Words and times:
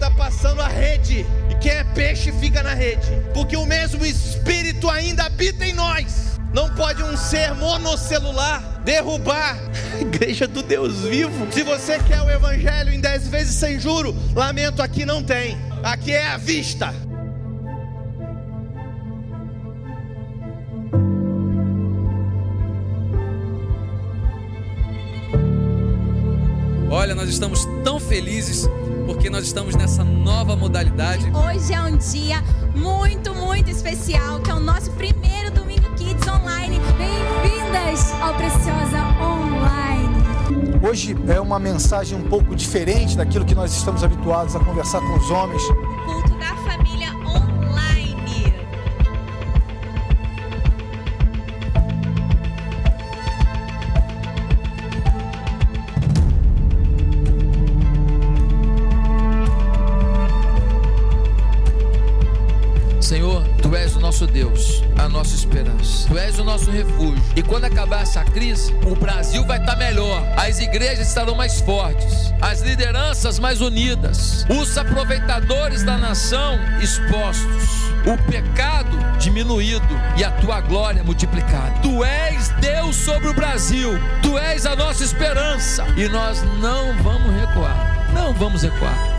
está 0.00 0.10
passando 0.10 0.62
a 0.62 0.68
rede. 0.68 1.26
E 1.50 1.54
quem 1.56 1.72
é 1.72 1.84
peixe 1.84 2.32
fica 2.32 2.62
na 2.62 2.72
rede. 2.72 3.06
Porque 3.34 3.54
o 3.56 3.66
mesmo 3.66 4.04
Espírito 4.04 4.88
ainda 4.88 5.24
habita 5.24 5.66
em 5.66 5.74
nós. 5.74 6.40
Não 6.54 6.74
pode 6.74 7.02
um 7.02 7.16
ser 7.16 7.54
monocelular 7.54 8.80
derrubar 8.82 9.56
a 9.94 10.00
igreja 10.00 10.48
do 10.48 10.62
Deus 10.62 11.00
vivo. 11.00 11.46
Se 11.52 11.62
você 11.62 11.98
quer 12.00 12.22
o 12.22 12.30
evangelho 12.30 12.92
em 12.92 13.00
dez 13.00 13.28
vezes 13.28 13.54
sem 13.54 13.78
juro, 13.78 14.16
lamento, 14.34 14.80
aqui 14.82 15.04
não 15.04 15.22
tem. 15.22 15.56
Aqui 15.82 16.12
é 16.12 16.26
a 16.26 16.38
vista. 16.38 16.94
Estamos 27.30 27.64
tão 27.84 28.00
felizes 28.00 28.68
porque 29.06 29.30
nós 29.30 29.44
estamos 29.44 29.74
nessa 29.74 30.04
nova 30.04 30.56
modalidade. 30.56 31.30
Hoje 31.30 31.72
é 31.72 31.80
um 31.80 31.96
dia 31.96 32.42
muito, 32.74 33.34
muito 33.34 33.70
especial, 33.70 34.40
que 34.40 34.50
é 34.50 34.54
o 34.54 34.60
nosso 34.60 34.90
primeiro 34.92 35.50
Domingo 35.50 35.88
Kids 35.94 36.26
Online. 36.28 36.80
Bem-vindas 36.98 38.12
ao 38.20 38.34
Preciosa 38.34 38.98
Online. 39.20 40.80
Hoje 40.82 41.16
é 41.28 41.40
uma 41.40 41.58
mensagem 41.58 42.18
um 42.18 42.22
pouco 42.22 42.54
diferente 42.54 43.16
daquilo 43.16 43.44
que 43.44 43.54
nós 43.54 43.72
estamos 43.72 44.02
habituados 44.02 44.56
a 44.56 44.60
conversar 44.60 45.00
com 45.00 45.16
os 45.16 45.30
homens. 45.30 45.62
Tu 66.10 66.18
és 66.18 66.40
o 66.40 66.44
nosso 66.44 66.72
refúgio. 66.72 67.22
E 67.36 67.42
quando 67.42 67.66
acabar 67.66 68.02
essa 68.02 68.24
crise, 68.24 68.74
o 68.84 68.96
Brasil 68.96 69.46
vai 69.46 69.60
estar 69.60 69.76
melhor. 69.76 70.20
As 70.36 70.58
igrejas 70.58 71.06
estarão 71.06 71.36
mais 71.36 71.60
fortes, 71.60 72.34
as 72.40 72.62
lideranças 72.62 73.38
mais 73.38 73.60
unidas, 73.60 74.44
os 74.50 74.76
aproveitadores 74.76 75.84
da 75.84 75.96
nação 75.96 76.58
expostos, 76.82 77.62
o 78.04 78.18
pecado 78.28 78.98
diminuído 79.20 79.86
e 80.16 80.24
a 80.24 80.32
tua 80.32 80.60
glória 80.60 81.04
multiplicada. 81.04 81.78
Tu 81.80 82.04
és 82.04 82.48
Deus 82.60 82.96
sobre 82.96 83.28
o 83.28 83.34
Brasil. 83.34 83.90
Tu 84.20 84.36
és 84.36 84.66
a 84.66 84.74
nossa 84.74 85.04
esperança 85.04 85.86
e 85.96 86.08
nós 86.08 86.42
não 86.60 86.92
vamos 87.04 87.32
recuar. 87.40 88.10
Não 88.12 88.34
vamos 88.34 88.64
recuar. 88.64 89.09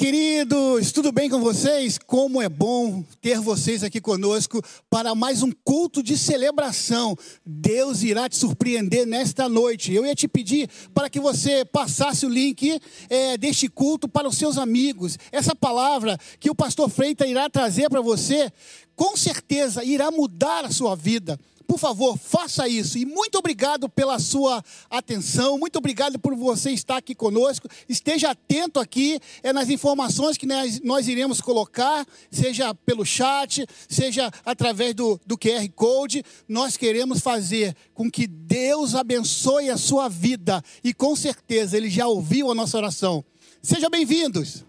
Queridos, 0.00 0.92
tudo 0.92 1.12
bem 1.12 1.28
com 1.28 1.40
vocês? 1.40 1.98
Como 1.98 2.40
é 2.40 2.48
bom 2.48 3.04
ter 3.20 3.38
vocês 3.38 3.84
aqui 3.84 4.00
conosco 4.00 4.62
para 4.88 5.14
mais 5.14 5.42
um 5.42 5.52
culto 5.62 6.02
de 6.02 6.16
celebração. 6.16 7.14
Deus 7.44 8.02
irá 8.02 8.26
te 8.26 8.34
surpreender 8.34 9.06
nesta 9.06 9.46
noite. 9.46 9.92
Eu 9.92 10.06
ia 10.06 10.14
te 10.14 10.26
pedir 10.26 10.70
para 10.94 11.10
que 11.10 11.20
você 11.20 11.66
passasse 11.66 12.24
o 12.24 12.30
link 12.30 12.80
é, 13.10 13.36
deste 13.36 13.68
culto 13.68 14.08
para 14.08 14.26
os 14.26 14.38
seus 14.38 14.56
amigos. 14.56 15.18
Essa 15.30 15.54
palavra 15.54 16.18
que 16.38 16.48
o 16.48 16.54
pastor 16.54 16.88
Freita 16.88 17.26
irá 17.26 17.50
trazer 17.50 17.90
para 17.90 18.00
você, 18.00 18.50
com 18.96 19.14
certeza 19.18 19.84
irá 19.84 20.10
mudar 20.10 20.64
a 20.64 20.70
sua 20.70 20.96
vida. 20.96 21.38
Por 21.70 21.78
favor, 21.78 22.18
faça 22.18 22.66
isso. 22.66 22.98
E 22.98 23.06
muito 23.06 23.38
obrigado 23.38 23.88
pela 23.88 24.18
sua 24.18 24.60
atenção. 24.90 25.56
Muito 25.56 25.76
obrigado 25.76 26.18
por 26.18 26.34
você 26.34 26.72
estar 26.72 26.96
aqui 26.96 27.14
conosco. 27.14 27.68
Esteja 27.88 28.32
atento 28.32 28.80
aqui 28.80 29.20
é, 29.40 29.52
nas 29.52 29.70
informações 29.70 30.36
que 30.36 30.48
nós, 30.48 31.06
iremos 31.06 31.40
colocar, 31.40 32.04
seja 32.28 32.74
pelo 32.74 33.06
chat, 33.06 33.64
seja 33.88 34.32
através 34.44 34.96
do, 34.96 35.20
do 35.24 35.38
QR 35.38 35.64
Code. 35.76 36.24
Nós 36.48 36.76
queremos 36.76 37.20
fazer 37.20 37.76
com 37.94 38.10
que 38.10 38.26
Deus 38.26 38.96
abençoe 38.96 39.70
a 39.70 39.76
sua 39.76 40.08
vida. 40.08 40.60
E 40.82 40.92
com 40.92 41.14
certeza 41.14 41.76
Ele 41.76 41.88
já 41.88 42.08
ouviu 42.08 42.50
a 42.50 42.54
nossa 42.54 42.78
oração. 42.78 43.24
Sejam 43.62 43.88
bem-vindos. 43.88 44.64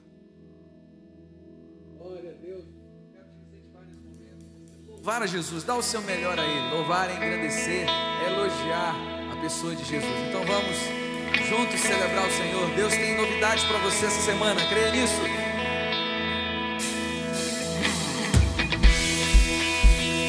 Louvar 5.03 5.23
a 5.23 5.25
Jesus, 5.25 5.63
dá 5.63 5.73
o 5.73 5.81
seu 5.81 5.99
melhor 6.03 6.39
a 6.39 6.43
Ele. 6.43 6.69
Louvar 6.69 7.09
engrandecer, 7.09 7.87
é 7.89 8.31
elogiar 8.31 8.95
a 9.31 9.35
pessoa 9.41 9.75
de 9.75 9.83
Jesus. 9.83 10.13
Então 10.29 10.45
vamos 10.45 10.77
juntos 11.49 11.79
celebrar 11.79 12.27
o 12.27 12.31
Senhor. 12.31 12.69
Deus 12.75 12.93
tem 12.93 13.17
novidades 13.17 13.63
para 13.63 13.79
você 13.79 14.05
essa 14.05 14.21
semana, 14.21 14.61
creia 14.67 14.91
nisso. 14.91 15.19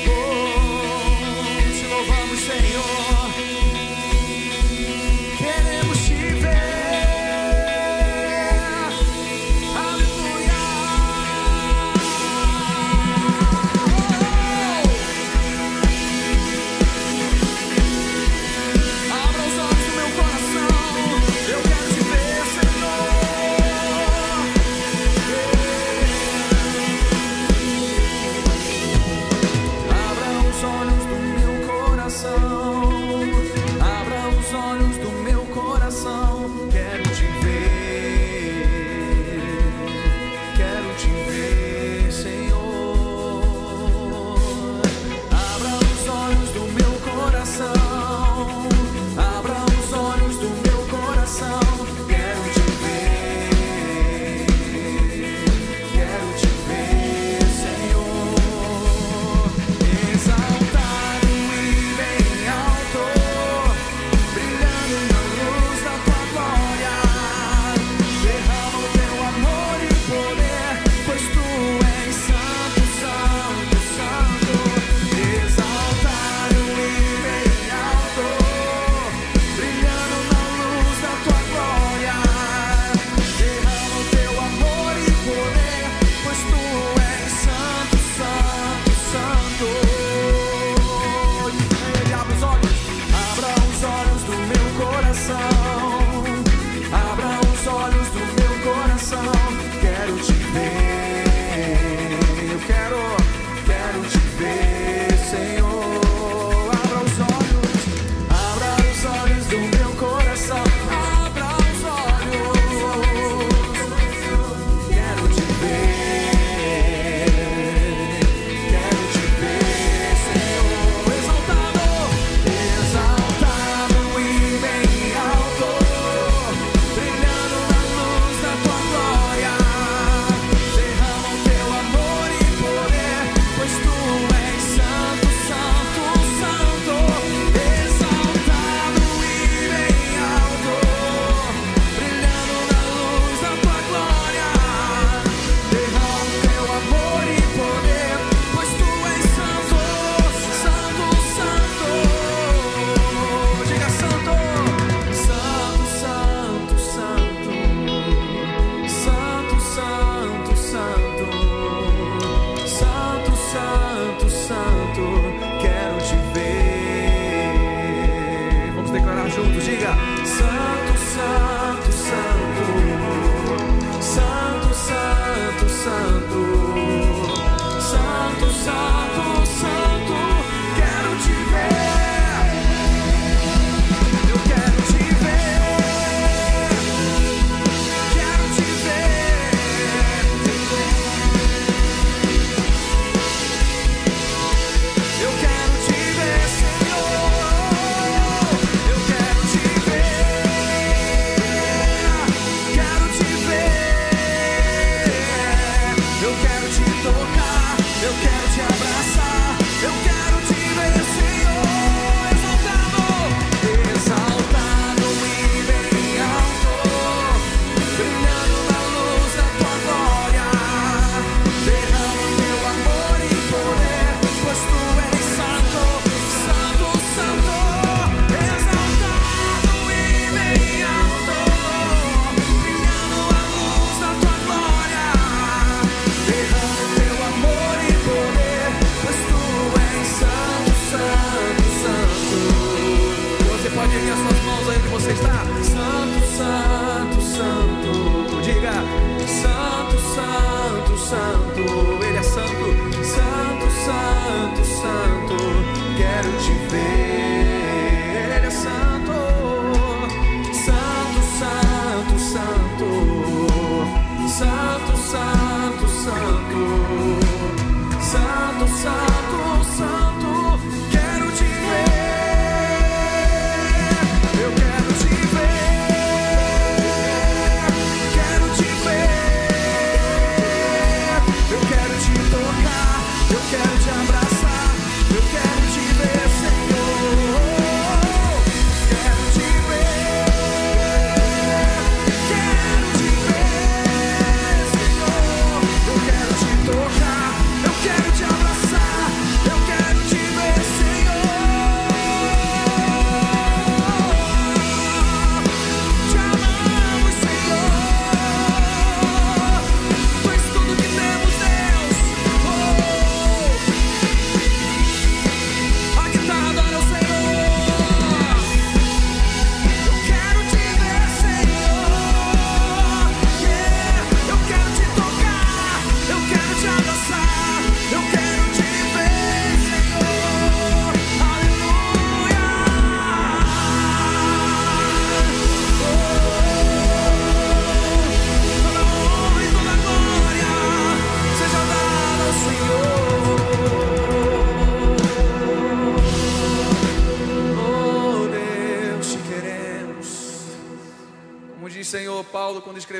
Oh, 0.08 0.60
te 1.70 1.86
louvamos, 1.88 2.40
Senhor. 2.40 3.21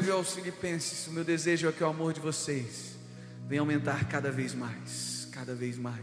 escreveu 0.02 0.16
aos 0.16 0.35
Filipenses: 0.35 1.06
O 1.06 1.12
meu 1.12 1.23
desejo 1.23 1.68
é 1.68 1.73
que 1.73 1.82
é 1.82 1.87
o 1.87 1.90
amor 1.90 2.12
de 2.12 2.21
vocês 2.21 2.92
venha 3.49 3.61
aumentar 3.61 4.09
cada 4.09 4.30
vez 4.30 4.54
mais, 4.54 5.28
cada 5.30 5.54
vez 5.54 5.76
mais. 5.78 6.00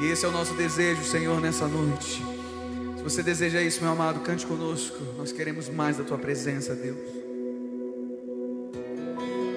E 0.00 0.06
esse 0.06 0.24
é 0.24 0.28
o 0.28 0.30
nosso 0.30 0.54
desejo, 0.54 1.02
Senhor, 1.04 1.40
nessa 1.40 1.66
noite. 1.66 2.22
Se 2.96 3.02
você 3.02 3.22
deseja 3.22 3.60
isso, 3.60 3.82
meu 3.82 3.92
amado, 3.92 4.20
cante 4.20 4.46
conosco. 4.46 4.96
Nós 5.18 5.32
queremos 5.32 5.68
mais 5.68 5.96
da 5.96 6.04
tua 6.04 6.16
presença, 6.16 6.74
Deus. 6.74 6.98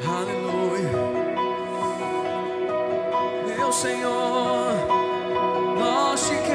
Aleluia. 0.05 0.91
Meu 3.57 3.71
Senhor, 3.71 4.73
nós 5.77 6.27
te 6.27 6.46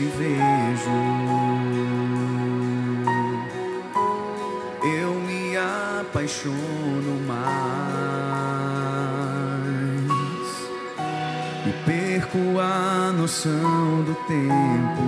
te 0.00 0.06
vejo, 0.16 0.96
eu 4.82 5.12
me 5.26 5.54
apaixono 5.58 7.20
mais 7.26 7.36
e 11.66 11.72
perco 11.84 12.58
a 12.58 13.12
noção 13.12 14.02
do 14.04 14.14
tempo. 14.26 15.02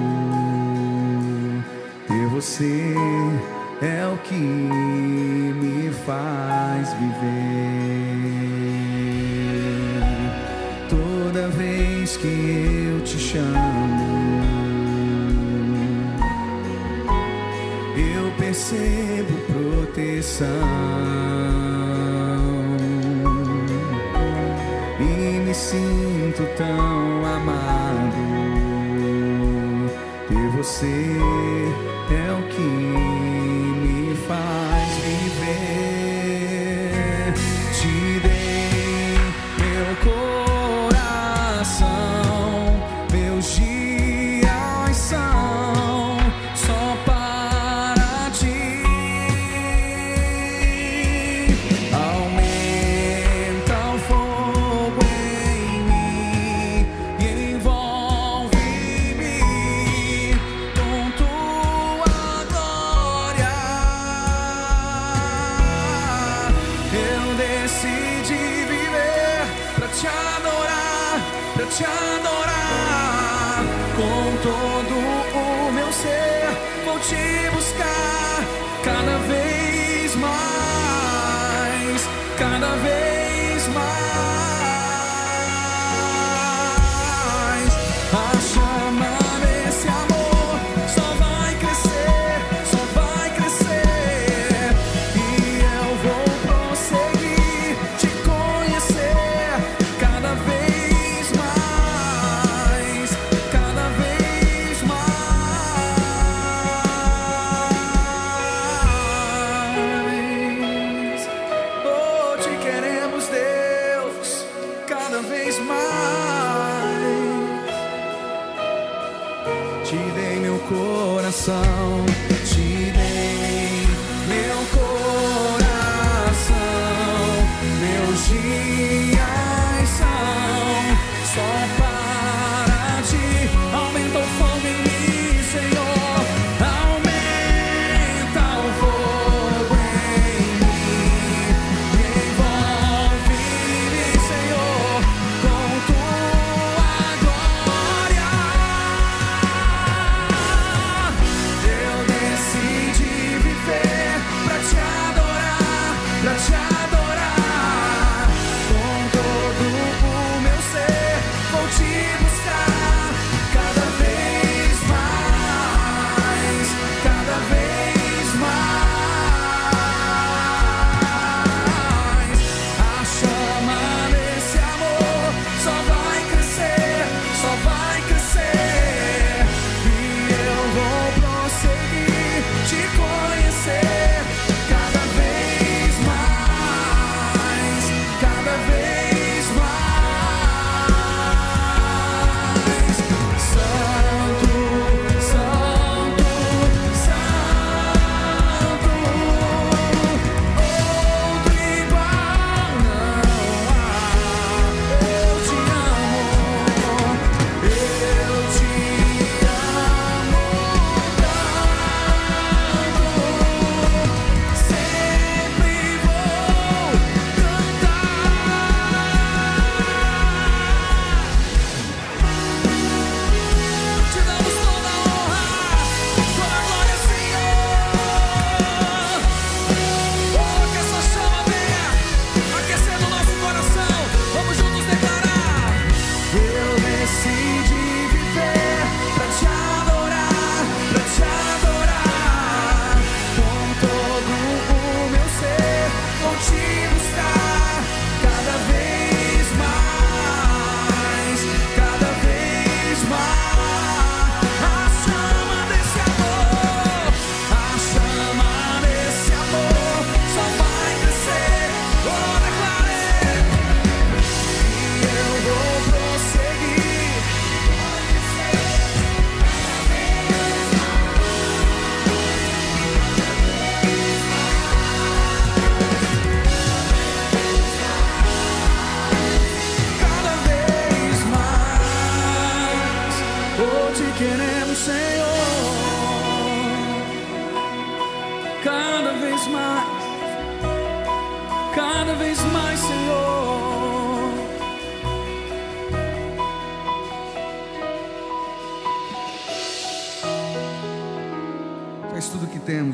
Ter 2.06 2.26
você 2.26 2.94
é 3.80 4.06
o 4.12 4.18
que 4.18 4.34
me 4.34 5.90
faz 6.04 6.92
viver. 6.92 7.32
Toda 10.90 11.48
vez 11.48 12.18
que 12.18 12.26
eu 12.26 13.00
te 13.02 13.18
chamo 13.18 13.71
recebo 18.52 19.32
proteção 19.50 20.46
e 25.00 25.38
me 25.38 25.54
sinto 25.54 26.42
tão 26.58 27.24
amado 27.24 28.12
de 30.28 30.56
você. 30.58 31.51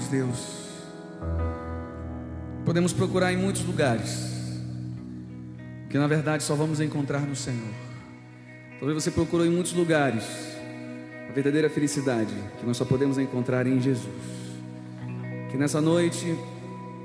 Deus. 0.08 0.68
Podemos 2.64 2.92
procurar 2.92 3.32
em 3.32 3.36
muitos 3.36 3.64
lugares, 3.64 4.28
que 5.88 5.96
na 5.96 6.06
verdade 6.06 6.42
só 6.42 6.54
vamos 6.54 6.80
encontrar 6.80 7.20
no 7.20 7.34
Senhor. 7.34 7.72
Talvez 8.78 9.02
você 9.02 9.10
procurou 9.10 9.46
em 9.46 9.50
muitos 9.50 9.72
lugares 9.72 10.24
a 11.28 11.32
verdadeira 11.32 11.68
felicidade 11.68 12.34
que 12.58 12.66
nós 12.66 12.76
só 12.76 12.84
podemos 12.84 13.18
encontrar 13.18 13.66
em 13.66 13.80
Jesus. 13.80 14.12
Que 15.50 15.56
nessa 15.56 15.80
noite 15.80 16.36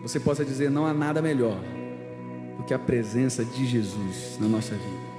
você 0.02 0.20
possa 0.20 0.44
dizer: 0.44 0.70
não 0.70 0.86
há 0.86 0.94
nada 0.94 1.22
melhor 1.22 1.60
do 2.58 2.64
que 2.64 2.74
a 2.74 2.80
presença 2.80 3.44
de 3.44 3.66
Jesus 3.66 4.38
na 4.40 4.48
nossa 4.48 4.76
vida. 4.76 5.13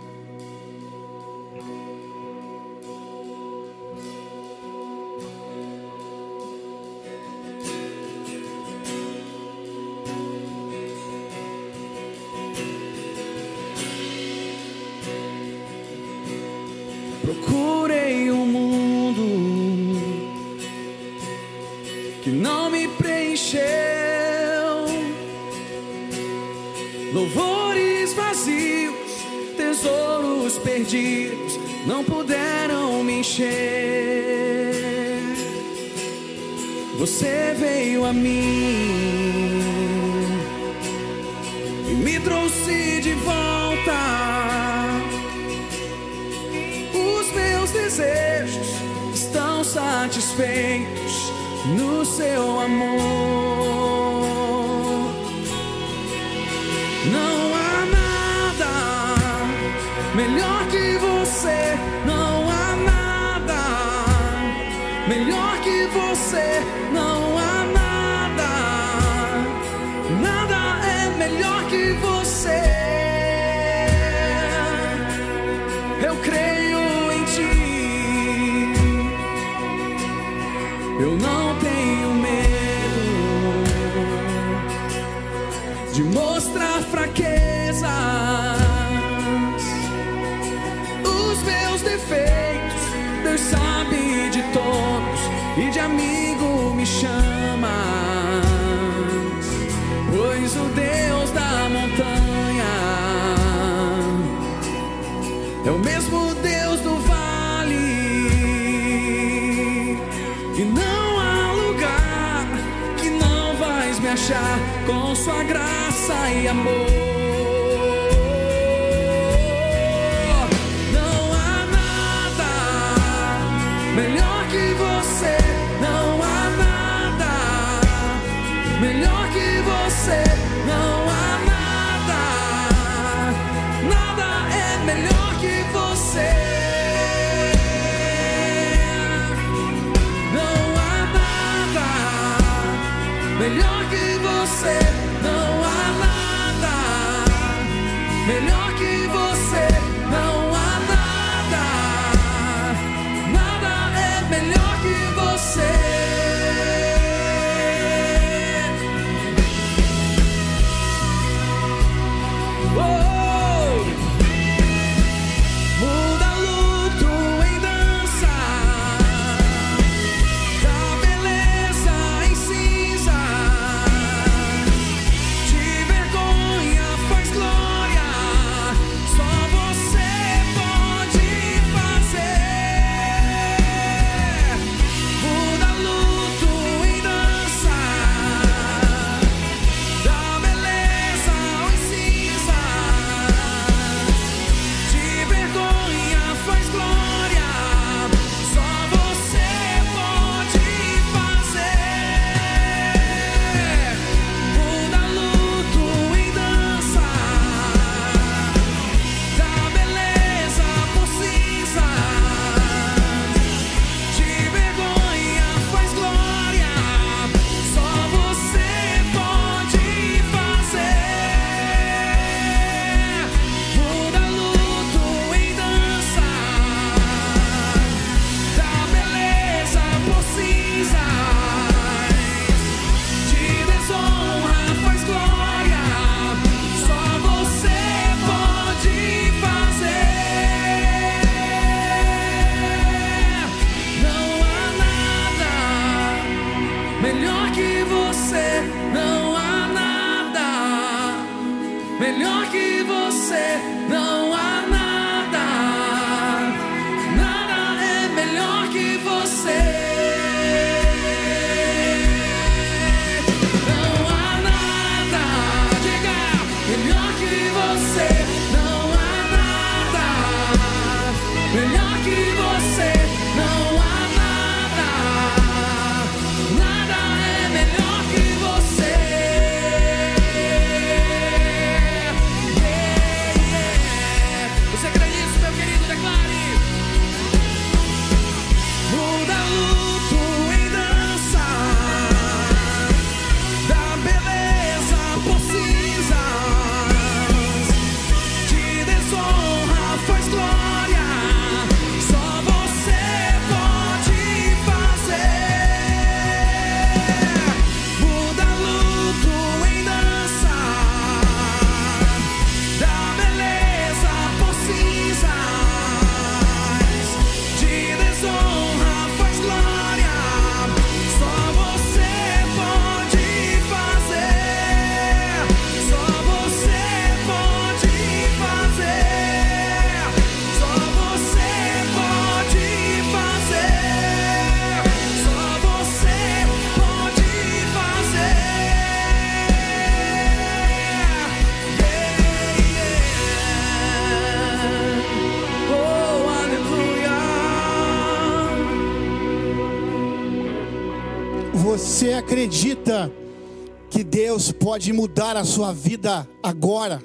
pode 354.75 354.93
mudar 354.93 355.37
a 355.37 355.45
sua 355.45 355.73
vida 355.73 356.29
agora. 356.43 357.01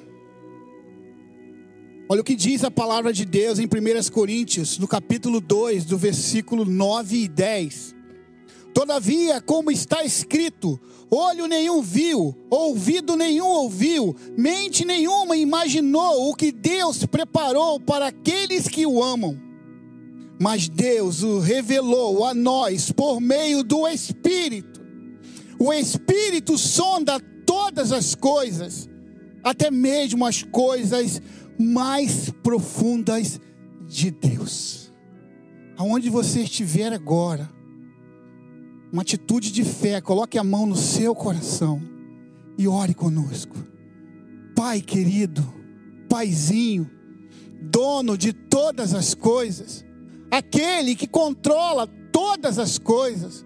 Olha 2.09 2.21
o 2.21 2.23
que 2.23 2.35
diz 2.35 2.63
a 2.63 2.71
palavra 2.71 3.13
de 3.13 3.25
Deus 3.25 3.59
em 3.59 3.65
1 3.65 4.11
Coríntios, 4.11 4.79
no 4.79 4.87
capítulo 4.87 5.39
2, 5.39 5.85
do 5.85 5.95
versículo 5.95 6.65
9 6.65 7.17
e 7.17 7.27
10. 7.27 7.95
Todavia, 8.73 9.39
como 9.39 9.69
está 9.69 10.03
escrito, 10.03 10.79
olho 11.11 11.45
nenhum 11.45 11.79
viu, 11.83 12.35
ouvido 12.49 13.15
nenhum 13.15 13.45
ouviu, 13.45 14.15
mente 14.35 14.83
nenhuma 14.83 15.37
imaginou 15.37 16.27
o 16.27 16.33
que 16.33 16.51
Deus 16.51 17.05
preparou 17.05 17.79
para 17.79 18.07
aqueles 18.07 18.67
que 18.67 18.83
o 18.87 19.03
amam. 19.03 19.39
Mas 20.41 20.67
Deus 20.67 21.21
o 21.21 21.37
revelou 21.37 22.25
a 22.25 22.33
nós 22.33 22.91
por 22.91 23.21
meio 23.21 23.61
do 23.61 23.87
Espírito. 23.87 24.81
O 25.59 25.71
Espírito 25.71 26.57
sonda 26.57 27.19
todas 27.49 27.91
as 27.91 28.13
coisas, 28.13 28.87
até 29.43 29.71
mesmo 29.71 30.23
as 30.23 30.43
coisas 30.43 31.19
mais 31.59 32.29
profundas 32.43 33.41
de 33.87 34.11
Deus. 34.11 34.93
Aonde 35.75 36.11
você 36.11 36.41
estiver 36.41 36.93
agora, 36.93 37.49
uma 38.93 39.01
atitude 39.01 39.51
de 39.51 39.63
fé, 39.63 39.99
coloque 39.99 40.37
a 40.37 40.43
mão 40.43 40.67
no 40.67 40.75
seu 40.75 41.15
coração 41.15 41.81
e 42.55 42.67
ore 42.67 42.93
conosco. 42.93 43.55
Pai 44.55 44.79
querido, 44.79 45.41
Paizinho, 46.07 46.87
dono 47.63 48.15
de 48.15 48.31
todas 48.31 48.93
as 48.93 49.15
coisas, 49.15 49.83
aquele 50.29 50.95
que 50.95 51.07
controla 51.07 51.87
todas 52.11 52.59
as 52.59 52.77
coisas, 52.77 53.43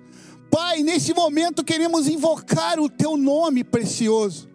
Pai, 0.54 0.84
nesse 0.84 1.16
momento 1.16 1.64
queremos 1.64 2.08
invocar 2.08 2.80
o 2.80 2.88
teu 2.88 3.18
nome 3.18 3.64
precioso, 3.64 4.48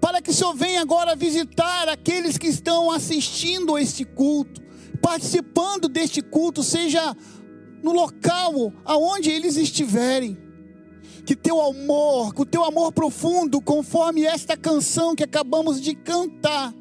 para 0.00 0.20
que 0.20 0.30
o 0.30 0.34
Senhor 0.34 0.52
venha 0.52 0.80
agora 0.80 1.14
visitar 1.14 1.88
aqueles 1.88 2.36
que 2.36 2.48
estão 2.48 2.90
assistindo 2.90 3.76
a 3.76 3.80
este 3.80 4.04
culto, 4.04 4.60
participando 5.00 5.88
deste 5.88 6.20
culto, 6.20 6.60
seja 6.64 7.16
no 7.84 7.92
local 7.92 8.72
aonde 8.84 9.30
eles 9.30 9.56
estiverem. 9.56 10.36
Que 11.24 11.36
teu 11.36 11.62
amor, 11.62 12.34
que 12.34 12.42
o 12.42 12.46
teu 12.46 12.64
amor 12.64 12.90
profundo, 12.90 13.60
conforme 13.60 14.24
esta 14.24 14.56
canção 14.56 15.14
que 15.14 15.22
acabamos 15.22 15.80
de 15.80 15.94
cantar, 15.94 16.74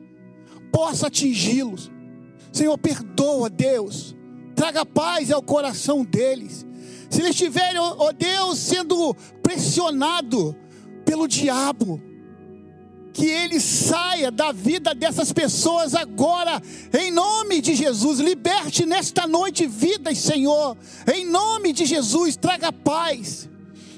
possa 0.71 1.05
atingi-los. 1.05 1.91
Senhor, 2.51 2.75
perdoa, 2.79 3.51
Deus. 3.51 4.15
Traga 4.55 4.83
paz 4.83 5.29
ao 5.29 5.43
coração 5.43 6.03
deles. 6.03 6.65
Se 7.13 7.19
eles 7.19 7.35
estiverem, 7.35 7.79
ó 7.79 8.11
Deus, 8.11 8.57
sendo 8.57 9.15
pressionado 9.43 10.55
pelo 11.05 11.27
diabo, 11.27 12.01
que 13.13 13.27
ele 13.27 13.59
saia 13.59 14.31
da 14.31 14.51
vida 14.51 14.95
dessas 14.95 15.31
pessoas 15.31 15.93
agora, 15.93 16.59
em 16.91 17.11
nome 17.11 17.61
de 17.61 17.75
Jesus. 17.75 18.19
Liberte 18.19 18.83
nesta 18.83 19.27
noite 19.27 19.67
vidas, 19.67 20.17
Senhor, 20.17 20.75
em 21.13 21.23
nome 21.23 21.71
de 21.71 21.85
Jesus. 21.85 22.35
Traga 22.35 22.73
paz, 22.73 23.47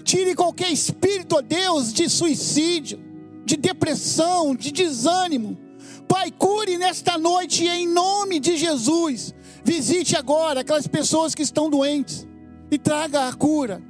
tire 0.04 0.36
qualquer 0.36 0.70
espírito, 0.70 1.38
ó 1.38 1.42
Deus, 1.42 1.94
de 1.94 2.10
suicídio, 2.10 3.00
de 3.46 3.56
depressão, 3.56 4.54
de 4.54 4.74
desânimo. 4.74 5.58
Pai, 6.06 6.32
cure 6.32 6.78
nesta 6.78 7.18
noite 7.18 7.66
em 7.66 7.88
nome 7.88 8.42
de 8.42 8.58
Jesus. 8.58 9.34
Visite 9.64 10.18
agora 10.18 10.60
aquelas 10.60 10.86
pessoas 10.86 11.34
que 11.34 11.44
estão 11.44 11.70
doentes 11.70 12.28
e 12.70 12.78
traga 12.78 13.28
a 13.28 13.34
cura. 13.34 13.82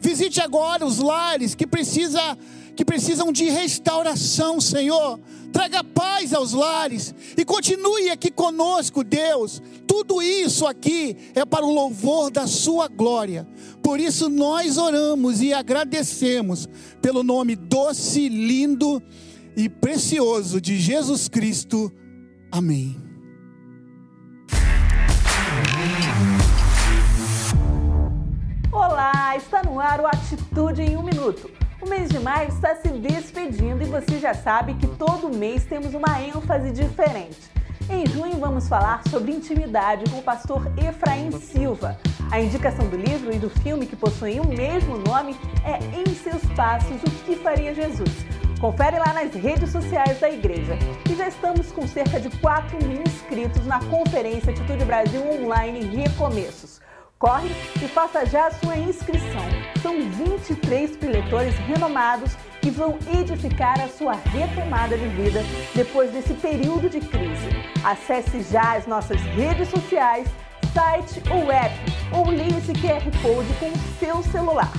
Visite 0.00 0.40
agora 0.40 0.84
os 0.84 0.98
lares 0.98 1.54
que 1.54 1.66
precisa 1.66 2.36
que 2.74 2.84
precisam 2.84 3.30
de 3.30 3.44
restauração, 3.44 4.60
Senhor. 4.60 5.20
Traga 5.52 5.84
paz 5.84 6.34
aos 6.34 6.52
lares 6.52 7.14
e 7.36 7.44
continue 7.44 8.10
aqui 8.10 8.30
conosco, 8.30 9.04
Deus. 9.04 9.62
Tudo 9.86 10.20
isso 10.20 10.66
aqui 10.66 11.16
é 11.34 11.44
para 11.44 11.64
o 11.64 11.72
louvor 11.72 12.30
da 12.30 12.46
Sua 12.46 12.88
glória. 12.88 13.46
Por 13.82 14.00
isso 14.00 14.28
nós 14.28 14.76
oramos 14.76 15.40
e 15.40 15.52
agradecemos 15.52 16.68
pelo 17.00 17.22
nome 17.22 17.54
doce, 17.54 18.28
lindo 18.28 19.00
e 19.56 19.68
precioso 19.68 20.60
de 20.60 20.78
Jesus 20.78 21.28
Cristo. 21.28 21.92
Amém. 22.50 23.03
Olá, 28.94 29.36
está 29.36 29.60
no 29.64 29.80
ar 29.80 30.00
o 30.00 30.06
Atitude 30.06 30.80
em 30.80 30.96
um 30.96 31.02
Minuto. 31.02 31.50
O 31.82 31.88
mês 31.88 32.08
de 32.10 32.20
maio 32.20 32.48
está 32.48 32.76
se 32.76 32.86
despedindo 32.86 33.82
e 33.82 33.86
você 33.86 34.20
já 34.20 34.32
sabe 34.32 34.74
que 34.74 34.86
todo 34.86 35.36
mês 35.36 35.64
temos 35.64 35.94
uma 35.94 36.22
ênfase 36.22 36.70
diferente. 36.70 37.50
Em 37.90 38.06
junho 38.06 38.38
vamos 38.38 38.68
falar 38.68 39.02
sobre 39.10 39.32
intimidade 39.32 40.08
com 40.08 40.20
o 40.20 40.22
pastor 40.22 40.70
Efraim 40.78 41.32
Silva. 41.32 41.98
A 42.30 42.40
indicação 42.40 42.86
do 42.86 42.96
livro 42.96 43.34
e 43.34 43.38
do 43.40 43.50
filme 43.50 43.84
que 43.84 43.96
possuem 43.96 44.38
o 44.38 44.46
mesmo 44.46 44.96
nome 44.96 45.36
é 45.64 45.78
Em 45.98 46.14
Seus 46.14 46.44
Passos, 46.54 47.02
o 47.02 47.10
que 47.24 47.34
faria 47.34 47.74
Jesus? 47.74 48.24
Confere 48.60 49.00
lá 49.00 49.12
nas 49.12 49.34
redes 49.34 49.72
sociais 49.72 50.20
da 50.20 50.30
igreja. 50.30 50.78
E 51.10 51.16
já 51.16 51.26
estamos 51.26 51.72
com 51.72 51.84
cerca 51.88 52.20
de 52.20 52.30
4 52.38 52.78
mil 52.86 53.02
inscritos 53.02 53.66
na 53.66 53.80
Conferência 53.86 54.52
Atitude 54.52 54.84
Brasil 54.84 55.20
Online 55.32 55.80
Recomeços. 55.80 56.83
Corre 57.18 57.48
e 57.82 57.88
faça 57.88 58.26
já 58.26 58.48
a 58.48 58.50
sua 58.50 58.76
inscrição. 58.76 59.46
São 59.80 60.10
23 60.10 60.96
preletores 60.96 61.54
renomados 61.58 62.34
que 62.60 62.70
vão 62.70 62.98
edificar 63.18 63.80
a 63.80 63.88
sua 63.88 64.14
retomada 64.14 64.98
de 64.98 65.06
vida 65.08 65.40
depois 65.74 66.10
desse 66.10 66.34
período 66.34 66.90
de 66.90 67.00
crise. 67.00 67.48
Acesse 67.84 68.42
já 68.42 68.76
as 68.76 68.86
nossas 68.86 69.20
redes 69.20 69.68
sociais, 69.68 70.28
site 70.72 71.22
ou 71.30 71.50
app, 71.52 71.74
ou 72.12 72.30
leia 72.30 72.58
esse 72.58 72.72
QR 72.72 73.04
Code 73.22 73.52
com 73.60 73.68
o 73.68 73.98
seu 73.98 74.22
celular. 74.32 74.72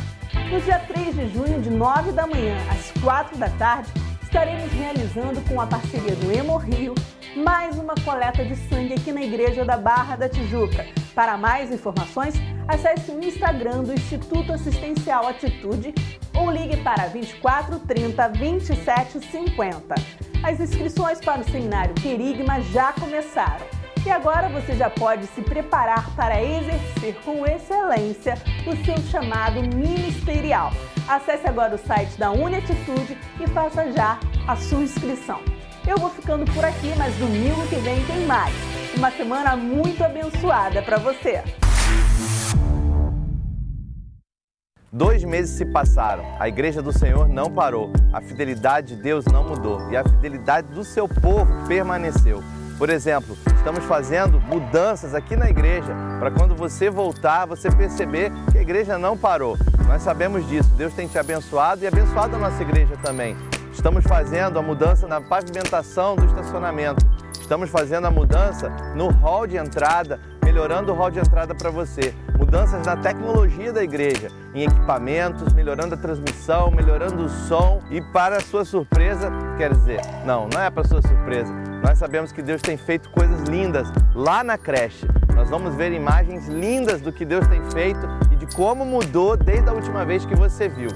No 0.52 0.60
dia 0.60 0.80
3 0.80 1.16
de 1.16 1.30
junho, 1.30 1.62
de 1.62 1.70
9 1.70 2.12
da 2.12 2.28
manhã 2.28 2.58
às 2.70 2.92
4 3.02 3.38
da 3.38 3.50
tarde, 3.52 3.90
estaremos 4.22 4.72
realizando 4.74 5.42
com 5.48 5.62
a 5.62 5.66
parceria 5.66 6.16
do 6.18 6.32
Hemorrio 6.32 6.94
mais 7.36 7.78
uma 7.78 7.96
coleta 7.96 8.46
de 8.46 8.56
sangue 8.56 8.94
aqui 8.94 9.12
na 9.12 9.22
Igreja 9.22 9.66
da 9.66 9.76
Barra 9.76 10.16
da 10.16 10.30
Tijuca. 10.30 10.86
Para 11.14 11.36
mais 11.38 11.70
informações, 11.70 12.36
acesse 12.68 13.12
o 13.12 13.24
Instagram 13.24 13.84
do 13.84 13.94
Instituto 13.94 14.54
Assistencial 14.54 15.28
Atitude 15.28 15.94
ou 16.34 16.50
ligue 16.50 16.78
para 16.78 17.08
24 17.08 17.80
30 17.80 18.30
27 18.30 19.20
50. 19.20 19.96
As 20.44 20.60
inscrições 20.62 21.20
para 21.20 21.42
o 21.42 21.44
seminário 21.44 21.94
Querigma 21.96 22.62
já 22.62 22.94
começaram. 22.94 23.66
E 24.06 24.12
agora 24.12 24.48
você 24.50 24.76
já 24.76 24.90
pode 24.90 25.26
se 25.28 25.42
preparar 25.42 26.16
para 26.16 26.42
exercer 26.42 27.16
com 27.26 27.46
excelência 27.46 28.36
o 28.66 28.86
seu 28.86 28.98
chamado 29.10 29.60
ministerial. 29.76 30.72
Acesse 31.08 31.48
agora 31.48 31.76
o 31.76 31.78
site 31.78 32.18
da 32.18 32.32
Uniatitude 32.32 33.18
e 33.42 33.48
faça 33.48 33.92
já 33.92 34.20
a 34.48 34.56
sua 34.56 34.84
inscrição. 34.84 35.42
Eu 35.88 35.98
vou 36.00 36.10
ficando 36.10 36.52
por 36.52 36.66
aqui, 36.66 36.92
mas 36.98 37.14
domingo 37.18 37.62
que 37.68 37.76
vem 37.76 38.04
tem 38.06 38.26
mais. 38.26 38.52
Uma 38.98 39.12
semana 39.12 39.56
muito 39.56 40.04
abençoada 40.04 40.82
para 40.82 40.98
você. 40.98 41.44
Dois 44.92 45.24
meses 45.24 45.56
se 45.56 45.66
passaram, 45.66 46.24
a 46.40 46.48
igreja 46.48 46.82
do 46.82 46.92
Senhor 46.92 47.28
não 47.28 47.52
parou, 47.52 47.92
a 48.12 48.20
fidelidade 48.20 48.96
de 48.96 49.04
Deus 49.04 49.26
não 49.26 49.44
mudou 49.44 49.92
e 49.92 49.98
a 49.98 50.04
fidelidade 50.04 50.70
do 50.74 50.84
seu 50.84 51.08
povo 51.08 51.68
permaneceu. 51.68 52.42
Por 52.80 52.90
exemplo, 52.90 53.38
estamos 53.56 53.84
fazendo 53.84 54.40
mudanças 54.40 55.14
aqui 55.14 55.36
na 55.36 55.50
igreja 55.50 55.94
para 56.18 56.32
quando 56.32 56.56
você 56.56 56.90
voltar, 56.90 57.46
você 57.46 57.70
perceber 57.70 58.32
que 58.52 58.58
a 58.58 58.62
igreja 58.62 58.98
não 58.98 59.16
parou. 59.16 59.56
Nós 59.88 60.02
sabemos 60.02 60.48
disso, 60.48 60.70
Deus 60.76 60.94
tem 60.94 61.08
te 61.08 61.20
abençoado 61.20 61.84
e 61.84 61.88
abençoado 61.88 62.36
a 62.38 62.40
nossa 62.40 62.62
igreja 62.64 62.98
também. 63.04 63.36
Estamos 63.76 64.06
fazendo 64.06 64.58
a 64.58 64.62
mudança 64.62 65.06
na 65.06 65.20
pavimentação 65.20 66.16
do 66.16 66.26
estacionamento. 66.26 67.06
Estamos 67.40 67.70
fazendo 67.70 68.06
a 68.06 68.10
mudança 68.10 68.70
no 68.96 69.10
hall 69.10 69.46
de 69.46 69.58
entrada, 69.58 70.20
melhorando 70.44 70.92
o 70.92 70.96
hall 70.96 71.12
de 71.12 71.20
entrada 71.20 71.54
para 71.54 71.70
você. 71.70 72.16
Mudanças 72.40 72.84
na 72.86 72.96
tecnologia 72.96 73.72
da 73.74 73.84
igreja, 73.84 74.30
em 74.56 74.64
equipamentos, 74.64 75.54
melhorando 75.54 75.94
a 75.94 75.98
transmissão, 75.98 76.72
melhorando 76.72 77.26
o 77.26 77.30
som. 77.30 77.80
E 77.92 78.02
para 78.02 78.40
sua 78.40 78.64
surpresa, 78.66 79.30
quer 79.58 79.74
dizer, 79.74 80.00
não, 80.26 80.48
não 80.48 80.62
é 80.62 80.70
para 80.72 80.88
sua 80.88 81.02
surpresa. 81.02 81.54
Nós 81.84 82.00
sabemos 82.00 82.32
que 82.32 82.42
Deus 82.42 82.62
tem 82.62 82.78
feito 82.78 83.10
coisas 83.10 83.42
lindas 83.42 83.88
lá 84.16 84.44
na 84.44 84.58
creche. 84.58 85.06
Nós 85.36 85.50
vamos 85.50 85.76
ver 85.76 85.92
imagens 85.92 86.48
lindas 86.48 87.02
do 87.02 87.12
que 87.12 87.26
Deus 87.26 87.46
tem 87.48 87.62
feito 87.72 88.08
e 88.32 88.38
de 88.38 88.48
como 88.56 88.86
mudou 88.86 89.36
desde 89.36 89.70
a 89.70 89.74
última 89.74 90.06
vez 90.06 90.26
que 90.26 90.34
você 90.34 90.70
viu. 90.70 90.90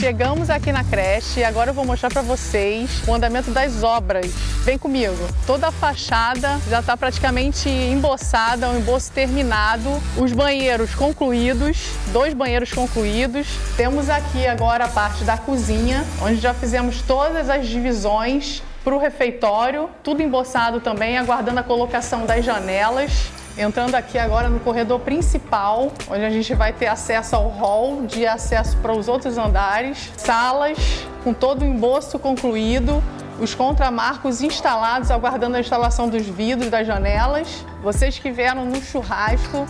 Chegamos 0.00 0.48
aqui 0.48 0.70
na 0.70 0.84
creche 0.84 1.40
e 1.40 1.44
agora 1.44 1.70
eu 1.70 1.74
vou 1.74 1.84
mostrar 1.84 2.08
para 2.08 2.22
vocês 2.22 3.02
o 3.08 3.12
andamento 3.12 3.50
das 3.50 3.82
obras. 3.82 4.26
Vem 4.64 4.78
comigo. 4.78 5.16
Toda 5.44 5.68
a 5.68 5.72
fachada 5.72 6.60
já 6.70 6.78
está 6.78 6.96
praticamente 6.96 7.68
emboçada, 7.68 8.68
um 8.68 8.78
emboço 8.78 9.10
terminado. 9.10 9.88
Os 10.16 10.32
banheiros 10.32 10.94
concluídos, 10.94 11.90
dois 12.12 12.32
banheiros 12.32 12.72
concluídos. 12.72 13.48
Temos 13.76 14.08
aqui 14.08 14.46
agora 14.46 14.84
a 14.84 14.88
parte 14.88 15.24
da 15.24 15.36
cozinha, 15.36 16.04
onde 16.22 16.36
já 16.36 16.54
fizemos 16.54 17.02
todas 17.02 17.50
as 17.50 17.66
divisões 17.66 18.62
para 18.84 18.94
o 18.94 18.98
refeitório, 18.98 19.90
tudo 20.04 20.22
emboçado 20.22 20.80
também, 20.80 21.18
aguardando 21.18 21.58
a 21.58 21.64
colocação 21.64 22.24
das 22.24 22.44
janelas. 22.44 23.10
Entrando 23.58 23.96
aqui 23.96 24.16
agora 24.16 24.48
no 24.48 24.60
corredor 24.60 25.00
principal, 25.00 25.90
onde 26.08 26.24
a 26.24 26.30
gente 26.30 26.54
vai 26.54 26.72
ter 26.72 26.86
acesso 26.86 27.34
ao 27.34 27.48
hall 27.48 28.06
de 28.06 28.24
acesso 28.24 28.76
para 28.76 28.92
os 28.92 29.08
outros 29.08 29.36
andares, 29.36 30.12
salas 30.16 30.78
com 31.24 31.34
todo 31.34 31.62
o 31.62 31.64
emboço 31.64 32.20
concluído, 32.20 33.02
os 33.40 33.56
contramarcos 33.56 34.42
instalados, 34.42 35.10
aguardando 35.10 35.56
a 35.56 35.60
instalação 35.60 36.08
dos 36.08 36.22
vidros 36.24 36.70
das 36.70 36.86
janelas. 36.86 37.66
Vocês 37.82 38.16
que 38.16 38.30
vieram 38.30 38.64
no 38.64 38.80
churrasco 38.80 39.66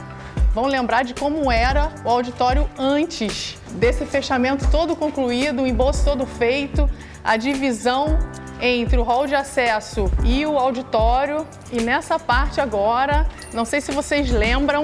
vão 0.52 0.66
lembrar 0.66 1.02
de 1.02 1.14
como 1.14 1.50
era 1.50 1.90
o 2.04 2.10
auditório 2.10 2.68
antes 2.78 3.56
desse 3.70 4.04
fechamento 4.04 4.70
todo 4.70 4.94
concluído, 4.94 5.62
o 5.62 5.66
embolso 5.66 6.04
todo 6.04 6.26
feito, 6.26 6.90
a 7.24 7.38
divisão 7.38 8.18
entre 8.60 8.98
o 8.98 9.02
hall 9.02 9.26
de 9.26 9.34
acesso 9.34 10.10
e 10.24 10.44
o 10.46 10.58
auditório. 10.58 11.46
E 11.72 11.80
nessa 11.80 12.18
parte 12.18 12.60
agora, 12.60 13.26
não 13.52 13.64
sei 13.64 13.80
se 13.80 13.92
vocês 13.92 14.30
lembram, 14.30 14.82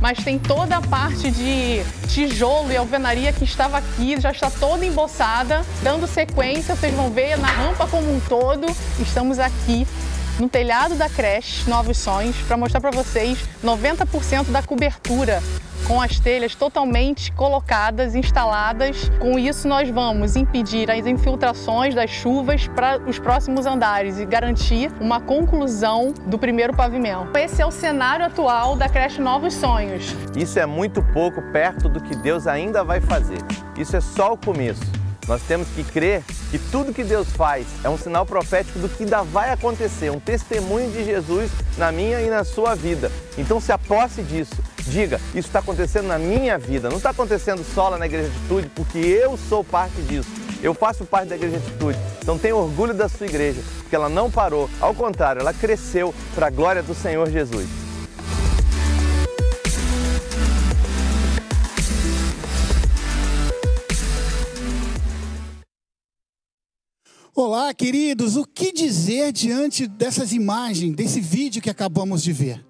mas 0.00 0.22
tem 0.22 0.38
toda 0.38 0.76
a 0.76 0.80
parte 0.80 1.30
de 1.30 1.82
tijolo 2.08 2.70
e 2.70 2.76
alvenaria 2.76 3.32
que 3.32 3.44
estava 3.44 3.78
aqui, 3.78 4.20
já 4.20 4.30
está 4.30 4.50
toda 4.50 4.84
emboçada. 4.84 5.64
Dando 5.82 6.06
sequência, 6.06 6.76
vocês 6.76 6.94
vão 6.94 7.10
ver 7.10 7.36
na 7.38 7.48
rampa 7.48 7.86
como 7.86 8.14
um 8.14 8.20
todo, 8.20 8.66
estamos 9.00 9.38
aqui 9.38 9.86
no 10.38 10.48
telhado 10.48 10.94
da 10.94 11.08
creche 11.08 11.68
Novos 11.68 11.98
Sonhos 11.98 12.36
para 12.42 12.56
mostrar 12.56 12.80
para 12.80 12.90
vocês 12.90 13.38
90% 13.64 14.50
da 14.50 14.62
cobertura 14.62 15.42
com 15.86 16.00
as 16.00 16.18
telhas 16.18 16.54
totalmente 16.54 17.30
colocadas, 17.32 18.14
instaladas. 18.14 19.08
Com 19.20 19.38
isso, 19.38 19.68
nós 19.68 19.88
vamos 19.88 20.34
impedir 20.34 20.90
as 20.90 21.06
infiltrações 21.06 21.94
das 21.94 22.10
chuvas 22.10 22.66
para 22.66 22.98
os 23.06 23.18
próximos 23.18 23.66
andares 23.66 24.18
e 24.18 24.26
garantir 24.26 24.90
uma 25.00 25.20
conclusão 25.20 26.12
do 26.26 26.38
primeiro 26.38 26.74
pavimento. 26.74 27.36
Esse 27.38 27.62
é 27.62 27.66
o 27.66 27.70
cenário 27.70 28.26
atual 28.26 28.74
da 28.74 28.88
creche 28.88 29.20
Novos 29.20 29.54
Sonhos. 29.54 30.14
Isso 30.36 30.58
é 30.58 30.66
muito 30.66 31.02
pouco 31.12 31.40
perto 31.52 31.88
do 31.88 32.00
que 32.00 32.16
Deus 32.16 32.46
ainda 32.46 32.82
vai 32.82 33.00
fazer. 33.00 33.38
Isso 33.76 33.96
é 33.96 34.00
só 34.00 34.32
o 34.32 34.36
começo. 34.36 35.05
Nós 35.28 35.42
temos 35.42 35.66
que 35.68 35.82
crer 35.82 36.22
que 36.50 36.58
tudo 36.58 36.92
que 36.92 37.02
Deus 37.02 37.28
faz 37.28 37.66
é 37.82 37.88
um 37.88 37.98
sinal 37.98 38.24
profético 38.24 38.78
do 38.78 38.88
que 38.88 39.02
ainda 39.02 39.22
vai 39.22 39.50
acontecer, 39.50 40.10
um 40.10 40.20
testemunho 40.20 40.90
de 40.90 41.04
Jesus 41.04 41.50
na 41.76 41.90
minha 41.90 42.20
e 42.20 42.30
na 42.30 42.44
sua 42.44 42.74
vida. 42.74 43.10
Então 43.36 43.60
se 43.60 43.72
aposse 43.72 44.22
disso. 44.22 44.54
Diga, 44.86 45.20
isso 45.34 45.48
está 45.48 45.58
acontecendo 45.58 46.06
na 46.06 46.18
minha 46.18 46.56
vida, 46.56 46.88
não 46.88 46.98
está 46.98 47.10
acontecendo 47.10 47.64
só 47.74 47.88
lá 47.88 47.98
na 47.98 48.06
Igreja 48.06 48.28
Atitude, 48.28 48.70
porque 48.74 48.98
eu 48.98 49.36
sou 49.36 49.64
parte 49.64 50.00
disso. 50.02 50.30
Eu 50.62 50.72
faço 50.74 51.04
parte 51.04 51.28
da 51.28 51.36
Igreja 51.36 51.56
Atitude. 51.56 51.98
Então 52.22 52.38
tenha 52.38 52.54
orgulho 52.54 52.94
da 52.94 53.08
sua 53.08 53.26
igreja, 53.26 53.60
porque 53.80 53.94
ela 53.94 54.08
não 54.08 54.30
parou. 54.30 54.70
Ao 54.80 54.94
contrário, 54.94 55.40
ela 55.40 55.52
cresceu 55.52 56.14
para 56.34 56.46
a 56.46 56.50
glória 56.50 56.82
do 56.82 56.94
Senhor 56.94 57.28
Jesus. 57.28 57.85
Olá, 67.38 67.74
queridos. 67.74 68.34
O 68.34 68.46
que 68.46 68.72
dizer 68.72 69.30
diante 69.30 69.86
dessas 69.86 70.32
imagens, 70.32 70.96
desse 70.96 71.20
vídeo 71.20 71.60
que 71.60 71.68
acabamos 71.68 72.22
de 72.22 72.32
ver? 72.32 72.64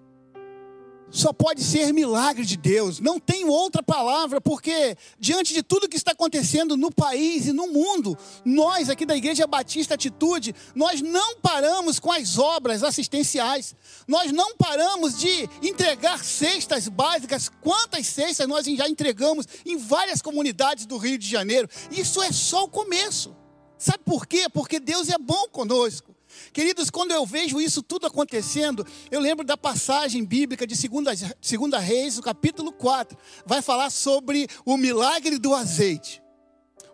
Só 1.08 1.32
pode 1.32 1.62
ser 1.62 1.92
milagre 1.92 2.44
de 2.44 2.56
Deus, 2.56 2.98
não 2.98 3.20
tem 3.20 3.44
outra 3.44 3.80
palavra, 3.80 4.40
porque 4.40 4.96
diante 5.20 5.54
de 5.54 5.62
tudo 5.62 5.88
que 5.88 5.96
está 5.96 6.10
acontecendo 6.10 6.76
no 6.76 6.90
país 6.90 7.46
e 7.46 7.52
no 7.52 7.68
mundo, 7.68 8.18
nós 8.44 8.90
aqui 8.90 9.06
da 9.06 9.16
Igreja 9.16 9.46
Batista 9.46 9.94
Atitude, 9.94 10.52
nós 10.74 11.00
não 11.00 11.36
paramos 11.36 12.00
com 12.00 12.10
as 12.10 12.36
obras 12.36 12.82
assistenciais, 12.82 13.72
nós 14.08 14.32
não 14.32 14.56
paramos 14.56 15.16
de 15.16 15.48
entregar 15.62 16.24
cestas 16.24 16.88
básicas. 16.88 17.48
Quantas 17.60 18.08
cestas 18.08 18.48
nós 18.48 18.66
já 18.66 18.88
entregamos 18.88 19.46
em 19.64 19.76
várias 19.76 20.20
comunidades 20.20 20.86
do 20.86 20.96
Rio 20.96 21.18
de 21.18 21.28
Janeiro? 21.28 21.68
Isso 21.92 22.20
é 22.20 22.32
só 22.32 22.64
o 22.64 22.68
começo. 22.68 23.45
Sabe 23.78 23.98
por 24.04 24.26
quê? 24.26 24.48
Porque 24.52 24.80
Deus 24.80 25.08
é 25.08 25.18
bom 25.18 25.48
conosco. 25.48 26.14
Queridos, 26.52 26.90
quando 26.90 27.12
eu 27.12 27.24
vejo 27.24 27.60
isso 27.60 27.82
tudo 27.82 28.06
acontecendo, 28.06 28.86
eu 29.10 29.20
lembro 29.20 29.44
da 29.44 29.56
passagem 29.56 30.24
bíblica 30.24 30.66
de 30.66 30.74
2 30.74 31.34
segunda 31.40 31.78
Reis, 31.78 32.16
no 32.16 32.22
capítulo 32.22 32.72
4. 32.72 33.16
Vai 33.44 33.62
falar 33.62 33.90
sobre 33.90 34.48
o 34.64 34.76
milagre 34.76 35.38
do 35.38 35.54
azeite. 35.54 36.22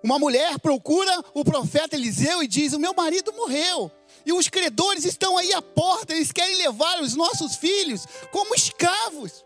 Uma 0.03 0.18
mulher 0.18 0.59
procura 0.59 1.25
o 1.33 1.45
profeta 1.45 1.95
Eliseu 1.95 2.42
e 2.42 2.49
diz: 2.49 2.73
O 2.73 2.79
meu 2.79 2.92
marido 2.95 3.33
morreu. 3.33 3.90
E 4.27 4.33
os 4.33 4.49
credores 4.49 5.05
estão 5.05 5.37
aí 5.37 5.53
à 5.53 5.62
porta, 5.62 6.12
eles 6.12 6.33
querem 6.33 6.57
levar 6.57 7.01
os 7.01 7.14
nossos 7.14 7.57
filhos 7.57 8.07
como 8.31 8.55
escravos. 8.55 9.45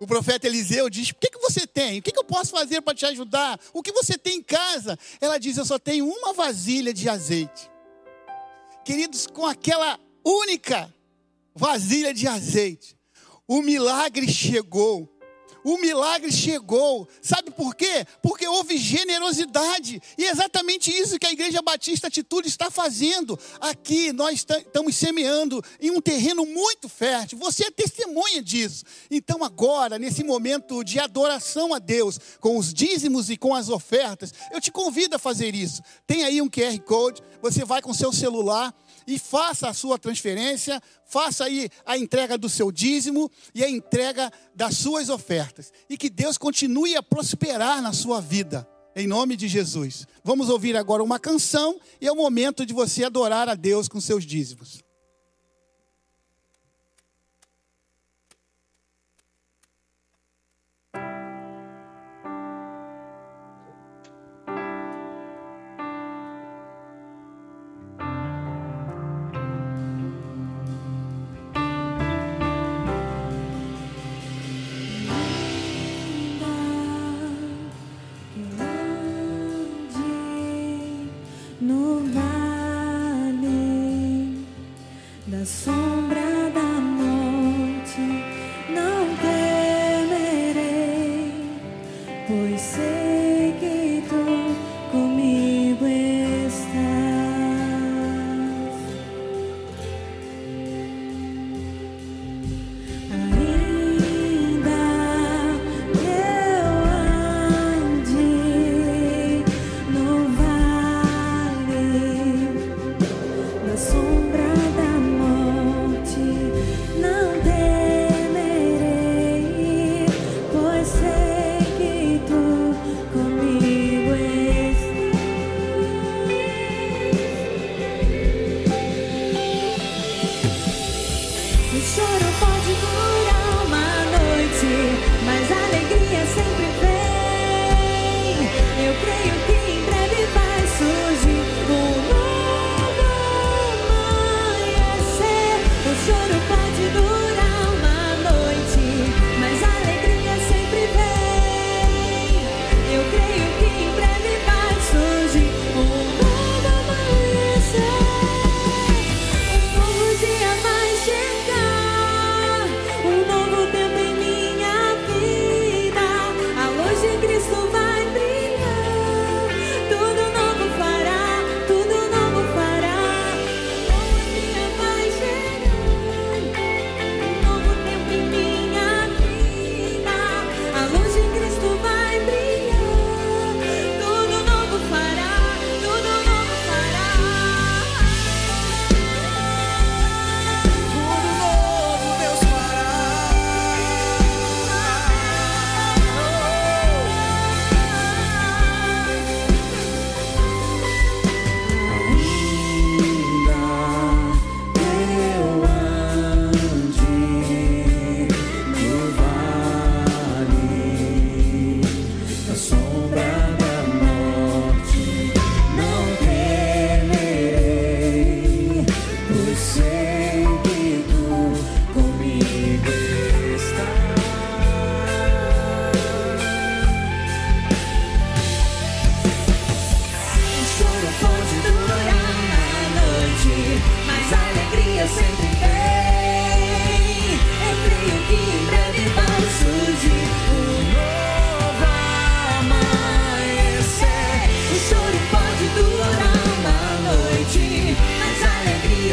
O 0.00 0.06
profeta 0.06 0.46
Eliseu 0.46 0.88
diz: 0.88 1.10
O 1.10 1.14
que, 1.14 1.28
que 1.28 1.38
você 1.38 1.66
tem? 1.66 1.98
O 1.98 2.02
que, 2.02 2.10
que 2.10 2.18
eu 2.18 2.24
posso 2.24 2.50
fazer 2.50 2.80
para 2.80 2.94
te 2.94 3.04
ajudar? 3.04 3.60
O 3.70 3.82
que 3.82 3.92
você 3.92 4.16
tem 4.16 4.38
em 4.38 4.42
casa? 4.42 4.98
Ela 5.20 5.36
diz: 5.36 5.58
Eu 5.58 5.66
só 5.66 5.78
tenho 5.78 6.08
uma 6.08 6.32
vasilha 6.32 6.92
de 6.92 7.06
azeite. 7.06 7.70
Queridos, 8.82 9.26
com 9.26 9.44
aquela 9.44 10.00
única 10.24 10.92
vasilha 11.54 12.14
de 12.14 12.26
azeite, 12.26 12.96
o 13.46 13.60
milagre 13.60 14.26
chegou. 14.26 15.06
O 15.64 15.78
milagre 15.78 16.32
chegou. 16.32 17.08
Sabe 17.22 17.50
por 17.50 17.74
quê? 17.74 18.06
Porque 18.22 18.46
houve 18.46 18.76
generosidade. 18.78 20.00
E 20.16 20.24
é 20.24 20.30
exatamente 20.30 20.90
isso 20.90 21.18
que 21.18 21.26
a 21.26 21.32
Igreja 21.32 21.62
Batista 21.62 22.06
Atitude 22.06 22.48
está 22.48 22.70
fazendo. 22.70 23.38
Aqui 23.60 24.12
nós 24.12 24.34
estamos 24.34 24.96
semeando 24.96 25.62
em 25.80 25.90
um 25.90 26.00
terreno 26.00 26.46
muito 26.46 26.88
fértil. 26.88 27.38
Você 27.38 27.64
é 27.64 27.70
testemunha 27.70 28.42
disso. 28.42 28.84
Então, 29.10 29.44
agora, 29.44 29.98
nesse 29.98 30.24
momento 30.24 30.82
de 30.82 30.98
adoração 30.98 31.74
a 31.74 31.78
Deus, 31.78 32.18
com 32.40 32.56
os 32.56 32.72
dízimos 32.72 33.30
e 33.30 33.36
com 33.36 33.54
as 33.54 33.68
ofertas, 33.68 34.32
eu 34.52 34.60
te 34.60 34.70
convido 34.70 35.16
a 35.16 35.18
fazer 35.18 35.54
isso. 35.54 35.82
Tem 36.06 36.24
aí 36.24 36.40
um 36.40 36.48
QR 36.48 36.78
Code. 36.80 37.22
Você 37.42 37.64
vai 37.64 37.82
com 37.82 37.92
seu 37.94 38.12
celular 38.12 38.74
e 39.10 39.18
faça 39.18 39.68
a 39.68 39.74
sua 39.74 39.98
transferência, 39.98 40.80
faça 41.04 41.44
aí 41.44 41.68
a 41.84 41.98
entrega 41.98 42.38
do 42.38 42.48
seu 42.48 42.70
dízimo 42.70 43.30
e 43.54 43.64
a 43.64 43.68
entrega 43.68 44.30
das 44.54 44.76
suas 44.76 45.08
ofertas. 45.08 45.72
E 45.88 45.96
que 45.96 46.08
Deus 46.08 46.38
continue 46.38 46.96
a 46.96 47.02
prosperar 47.02 47.82
na 47.82 47.92
sua 47.92 48.20
vida, 48.20 48.68
em 48.94 49.06
nome 49.06 49.36
de 49.36 49.48
Jesus. 49.48 50.06
Vamos 50.22 50.48
ouvir 50.48 50.76
agora 50.76 51.02
uma 51.02 51.18
canção 51.18 51.80
e 52.00 52.06
é 52.06 52.12
o 52.12 52.16
momento 52.16 52.64
de 52.64 52.72
você 52.72 53.04
adorar 53.04 53.48
a 53.48 53.54
Deus 53.54 53.88
com 53.88 54.00
seus 54.00 54.24
dízimos. 54.24 54.89
Sombra 85.46 85.99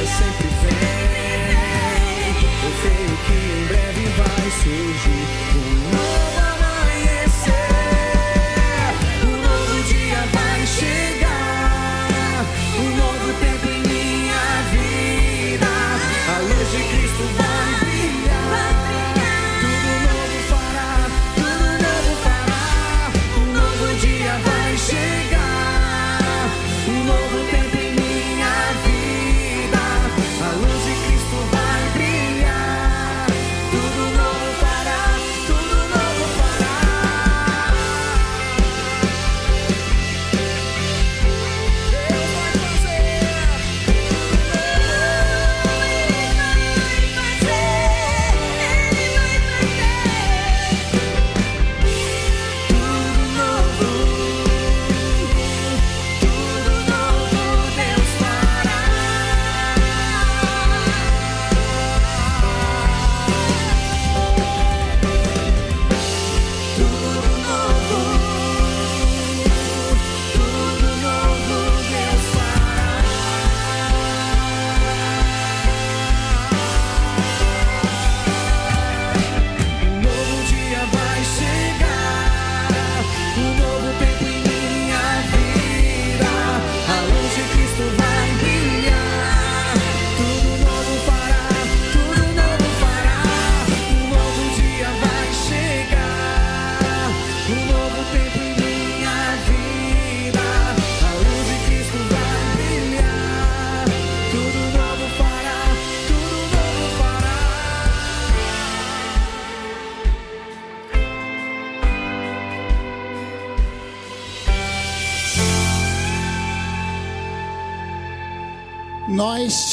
sempre 0.08 0.47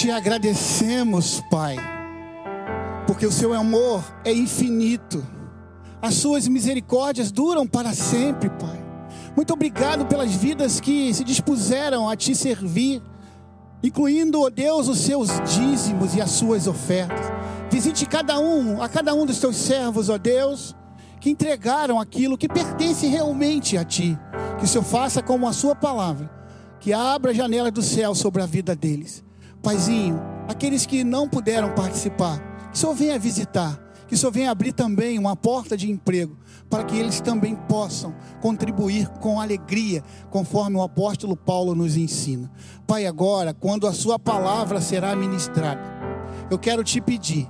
te 0.05 0.11
agradecemos, 0.11 1.43
Pai, 1.51 1.79
porque 3.07 3.25
o 3.25 3.33
seu 3.33 3.55
amor 3.55 4.05
é 4.23 4.31
infinito, 4.35 5.27
as 6.03 6.13
suas 6.13 6.47
misericórdias 6.47 7.33
duram 7.33 7.67
para 7.67 7.95
sempre, 7.95 8.51
Pai. 8.51 8.85
Muito 9.35 9.55
obrigado 9.55 10.05
pelas 10.05 10.31
vidas 10.33 10.79
que 10.79 11.15
se 11.15 11.25
dispuseram 11.25 12.07
a 12.07 12.15
te 12.15 12.35
servir, 12.35 13.01
incluindo, 13.83 14.43
ó 14.43 14.51
Deus, 14.51 14.89
os 14.89 14.99
seus 14.99 15.31
dízimos 15.41 16.15
e 16.15 16.21
as 16.21 16.33
suas 16.33 16.67
ofertas. 16.67 17.33
Visite 17.71 18.05
cada 18.05 18.39
um, 18.39 18.83
a 18.83 18.91
cada 18.91 19.15
um 19.15 19.25
dos 19.25 19.39
teus 19.39 19.57
servos, 19.57 20.11
ó 20.11 20.19
Deus, 20.19 20.77
que 21.19 21.31
entregaram 21.31 21.99
aquilo 21.99 22.37
que 22.37 22.47
pertence 22.47 23.07
realmente 23.07 23.79
a 23.79 23.85
ti. 23.87 24.19
Que 24.59 24.67
o 24.67 24.69
Senhor 24.69 24.85
faça 24.85 25.23
como 25.23 25.49
a 25.49 25.53
sua 25.55 25.75
palavra, 25.75 26.31
que 26.79 26.93
abra 26.93 27.31
a 27.31 27.35
janela 27.35 27.71
do 27.71 27.81
céu 27.81 28.15
sobre 28.15 28.43
a 28.43 28.47
vida 28.47 28.77
deles. 28.77 29.25
Paizinho, 29.65 30.21
aqueles 30.47 30.85
que 30.85 31.03
não 31.03 31.27
puderam 31.27 31.75
participar, 31.75 32.39
que 32.71 32.79
Senhor 32.79 32.95
venha 32.95 33.19
visitar, 33.19 33.81
que 34.07 34.15
Senhor 34.15 34.31
venha 34.31 34.51
abrir 34.51 34.75
também 34.75 35.19
uma 35.19 35.35
porta 35.35 35.75
de 35.75 35.91
emprego, 35.91 36.37
para 36.69 36.85
que 36.85 36.99
eles 36.99 37.19
também 37.19 37.57
possam 37.57 38.15
contribuir 38.43 39.09
com 39.21 39.41
alegria, 39.41 40.05
conforme 40.31 40.77
o 40.77 40.83
apóstolo 40.83 41.35
Paulo 41.35 41.75
nos 41.75 41.97
ensina. 41.97 42.53
Pai, 42.87 43.07
agora, 43.07 43.55
quando 43.55 43.87
a 43.87 43.95
Sua 43.95 44.19
palavra 44.19 44.83
será 44.83 45.17
ministrada, 45.17 45.81
eu 46.51 46.59
quero 46.59 46.85
te 46.85 47.01
pedir 47.01 47.49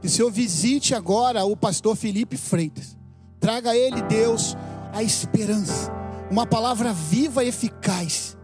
que 0.00 0.06
o 0.06 0.10
Senhor 0.10 0.30
visite 0.30 0.94
agora 0.94 1.44
o 1.44 1.56
pastor 1.56 1.96
Felipe 1.96 2.36
Freitas, 2.36 2.96
traga 3.40 3.70
a 3.70 3.76
ele, 3.76 4.00
Deus, 4.02 4.56
a 4.92 5.02
esperança, 5.02 5.90
uma 6.30 6.46
palavra 6.46 6.92
viva 6.92 7.42
e 7.42 7.48
eficaz. 7.48 8.37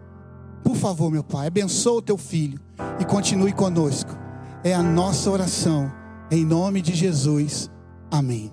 Por 0.64 0.74
favor, 0.74 1.10
meu 1.10 1.22
Pai, 1.22 1.48
abençoa 1.48 1.98
o 1.98 2.02
teu 2.02 2.16
filho 2.16 2.58
e 2.98 3.04
continue 3.04 3.52
conosco. 3.52 4.10
É 4.64 4.72
a 4.72 4.82
nossa 4.82 5.30
oração, 5.30 5.92
em 6.30 6.42
nome 6.42 6.80
de 6.80 6.94
Jesus. 6.94 7.70
Amém. 8.10 8.50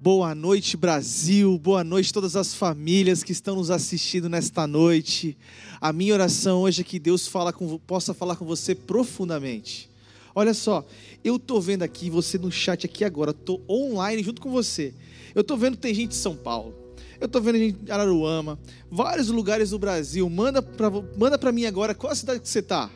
Boa 0.00 0.34
noite, 0.34 0.74
Brasil. 0.74 1.58
Boa 1.58 1.84
noite, 1.84 2.14
todas 2.14 2.34
as 2.34 2.54
famílias 2.54 3.22
que 3.22 3.32
estão 3.32 3.56
nos 3.56 3.70
assistindo 3.70 4.30
nesta 4.30 4.66
noite. 4.66 5.36
A 5.78 5.92
minha 5.92 6.14
oração 6.14 6.62
hoje 6.62 6.80
é 6.80 6.84
que 6.84 6.98
Deus 6.98 7.28
fala 7.28 7.52
com, 7.52 7.76
possa 7.80 8.14
falar 8.14 8.36
com 8.36 8.46
você 8.46 8.74
profundamente. 8.74 9.90
Olha 10.34 10.54
só, 10.54 10.86
eu 11.22 11.38
tô 11.38 11.60
vendo 11.60 11.82
aqui 11.82 12.08
você 12.08 12.38
no 12.38 12.50
chat 12.50 12.86
aqui 12.86 13.04
agora, 13.04 13.34
tô 13.34 13.60
online 13.68 14.22
junto 14.22 14.40
com 14.40 14.50
você. 14.50 14.94
Eu 15.34 15.44
tô 15.44 15.58
vendo 15.58 15.74
que 15.74 15.82
tem 15.82 15.92
gente 15.92 16.12
de 16.12 16.16
São 16.16 16.34
Paulo. 16.34 16.79
Eu 17.20 17.28
tô 17.28 17.38
vendo 17.38 17.58
de 17.58 17.92
Araruama, 17.92 18.58
vários 18.90 19.28
lugares 19.28 19.70
do 19.70 19.78
Brasil. 19.78 20.28
Manda 20.30 20.62
para 20.62 20.90
manda 20.90 21.38
para 21.38 21.52
mim 21.52 21.66
agora 21.66 21.94
qual 21.94 22.10
a 22.10 22.16
cidade 22.16 22.40
que 22.40 22.48
você 22.48 22.62
tá. 22.62 22.90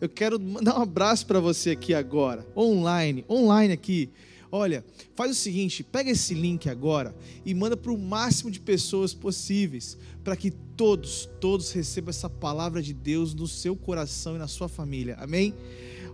Eu 0.00 0.08
quero 0.08 0.38
mandar 0.40 0.78
um 0.78 0.82
abraço 0.82 1.24
para 1.26 1.38
você 1.38 1.70
aqui 1.70 1.94
agora, 1.94 2.44
online, 2.56 3.24
online 3.28 3.72
aqui. 3.72 4.10
Olha, 4.50 4.84
faz 5.14 5.30
o 5.30 5.34
seguinte, 5.34 5.84
pega 5.84 6.10
esse 6.10 6.34
link 6.34 6.68
agora 6.68 7.14
e 7.44 7.54
manda 7.54 7.76
para 7.76 7.92
o 7.92 7.98
máximo 7.98 8.50
de 8.50 8.58
pessoas 8.58 9.12
possíveis, 9.14 9.96
para 10.24 10.34
que 10.34 10.50
todos, 10.50 11.28
todos 11.40 11.70
recebam 11.70 12.10
essa 12.10 12.30
palavra 12.30 12.82
de 12.82 12.94
Deus 12.94 13.34
no 13.34 13.46
seu 13.46 13.76
coração 13.76 14.36
e 14.36 14.38
na 14.38 14.48
sua 14.48 14.68
família. 14.68 15.16
Amém? 15.20 15.54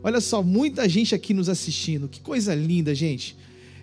Olha 0.02 0.20
só, 0.20 0.42
muita 0.42 0.86
gente 0.88 1.14
aqui 1.14 1.32
nos 1.32 1.48
assistindo. 1.48 2.08
Que 2.08 2.20
coisa 2.20 2.54
linda, 2.54 2.94
gente. 2.94 3.36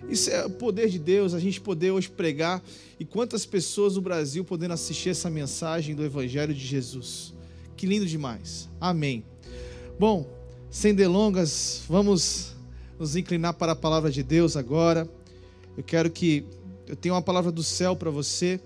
Isso 0.08 0.30
é 0.30 0.44
o 0.44 0.50
poder 0.50 0.88
de 0.88 0.98
Deus, 0.98 1.34
a 1.34 1.38
gente 1.38 1.60
poder 1.60 1.90
hoje 1.90 2.10
pregar 2.10 2.62
e 2.98 3.04
quantas 3.04 3.46
pessoas 3.46 3.96
no 3.96 4.00
Brasil 4.00 4.44
podendo 4.44 4.74
assistir 4.74 5.10
essa 5.10 5.30
mensagem 5.30 5.94
do 5.94 6.04
Evangelho 6.04 6.54
de 6.54 6.64
Jesus. 6.64 7.32
Que 7.76 7.86
lindo 7.86 8.06
demais. 8.06 8.68
Amém. 8.80 9.24
Bom, 9.98 10.28
sem 10.70 10.94
delongas, 10.94 11.82
vamos 11.88 12.54
nos 12.98 13.16
inclinar 13.16 13.54
para 13.54 13.72
a 13.72 13.76
palavra 13.76 14.10
de 14.10 14.22
Deus 14.22 14.56
agora. 14.56 15.08
Eu 15.76 15.82
quero 15.82 16.10
que 16.10 16.44
eu 16.86 16.96
tenha 16.96 17.14
uma 17.14 17.22
palavra 17.22 17.50
do 17.50 17.62
céu 17.62 17.96
para 17.96 18.10
você. 18.10 18.60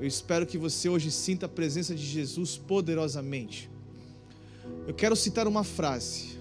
Eu 0.00 0.06
espero 0.06 0.46
que 0.46 0.58
você 0.58 0.88
hoje 0.88 1.10
sinta 1.10 1.46
a 1.46 1.48
presença 1.48 1.94
de 1.94 2.04
Jesus 2.04 2.56
poderosamente. 2.56 3.70
Eu 4.86 4.94
quero 4.94 5.14
citar 5.14 5.46
uma 5.46 5.62
frase. 5.62 6.38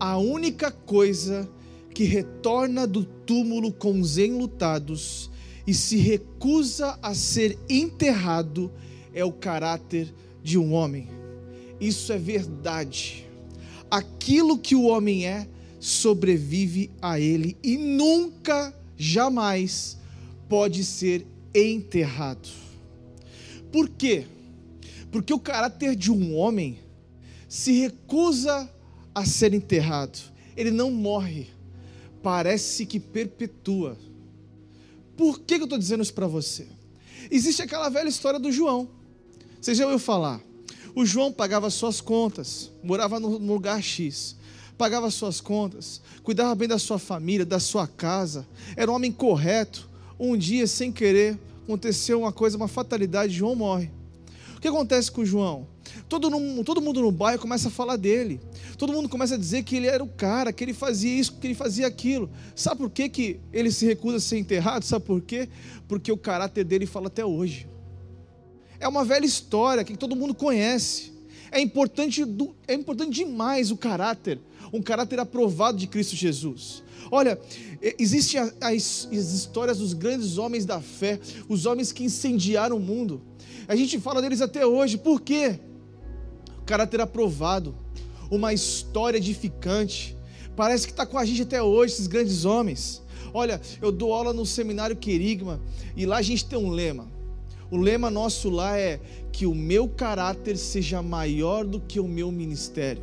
A 0.00 0.16
única 0.16 0.70
coisa 0.70 1.46
que 1.46 1.63
retorna 2.02 2.88
do 2.88 3.04
túmulo 3.04 3.72
com 3.72 4.00
os 4.00 4.18
enlutados 4.18 5.30
e 5.64 5.72
se 5.72 5.96
recusa 5.96 6.98
a 7.00 7.14
ser 7.14 7.56
enterrado 7.68 8.72
é 9.12 9.24
o 9.24 9.32
caráter 9.32 10.12
de 10.42 10.58
um 10.58 10.72
homem. 10.72 11.08
Isso 11.80 12.12
é 12.12 12.18
verdade. 12.18 13.24
Aquilo 13.88 14.58
que 14.58 14.74
o 14.74 14.86
homem 14.86 15.26
é 15.26 15.46
sobrevive 15.78 16.90
a 17.00 17.20
ele 17.20 17.56
e 17.62 17.76
nunca, 17.76 18.74
jamais 18.96 19.96
pode 20.48 20.84
ser 20.84 21.26
enterrado. 21.54 22.48
Por 23.70 23.88
quê? 23.88 24.24
Porque 25.12 25.32
o 25.32 25.38
caráter 25.38 25.94
de 25.94 26.10
um 26.10 26.34
homem 26.36 26.78
se 27.48 27.72
recusa 27.80 28.68
a 29.14 29.24
ser 29.24 29.54
enterrado. 29.54 30.18
Ele 30.56 30.70
não 30.70 30.90
morre, 30.90 31.48
parece 32.24 32.86
que 32.86 32.98
perpetua. 32.98 33.98
Por 35.14 35.40
que 35.40 35.54
eu 35.54 35.64
estou 35.64 35.78
dizendo 35.78 36.02
isso 36.02 36.14
para 36.14 36.26
você? 36.26 36.66
Existe 37.30 37.60
aquela 37.60 37.90
velha 37.90 38.08
história 38.08 38.40
do 38.40 38.50
João. 38.50 38.88
Você 39.60 39.74
já 39.74 39.84
ouviu 39.84 39.98
falar? 39.98 40.40
O 40.94 41.04
João 41.04 41.30
pagava 41.30 41.68
suas 41.68 42.00
contas, 42.00 42.72
morava 42.82 43.20
no 43.20 43.36
lugar 43.36 43.82
X, 43.82 44.36
pagava 44.78 45.10
suas 45.10 45.38
contas, 45.40 46.00
cuidava 46.22 46.54
bem 46.54 46.66
da 46.66 46.78
sua 46.78 46.98
família, 46.98 47.44
da 47.44 47.60
sua 47.60 47.86
casa, 47.86 48.46
era 48.74 48.90
um 48.90 48.94
homem 48.94 49.12
correto. 49.12 49.90
Um 50.18 50.36
dia, 50.36 50.66
sem 50.66 50.90
querer, 50.90 51.38
aconteceu 51.64 52.20
uma 52.20 52.32
coisa, 52.32 52.56
uma 52.56 52.68
fatalidade, 52.68 53.34
João 53.34 53.54
morre. 53.54 53.90
Que 54.64 54.68
acontece 54.68 55.12
com 55.12 55.20
o 55.20 55.26
João? 55.26 55.66
Todo, 56.08 56.30
todo 56.64 56.80
mundo 56.80 57.02
no 57.02 57.12
bairro 57.12 57.38
começa 57.38 57.68
a 57.68 57.70
falar 57.70 57.96
dele. 57.96 58.40
Todo 58.78 58.94
mundo 58.94 59.10
começa 59.10 59.34
a 59.34 59.36
dizer 59.36 59.62
que 59.62 59.76
ele 59.76 59.86
era 59.86 60.02
o 60.02 60.08
cara, 60.08 60.54
que 60.54 60.64
ele 60.64 60.72
fazia 60.72 61.20
isso, 61.20 61.34
que 61.34 61.46
ele 61.46 61.54
fazia 61.54 61.86
aquilo. 61.86 62.30
Sabe 62.56 62.78
por 62.78 62.88
que, 62.88 63.10
que 63.10 63.40
ele 63.52 63.70
se 63.70 63.84
recusa 63.84 64.16
a 64.16 64.20
ser 64.20 64.38
enterrado? 64.38 64.82
Sabe 64.82 65.04
por 65.04 65.20
quê? 65.20 65.50
Porque 65.86 66.10
o 66.10 66.16
caráter 66.16 66.64
dele 66.64 66.86
fala 66.86 67.08
até 67.08 67.22
hoje. 67.22 67.68
É 68.80 68.88
uma 68.88 69.04
velha 69.04 69.26
história 69.26 69.84
que 69.84 69.98
todo 69.98 70.16
mundo 70.16 70.34
conhece. 70.34 71.12
É 71.52 71.60
importante, 71.60 72.22
é 72.66 72.72
importante 72.72 73.10
demais 73.10 73.70
o 73.70 73.76
caráter, 73.76 74.40
um 74.72 74.80
caráter 74.80 75.20
aprovado 75.20 75.76
de 75.76 75.86
Cristo 75.86 76.16
Jesus. 76.16 76.82
Olha, 77.10 77.38
existem 77.98 78.40
as, 78.40 78.54
as, 78.62 79.08
histórias 79.12 79.76
dos 79.76 79.92
grandes 79.92 80.38
homens 80.38 80.64
da 80.64 80.80
fé, 80.80 81.20
os 81.50 81.66
homens 81.66 81.92
que 81.92 82.02
incendiaram 82.02 82.78
o 82.78 82.80
mundo. 82.80 83.20
A 83.66 83.74
gente 83.74 83.98
fala 83.98 84.20
deles 84.20 84.40
até 84.40 84.66
hoje, 84.66 84.98
por 84.98 85.20
quê? 85.20 85.58
Caráter 86.66 87.00
aprovado, 87.00 87.74
uma 88.30 88.52
história 88.52 89.18
edificante. 89.18 90.16
Parece 90.54 90.86
que 90.86 90.92
está 90.92 91.06
com 91.06 91.18
a 91.18 91.24
gente 91.24 91.42
até 91.42 91.62
hoje, 91.62 91.94
esses 91.94 92.06
grandes 92.06 92.44
homens. 92.44 93.02
Olha, 93.32 93.60
eu 93.80 93.90
dou 93.90 94.12
aula 94.12 94.32
no 94.32 94.46
seminário 94.46 94.96
Querigma 94.96 95.60
e 95.96 96.06
lá 96.06 96.18
a 96.18 96.22
gente 96.22 96.44
tem 96.44 96.58
um 96.58 96.70
lema. 96.70 97.10
O 97.70 97.76
lema 97.76 98.10
nosso 98.10 98.50
lá 98.50 98.78
é 98.78 99.00
que 99.32 99.46
o 99.46 99.54
meu 99.54 99.88
caráter 99.88 100.56
seja 100.56 101.02
maior 101.02 101.64
do 101.64 101.80
que 101.80 101.98
o 101.98 102.06
meu 102.06 102.30
ministério. 102.30 103.02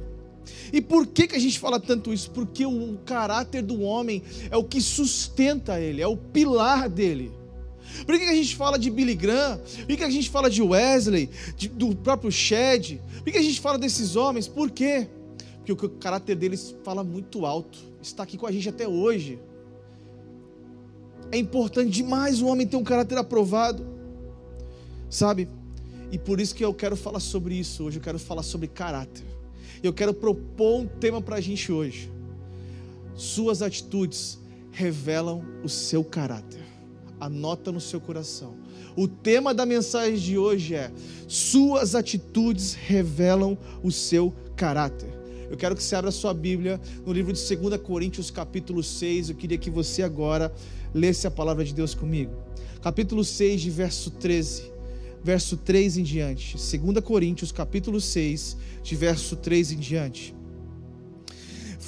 E 0.71 0.79
por 0.79 1.07
que, 1.07 1.27
que 1.27 1.35
a 1.35 1.39
gente 1.39 1.59
fala 1.59 1.79
tanto 1.79 2.13
isso? 2.13 2.31
Porque 2.31 2.65
o 2.65 2.97
caráter 3.05 3.61
do 3.61 3.81
homem 3.81 4.23
é 4.49 4.55
o 4.55 4.63
que 4.63 4.79
sustenta 4.79 5.79
ele, 5.79 6.01
é 6.01 6.07
o 6.07 6.15
pilar 6.15 6.87
dele. 6.87 7.31
Por 8.05 8.17
que, 8.17 8.25
que 8.25 8.31
a 8.31 8.35
gente 8.35 8.55
fala 8.55 8.77
de 8.79 8.89
Billy 8.89 9.15
Graham? 9.15 9.57
Por 9.57 9.87
que, 9.87 9.97
que 9.97 10.03
a 10.03 10.09
gente 10.09 10.29
fala 10.29 10.49
de 10.49 10.61
Wesley, 10.61 11.29
de, 11.55 11.67
do 11.67 11.95
próprio 11.95 12.31
Shed? 12.31 13.01
Por 13.23 13.31
que, 13.31 13.37
a 13.37 13.41
gente 13.41 13.59
fala 13.59 13.77
desses 13.77 14.15
homens? 14.15 14.47
Por 14.47 14.71
quê? 14.71 15.07
Porque 15.57 15.85
o 15.85 15.89
caráter 15.89 16.35
deles 16.35 16.75
fala 16.83 17.03
muito 17.03 17.45
alto, 17.45 17.77
está 18.01 18.23
aqui 18.23 18.37
com 18.37 18.47
a 18.47 18.51
gente 18.51 18.67
até 18.67 18.87
hoje. 18.87 19.39
É 21.31 21.37
importante 21.37 21.89
demais 21.89 22.41
o 22.41 22.47
homem 22.47 22.67
ter 22.67 22.75
um 22.75 22.83
caráter 22.83 23.17
aprovado, 23.17 23.85
sabe? 25.09 25.47
E 26.11 26.17
por 26.17 26.41
isso 26.41 26.53
que 26.53 26.65
eu 26.65 26.73
quero 26.73 26.97
falar 26.97 27.19
sobre 27.19 27.55
isso 27.55 27.83
hoje, 27.83 27.97
eu 27.97 28.03
quero 28.03 28.19
falar 28.19 28.43
sobre 28.43 28.67
caráter. 28.67 29.25
Eu 29.81 29.93
quero 29.93 30.13
propor 30.13 30.81
um 30.81 30.87
tema 30.87 31.21
para 31.21 31.37
a 31.37 31.41
gente 31.41 31.71
hoje. 31.71 32.11
Suas 33.15 33.61
atitudes 33.61 34.39
revelam 34.71 35.43
o 35.63 35.69
seu 35.69 36.03
caráter 36.03 36.60
anota 37.21 37.71
no 37.71 37.79
seu 37.79 38.01
coração. 38.01 38.55
O 38.97 39.07
tema 39.07 39.53
da 39.53 39.65
mensagem 39.65 40.17
de 40.17 40.37
hoje 40.37 40.73
é: 40.73 40.91
Suas 41.27 41.93
atitudes 41.93 42.73
revelam 42.73 43.57
o 43.83 43.91
seu 43.91 44.33
caráter. 44.55 45.09
Eu 45.49 45.55
quero 45.55 45.75
que 45.75 45.83
você 45.83 45.95
abra 45.95 46.11
sua 46.11 46.33
Bíblia 46.33 46.81
no 47.05 47.13
livro 47.13 47.31
de 47.31 47.55
2 47.55 47.77
Coríntios, 47.81 48.31
capítulo 48.31 48.81
6. 48.81 49.29
Eu 49.29 49.35
queria 49.35 49.57
que 49.57 49.69
você 49.69 50.01
agora 50.01 50.51
lesse 50.93 51.27
a 51.27 51.31
palavra 51.31 51.63
de 51.63 51.73
Deus 51.73 51.93
comigo. 51.93 52.33
Capítulo 52.81 53.23
6, 53.23 53.61
de 53.61 53.69
verso 53.69 54.09
13. 54.11 54.71
verso 55.23 55.55
3 55.55 55.97
em 55.97 56.03
diante. 56.03 56.55
2 56.55 56.99
Coríntios, 57.03 57.51
capítulo 57.51 58.01
6, 58.01 58.57
de 58.81 58.95
verso 58.95 59.35
3 59.35 59.73
em 59.73 59.77
diante. 59.77 60.33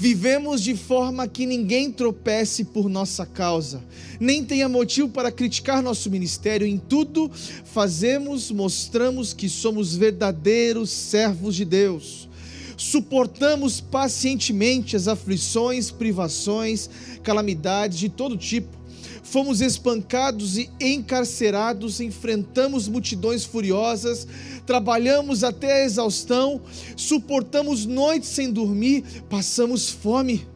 Vivemos 0.04 0.62
de 0.62 0.76
forma 0.76 1.30
que 1.30 1.46
ninguém 1.46 1.90
tropece 1.90 2.66
por 2.66 2.90
nossa 2.90 3.26
causa, 3.26 3.82
nem 4.20 4.44
tenha 4.44 4.68
motivo 4.68 5.08
para 5.08 5.32
criticar 5.32 5.82
nosso 5.82 6.12
ministério. 6.12 6.68
Em 6.68 6.78
tudo 6.78 7.32
fazemos, 7.64 8.52
mostramos 8.52 9.34
que 9.34 9.48
somos 9.48 9.96
verdadeiros 9.96 10.90
servos 10.90 11.56
de 11.56 11.64
Deus. 11.64 12.28
Suportamos 12.76 13.80
pacientemente 13.80 14.98
as 14.98 15.08
aflições, 15.08 15.90
privações, 15.90 16.90
calamidades 17.24 17.98
de 17.98 18.10
todo 18.10 18.36
tipo 18.36 18.83
fomos 19.24 19.62
espancados 19.62 20.58
e 20.58 20.70
encarcerados, 20.80 22.00
enfrentamos 22.00 22.88
multidões 22.88 23.44
furiosas, 23.44 24.28
trabalhamos 24.66 25.44
até 25.44 25.82
a 25.82 25.86
exaustão, 25.86 26.62
suportamos 26.96 27.86
noites 27.86 28.30
sem 28.30 28.52
dormir, 28.52 29.04
passamos 29.30 29.90
fome. 29.90 30.48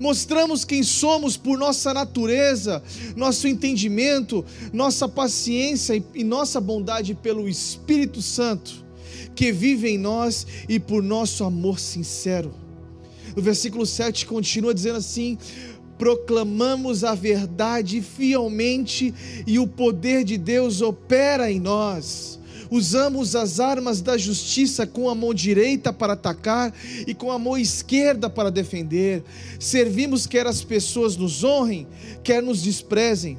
Mostramos 0.00 0.64
quem 0.64 0.82
somos 0.82 1.36
por 1.36 1.56
nossa 1.56 1.94
natureza, 1.94 2.82
nosso 3.14 3.46
entendimento, 3.46 4.44
nossa 4.72 5.08
paciência 5.08 6.02
e 6.14 6.24
nossa 6.24 6.60
bondade 6.60 7.14
pelo 7.14 7.48
Espírito 7.48 8.20
Santo 8.20 8.86
que 9.36 9.52
vive 9.52 9.90
em 9.90 9.98
nós 9.98 10.46
e 10.68 10.80
por 10.80 11.02
nosso 11.02 11.44
amor 11.44 11.78
sincero. 11.78 12.52
O 13.36 13.42
versículo 13.42 13.84
7 13.84 14.24
continua 14.24 14.72
dizendo 14.72 14.96
assim: 14.96 15.36
proclamamos 15.98 17.04
a 17.04 17.14
verdade 17.14 18.00
fielmente 18.00 19.14
e 19.46 19.58
o 19.58 19.66
poder 19.66 20.24
de 20.24 20.36
Deus 20.36 20.80
opera 20.80 21.50
em 21.50 21.60
nós. 21.60 22.38
Usamos 22.70 23.36
as 23.36 23.60
armas 23.60 24.00
da 24.00 24.18
justiça 24.18 24.86
com 24.86 25.08
a 25.08 25.14
mão 25.14 25.32
direita 25.32 25.92
para 25.92 26.14
atacar 26.14 26.74
e 27.06 27.14
com 27.14 27.30
a 27.30 27.38
mão 27.38 27.56
esquerda 27.56 28.28
para 28.28 28.50
defender. 28.50 29.22
Servimos 29.58 30.26
quer 30.26 30.46
as 30.46 30.64
pessoas 30.64 31.16
nos 31.16 31.44
honrem, 31.44 31.86
quer 32.24 32.42
nos 32.42 32.62
desprezem, 32.62 33.38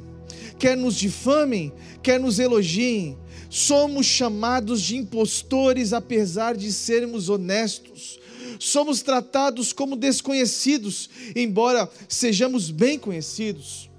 quer 0.57 0.77
nos 0.77 0.95
difamem, 0.95 1.73
quer 2.01 2.19
nos 2.19 2.39
elogiem. 2.39 3.17
Somos 3.49 4.05
chamados 4.05 4.81
de 4.81 4.95
impostores 4.97 5.93
apesar 5.93 6.55
de 6.55 6.71
sermos 6.71 7.29
honestos 7.29 8.16
somos 8.59 9.01
tratados 9.01 9.73
como 9.73 9.95
desconhecidos, 9.95 11.09
embora 11.35 11.89
sejamos 12.07 12.69
bem 12.71 12.97
conhecidos. 12.97 13.89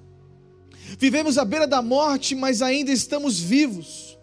Vivemos 0.99 1.37
à 1.37 1.45
beira 1.45 1.67
da 1.67 1.83
morte, 1.83 2.35
mas 2.35 2.63
ainda 2.63 2.91
estamos 2.91 3.39
vivos. 3.39 4.17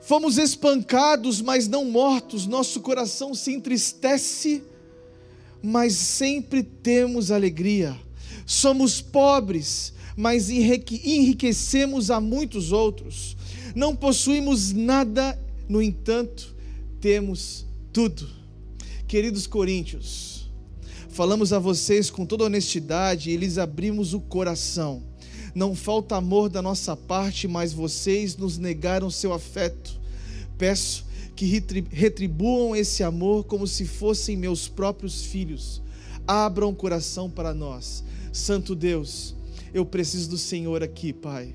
Fomos 0.00 0.38
espancados, 0.38 1.40
mas 1.40 1.66
não 1.66 1.84
mortos. 1.84 2.46
Nosso 2.46 2.80
coração 2.80 3.34
se 3.34 3.52
entristece, 3.52 4.62
mas 5.62 5.94
sempre 5.94 6.62
temos 6.62 7.30
alegria. 7.30 7.98
Somos 8.46 9.00
pobres, 9.00 9.92
mas 10.16 10.50
enriquecemos 10.50 12.10
a 12.10 12.20
muitos 12.20 12.72
outros. 12.72 13.36
Não 13.74 13.96
possuímos 13.96 14.72
nada, 14.72 15.38
no 15.68 15.82
entanto, 15.82 16.54
temos 17.00 17.66
tudo. 17.92 18.43
Queridos 19.06 19.46
coríntios, 19.46 20.50
falamos 21.10 21.52
a 21.52 21.58
vocês 21.58 22.08
com 22.08 22.24
toda 22.24 22.44
honestidade 22.44 23.30
e 23.30 23.36
lhes 23.36 23.58
abrimos 23.58 24.14
o 24.14 24.20
coração. 24.20 25.02
Não 25.54 25.74
falta 25.74 26.16
amor 26.16 26.48
da 26.48 26.62
nossa 26.62 26.96
parte, 26.96 27.46
mas 27.46 27.72
vocês 27.72 28.34
nos 28.34 28.56
negaram 28.56 29.10
seu 29.10 29.32
afeto. 29.34 30.00
Peço 30.56 31.04
que 31.36 31.62
retribuam 31.90 32.74
esse 32.74 33.02
amor 33.02 33.44
como 33.44 33.66
se 33.66 33.84
fossem 33.84 34.36
meus 34.36 34.68
próprios 34.68 35.26
filhos. 35.26 35.82
Abram 36.26 36.70
o 36.70 36.74
coração 36.74 37.28
para 37.28 37.52
nós. 37.52 38.02
Santo 38.32 38.74
Deus, 38.74 39.36
eu 39.72 39.84
preciso 39.84 40.30
do 40.30 40.38
Senhor 40.38 40.82
aqui, 40.82 41.12
Pai. 41.12 41.54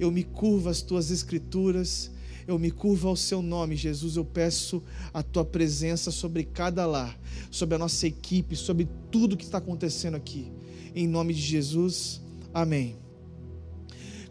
Eu 0.00 0.10
me 0.10 0.24
curvo 0.24 0.70
às 0.70 0.80
tuas 0.80 1.10
escrituras 1.10 2.10
eu 2.46 2.58
me 2.58 2.70
curvo 2.70 3.08
ao 3.08 3.16
seu 3.16 3.42
nome, 3.42 3.76
Jesus. 3.76 4.16
Eu 4.16 4.24
peço 4.24 4.82
a 5.12 5.22
tua 5.22 5.44
presença 5.44 6.10
sobre 6.10 6.44
cada 6.44 6.86
lar, 6.86 7.18
sobre 7.50 7.74
a 7.74 7.78
nossa 7.78 8.06
equipe, 8.06 8.54
sobre 8.54 8.88
tudo 9.10 9.36
que 9.36 9.44
está 9.44 9.58
acontecendo 9.58 10.14
aqui. 10.14 10.52
Em 10.94 11.06
nome 11.06 11.34
de 11.34 11.40
Jesus, 11.40 12.20
amém. 12.54 12.96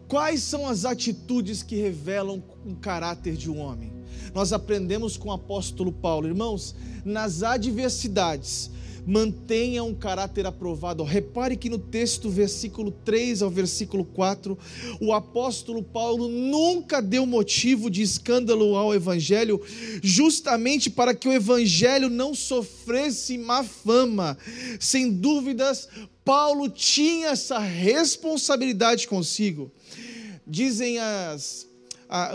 Quais 0.08 0.42
são 0.42 0.68
as 0.68 0.86
atitudes 0.86 1.64
que 1.64 1.76
revelam 1.76 2.44
o 2.66 2.76
caráter 2.76 3.36
de 3.36 3.50
um 3.50 3.60
homem? 3.60 3.92
Nós 4.34 4.54
aprendemos 4.54 5.18
com 5.18 5.30
o 5.30 5.34
apóstolo 5.34 5.92
Paulo, 5.92 6.28
irmãos, 6.28 6.76
nas 7.04 7.44
adversidades, 7.44 8.70
mantenha 9.06 9.84
um 9.84 9.94
caráter 9.94 10.46
aprovado. 10.46 11.04
Repare 11.04 11.56
que 11.56 11.70
no 11.70 11.78
texto, 11.78 12.30
versículo 12.30 12.92
3 12.92 13.42
ao 13.42 13.50
versículo 13.50 14.04
4, 14.04 14.58
o 15.00 15.14
apóstolo 15.14 15.84
Paulo 15.84 16.28
nunca 16.28 17.02
deu 17.02 17.26
motivo 17.26 17.90
de 17.90 18.02
escândalo 18.02 18.76
ao 18.76 18.94
evangelho, 18.94 19.62
justamente 20.02 20.90
para 20.90 21.14
que 21.14 21.28
o 21.28 21.34
evangelho 21.34 22.10
não 22.10 22.34
sofresse 22.34 23.38
má 23.38 23.64
fama. 23.64 24.38
Sem 24.80 25.12
dúvidas, 25.12 25.88
Paulo 26.24 26.70
tinha 26.70 27.30
essa 27.30 27.60
responsabilidade 27.60 29.08
consigo. 29.08 29.72
Dizem 30.48 31.00
as 31.00 31.68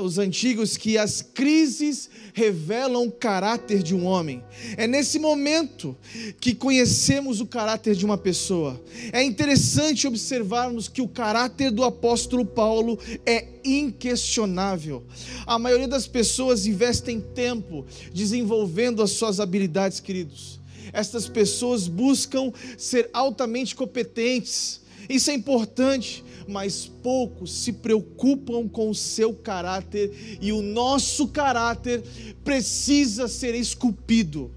os 0.03 0.19
antigos 0.19 0.77
que 0.77 0.99
as 0.99 1.23
crises 1.23 2.11
revelam 2.35 3.07
o 3.07 3.13
caráter 3.13 3.83
de 3.83 3.95
um 3.95 4.05
homem. 4.05 4.43
É 4.77 4.87
nesse 4.87 5.19
momento 5.19 5.97
que 6.41 6.55
conhecemos 6.55 7.41
o 7.41 7.47
caráter 7.47 7.95
de 7.95 8.05
uma 8.05 8.19
pessoa. 8.19 8.81
É 9.13 9.23
interessante 9.23 10.07
observarmos 10.07 10.89
que 10.89 11.03
o 11.03 11.09
caráter 11.09 11.71
do 11.71 11.85
apóstolo 11.85 12.45
Paulo 12.45 12.99
é 13.25 13.49
inquestionável. 13.65 15.05
A 15.47 15.59
maioria 15.59 15.89
das 15.89 16.07
pessoas 16.07 16.67
investem 16.67 17.21
tempo 17.21 17.85
desenvolvendo 18.13 19.03
as 19.03 19.11
suas 19.13 19.41
habilidades, 19.41 20.01
queridos. 20.01 20.61
Estas 20.93 21.29
pessoas 21.29 21.87
buscam 21.87 22.53
ser 22.77 23.09
altamente 23.13 23.75
competentes. 23.75 24.80
Isso 25.11 25.31
é 25.31 25.35
importante, 25.35 26.25
mas 26.47 26.87
poucos 26.87 27.53
se 27.53 27.73
preocupam 27.73 28.69
com 28.69 28.89
o 28.89 28.95
seu 28.95 29.35
caráter 29.35 30.39
e 30.41 30.53
o 30.53 30.63
nosso 30.63 31.27
caráter 31.29 32.03
precisa 32.45 33.27
ser 33.27 33.57
esculpido. 33.57 34.53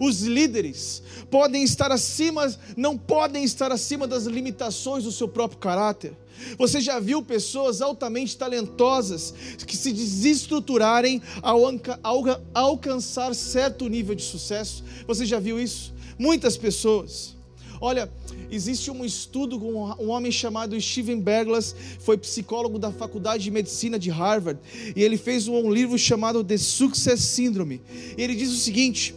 Os 0.00 0.22
líderes 0.22 1.02
podem 1.30 1.62
estar 1.62 1.92
acima, 1.92 2.50
não 2.74 2.96
podem 2.96 3.44
estar 3.44 3.70
acima 3.70 4.06
das 4.06 4.24
limitações 4.24 5.04
do 5.04 5.12
seu 5.12 5.28
próprio 5.28 5.58
caráter. 5.58 6.16
Você 6.56 6.80
já 6.80 6.98
viu 6.98 7.22
pessoas 7.22 7.82
altamente 7.82 8.38
talentosas 8.38 9.34
que 9.66 9.76
se 9.76 9.92
desestruturarem 9.92 11.20
ao, 11.42 11.60
ao 12.02 12.24
alcançar 12.54 13.34
certo 13.34 13.90
nível 13.90 14.14
de 14.14 14.22
sucesso? 14.22 14.82
Você 15.06 15.26
já 15.26 15.38
viu 15.38 15.60
isso? 15.60 15.92
Muitas 16.18 16.56
pessoas. 16.56 17.38
Olha, 17.80 18.12
existe 18.50 18.90
um 18.90 19.04
estudo 19.04 19.58
com 19.58 19.86
um 19.98 20.10
homem 20.10 20.30
chamado 20.30 20.78
Steven 20.78 21.18
Berglas, 21.18 21.74
foi 22.00 22.18
psicólogo 22.18 22.78
da 22.78 22.92
Faculdade 22.92 23.44
de 23.44 23.50
Medicina 23.50 23.98
de 23.98 24.10
Harvard, 24.10 24.60
e 24.94 25.02
ele 25.02 25.16
fez 25.16 25.48
um 25.48 25.72
livro 25.72 25.96
chamado 25.96 26.44
The 26.44 26.58
Success 26.58 27.20
Syndrome. 27.20 27.80
E 28.18 28.22
ele 28.22 28.34
diz 28.34 28.50
o 28.50 28.56
seguinte: 28.56 29.14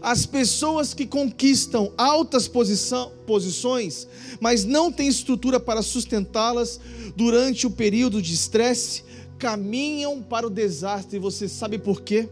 as 0.00 0.24
pessoas 0.24 0.94
que 0.94 1.06
conquistam 1.06 1.92
altas 1.98 2.48
posição, 2.48 3.12
posições, 3.26 4.08
mas 4.40 4.64
não 4.64 4.90
têm 4.90 5.08
estrutura 5.08 5.60
para 5.60 5.82
sustentá-las 5.82 6.80
durante 7.14 7.66
o 7.66 7.70
período 7.70 8.22
de 8.22 8.32
estresse, 8.32 9.04
caminham 9.38 10.22
para 10.22 10.46
o 10.46 10.50
desastre. 10.50 11.18
Você 11.18 11.48
sabe 11.48 11.78
por 11.78 12.00
quê? 12.00 12.28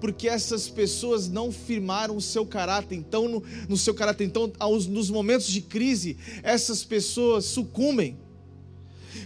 Porque 0.00 0.28
essas 0.28 0.68
pessoas 0.68 1.28
não 1.28 1.52
firmaram 1.52 2.16
o 2.16 2.20
seu 2.20 2.46
caráter. 2.46 2.96
Então, 2.96 3.28
no, 3.28 3.42
no 3.68 3.76
seu 3.76 3.94
caráter, 3.94 4.24
então, 4.24 4.52
aos, 4.58 4.86
nos 4.86 5.10
momentos 5.10 5.46
de 5.46 5.60
crise, 5.60 6.16
essas 6.42 6.82
pessoas 6.84 7.44
sucumbem. 7.44 8.16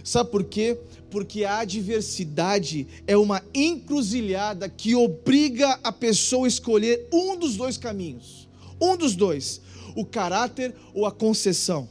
Sabe 0.03 0.29
por 0.29 0.43
quê? 0.43 0.77
Porque 1.09 1.45
a 1.45 1.59
adversidade 1.59 2.87
é 3.07 3.15
uma 3.15 3.41
encruzilhada 3.53 4.67
que 4.67 4.95
obriga 4.95 5.79
a 5.83 5.91
pessoa 5.91 6.45
a 6.45 6.47
escolher 6.47 7.07
um 7.11 7.37
dos 7.37 7.55
dois 7.55 7.77
caminhos. 7.77 8.47
Um 8.81 8.97
dos 8.97 9.15
dois, 9.15 9.61
o 9.95 10.05
caráter 10.05 10.75
ou 10.93 11.05
a 11.05 11.11
concessão 11.11 11.87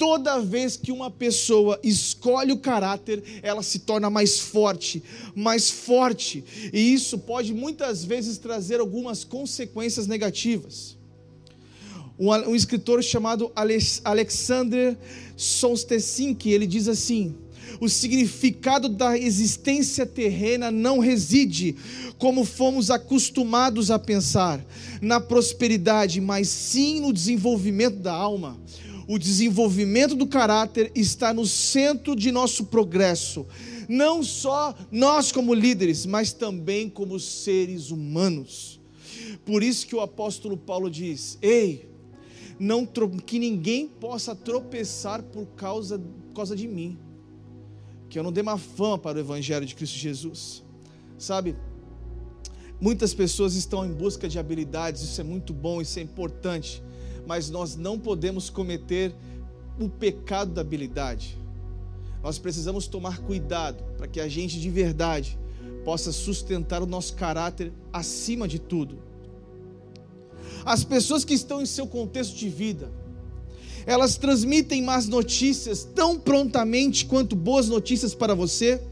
toda 0.00 0.40
vez 0.40 0.78
que 0.78 0.90
uma 0.90 1.10
pessoa 1.10 1.78
escolhe 1.82 2.52
o 2.52 2.58
caráter, 2.58 3.22
ela 3.42 3.62
se 3.62 3.80
torna 3.80 4.08
mais 4.08 4.40
forte, 4.40 5.02
mais 5.34 5.70
forte, 5.70 6.42
e 6.72 6.94
isso 6.94 7.18
pode 7.18 7.52
muitas 7.52 8.02
vezes 8.02 8.38
trazer 8.38 8.80
algumas 8.80 9.24
consequências 9.24 10.06
negativas. 10.06 10.96
Um, 12.18 12.30
um 12.30 12.56
escritor 12.56 13.02
chamado 13.04 13.52
Alexander 14.02 14.96
Solzhenitsyn, 15.36 16.34
ele 16.46 16.66
diz 16.66 16.88
assim: 16.88 17.34
o 17.78 17.86
significado 17.86 18.88
da 18.88 19.18
existência 19.18 20.06
terrena 20.06 20.70
não 20.70 20.98
reside, 20.98 21.76
como 22.16 22.46
fomos 22.46 22.90
acostumados 22.90 23.90
a 23.90 23.98
pensar, 23.98 24.64
na 25.02 25.20
prosperidade, 25.20 26.22
mas 26.22 26.48
sim 26.48 27.00
no 27.00 27.12
desenvolvimento 27.12 27.96
da 27.96 28.14
alma. 28.14 28.58
O 29.10 29.18
desenvolvimento 29.18 30.14
do 30.14 30.24
caráter 30.24 30.92
está 30.94 31.34
no 31.34 31.44
centro 31.44 32.14
de 32.14 32.30
nosso 32.30 32.66
progresso, 32.66 33.44
não 33.88 34.22
só 34.22 34.72
nós 34.88 35.32
como 35.32 35.52
líderes, 35.52 36.06
mas 36.06 36.32
também 36.32 36.88
como 36.88 37.18
seres 37.18 37.90
humanos. 37.90 38.80
Por 39.44 39.64
isso 39.64 39.84
que 39.84 39.96
o 39.96 40.00
apóstolo 40.00 40.56
Paulo 40.56 40.88
diz: 40.88 41.36
Ei, 41.42 41.90
não 42.56 42.86
que 43.26 43.40
ninguém 43.40 43.88
possa 43.88 44.32
tropeçar 44.32 45.24
por 45.24 45.44
causa, 45.56 45.98
por 45.98 46.32
causa 46.36 46.54
de 46.54 46.68
mim, 46.68 46.96
que 48.08 48.16
eu 48.16 48.22
não 48.22 48.30
dê 48.30 48.42
uma 48.42 48.58
fama 48.58 48.96
para 48.96 49.18
o 49.18 49.20
Evangelho 49.20 49.66
de 49.66 49.74
Cristo 49.74 49.98
Jesus, 49.98 50.62
sabe? 51.18 51.56
Muitas 52.80 53.12
pessoas 53.12 53.56
estão 53.56 53.84
em 53.84 53.92
busca 53.92 54.28
de 54.28 54.38
habilidades, 54.38 55.02
isso 55.02 55.20
é 55.20 55.24
muito 55.24 55.52
bom, 55.52 55.82
isso 55.82 55.98
é 55.98 56.02
importante, 56.02 56.80
mas 57.30 57.48
nós 57.48 57.76
não 57.76 57.96
podemos 57.96 58.50
cometer 58.50 59.14
o 59.78 59.88
pecado 59.88 60.50
da 60.50 60.62
habilidade. 60.62 61.38
Nós 62.24 62.40
precisamos 62.40 62.88
tomar 62.88 63.20
cuidado 63.20 63.84
para 63.96 64.08
que 64.08 64.20
a 64.20 64.26
gente 64.26 64.60
de 64.60 64.68
verdade 64.68 65.38
possa 65.84 66.10
sustentar 66.10 66.82
o 66.82 66.86
nosso 66.86 67.14
caráter 67.14 67.72
acima 67.92 68.48
de 68.48 68.58
tudo. 68.58 68.98
As 70.64 70.82
pessoas 70.82 71.24
que 71.24 71.32
estão 71.32 71.62
em 71.62 71.66
seu 71.66 71.86
contexto 71.86 72.34
de 72.34 72.48
vida, 72.48 72.90
elas 73.86 74.16
transmitem 74.16 74.82
más 74.82 75.06
notícias 75.06 75.84
tão 75.84 76.18
prontamente 76.18 77.06
quanto 77.06 77.36
boas 77.36 77.68
notícias 77.68 78.12
para 78.12 78.34
você. 78.34 78.82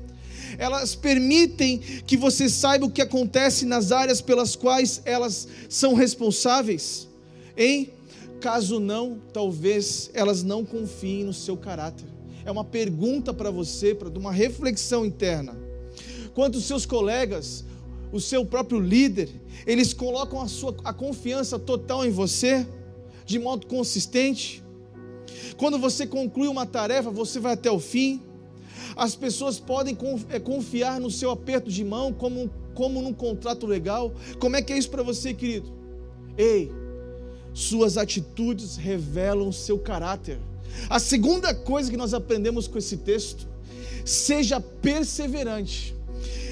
Elas 0.59 0.95
permitem 0.95 1.79
que 2.07 2.17
você 2.17 2.49
saiba 2.49 2.87
o 2.87 2.91
que 2.91 3.03
acontece 3.03 3.67
nas 3.67 3.91
áreas 3.91 4.21
pelas 4.21 4.55
quais 4.55 5.03
elas 5.05 5.49
são 5.69 5.95
responsáveis. 5.95 7.09
Hein? 7.57 7.98
Caso 8.41 8.79
não, 8.79 9.21
talvez 9.33 10.11
elas 10.15 10.43
não 10.43 10.65
confiem 10.65 11.25
no 11.25 11.33
seu 11.33 11.57
caráter. 11.57 12.07
É 12.45 12.51
uma 12.51 12.65
pergunta 12.65 13.35
para 13.35 13.51
você, 13.51 13.95
para 13.95 14.09
uma 14.09 14.33
reflexão 14.33 15.05
interna. 15.05 15.57
Quantos 16.35 16.65
seus 16.65 16.87
colegas 16.87 17.65
o 18.13 18.21
seu 18.21 18.45
próprio 18.45 18.81
líder, 18.81 19.29
eles 19.67 19.93
colocam 19.93 20.41
a 20.41 20.49
sua 20.49 20.75
a 20.85 20.93
confiança 20.93 21.59
total 21.59 22.07
em 22.07 22.11
você, 22.11 22.67
de 23.25 23.39
modo 23.39 23.67
consistente. 23.67 24.63
Quando 25.57 25.79
você 25.79 26.07
conclui 26.07 26.49
uma 26.49 26.65
tarefa, 26.65 27.11
você 27.11 27.39
vai 27.39 27.53
até 27.53 27.71
o 27.71 27.79
fim. 27.79 28.23
As 28.97 29.15
pessoas 29.15 29.61
podem 29.61 29.97
é, 30.31 30.41
confiar 30.41 31.01
no 31.01 31.11
seu 31.11 31.31
aperto 31.31 31.71
de 31.71 31.85
mão 31.85 32.13
como, 32.13 32.51
como 32.75 33.03
num 33.03 33.13
contrato 33.13 33.67
legal. 33.67 34.13
Como 34.39 34.57
é 34.57 34.63
que 34.63 34.73
é 34.73 34.79
isso 34.79 34.91
para 34.91 35.03
você, 35.03 35.35
querido? 35.35 35.71
Ei, 36.37 36.73
suas 37.59 37.99
atitudes 37.99 38.77
revelam 38.77 39.51
seu 39.51 39.81
caráter. 39.81 40.39
A 40.89 41.01
segunda 41.01 41.53
coisa 41.53 41.91
que 41.91 41.97
nós 41.97 42.15
aprendemos 42.15 42.69
com 42.69 42.79
esse 42.79 42.99
texto, 42.99 43.49
seja 44.05 44.61
perseverante 44.61 45.93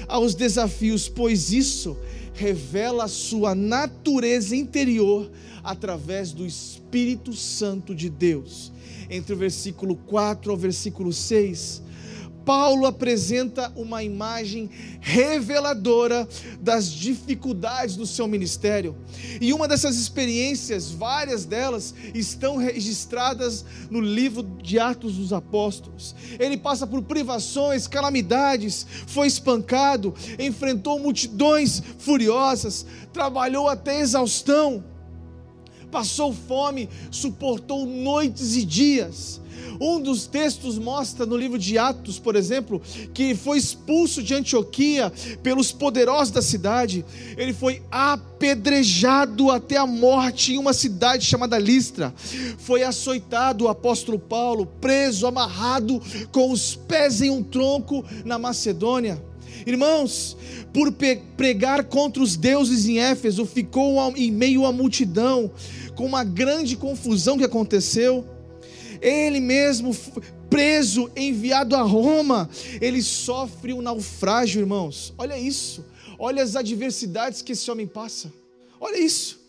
aos 0.05 0.35
desafios, 0.35 1.07
pois 1.07 1.53
isso 1.53 1.95
revela 2.33 3.05
a 3.05 3.07
sua 3.07 3.55
natureza 3.55 4.53
interior 4.53 5.31
através 5.63 6.33
do 6.33 6.45
Espírito 6.45 7.33
Santo 7.33 7.95
de 7.95 8.09
Deus. 8.09 8.73
Entre 9.09 9.33
o 9.33 9.37
versículo 9.37 9.95
4 9.95 10.51
ao 10.51 10.57
versículo 10.57 11.13
6, 11.13 11.83
Paulo 12.47 12.85
apresenta 12.85 13.73
uma 13.75 14.05
imagem 14.05 14.69
reveladora 15.01 16.25
das 16.61 16.89
dificuldades 16.89 17.97
do 17.97 18.07
seu 18.07 18.25
ministério. 18.25 18.95
E 19.41 19.51
uma 19.51 19.67
dessas 19.67 19.97
experiências, 19.97 20.89
várias 20.89 21.43
delas, 21.43 21.93
estão 22.13 22.55
registradas 22.55 23.65
no 23.89 23.99
livro 23.99 24.43
de 24.63 24.79
Atos 24.79 25.15
dos 25.15 25.33
Apóstolos. 25.33 26.15
Ele 26.39 26.55
passa 26.55 26.87
por 26.87 27.01
privações, 27.01 27.85
calamidades, 27.85 28.87
foi 29.07 29.27
espancado, 29.27 30.15
enfrentou 30.39 30.99
multidões 30.99 31.83
furiosas, 31.99 32.85
trabalhou 33.11 33.67
até 33.67 33.99
exaustão, 33.99 34.85
passou 35.91 36.31
fome, 36.31 36.89
suportou 37.11 37.85
noites 37.85 38.55
e 38.55 38.63
dias 38.63 39.41
um 39.79 40.01
dos 40.01 40.25
textos 40.25 40.77
mostra 40.77 41.25
no 41.25 41.37
livro 41.37 41.57
de 41.57 41.77
Atos, 41.77 42.19
por 42.19 42.35
exemplo, 42.35 42.81
que 43.13 43.35
foi 43.35 43.57
expulso 43.57 44.23
de 44.23 44.33
Antioquia 44.33 45.11
pelos 45.43 45.71
poderosos 45.71 46.31
da 46.31 46.41
cidade. 46.41 47.05
Ele 47.37 47.53
foi 47.53 47.81
apedrejado 47.91 49.51
até 49.51 49.77
a 49.77 49.85
morte 49.85 50.53
em 50.53 50.57
uma 50.57 50.73
cidade 50.73 51.25
chamada 51.25 51.57
Listra. 51.57 52.13
Foi 52.57 52.83
açoitado 52.83 53.65
o 53.65 53.67
apóstolo 53.67 54.19
Paulo, 54.19 54.65
preso, 54.79 55.27
amarrado 55.27 56.01
com 56.31 56.51
os 56.51 56.75
pés 56.75 57.21
em 57.21 57.29
um 57.29 57.43
tronco 57.43 58.03
na 58.25 58.37
Macedônia. 58.37 59.21
Irmãos, 59.65 60.37
por 60.73 60.93
pregar 61.35 61.83
contra 61.85 62.21
os 62.21 62.35
deuses 62.37 62.85
em 62.87 62.99
Éfeso, 62.99 63.45
ficou 63.45 63.97
em 64.15 64.31
meio 64.31 64.65
à 64.65 64.71
multidão, 64.71 65.51
com 65.95 66.05
uma 66.05 66.23
grande 66.23 66.77
confusão 66.77 67.37
que 67.37 67.43
aconteceu 67.43 68.25
ele 69.01 69.39
mesmo 69.39 69.95
preso, 70.49 71.09
enviado 71.15 71.75
a 71.75 71.81
Roma, 71.81 72.49
ele 72.81 73.01
sofre 73.01 73.73
um 73.73 73.81
naufrágio, 73.81 74.61
irmãos. 74.61 75.13
Olha 75.17 75.37
isso, 75.37 75.85
olha 76.17 76.43
as 76.43 76.55
adversidades 76.55 77.41
que 77.41 77.51
esse 77.51 77.69
homem 77.69 77.87
passa. 77.87 78.31
Olha 78.79 78.99
isso. 78.99 79.47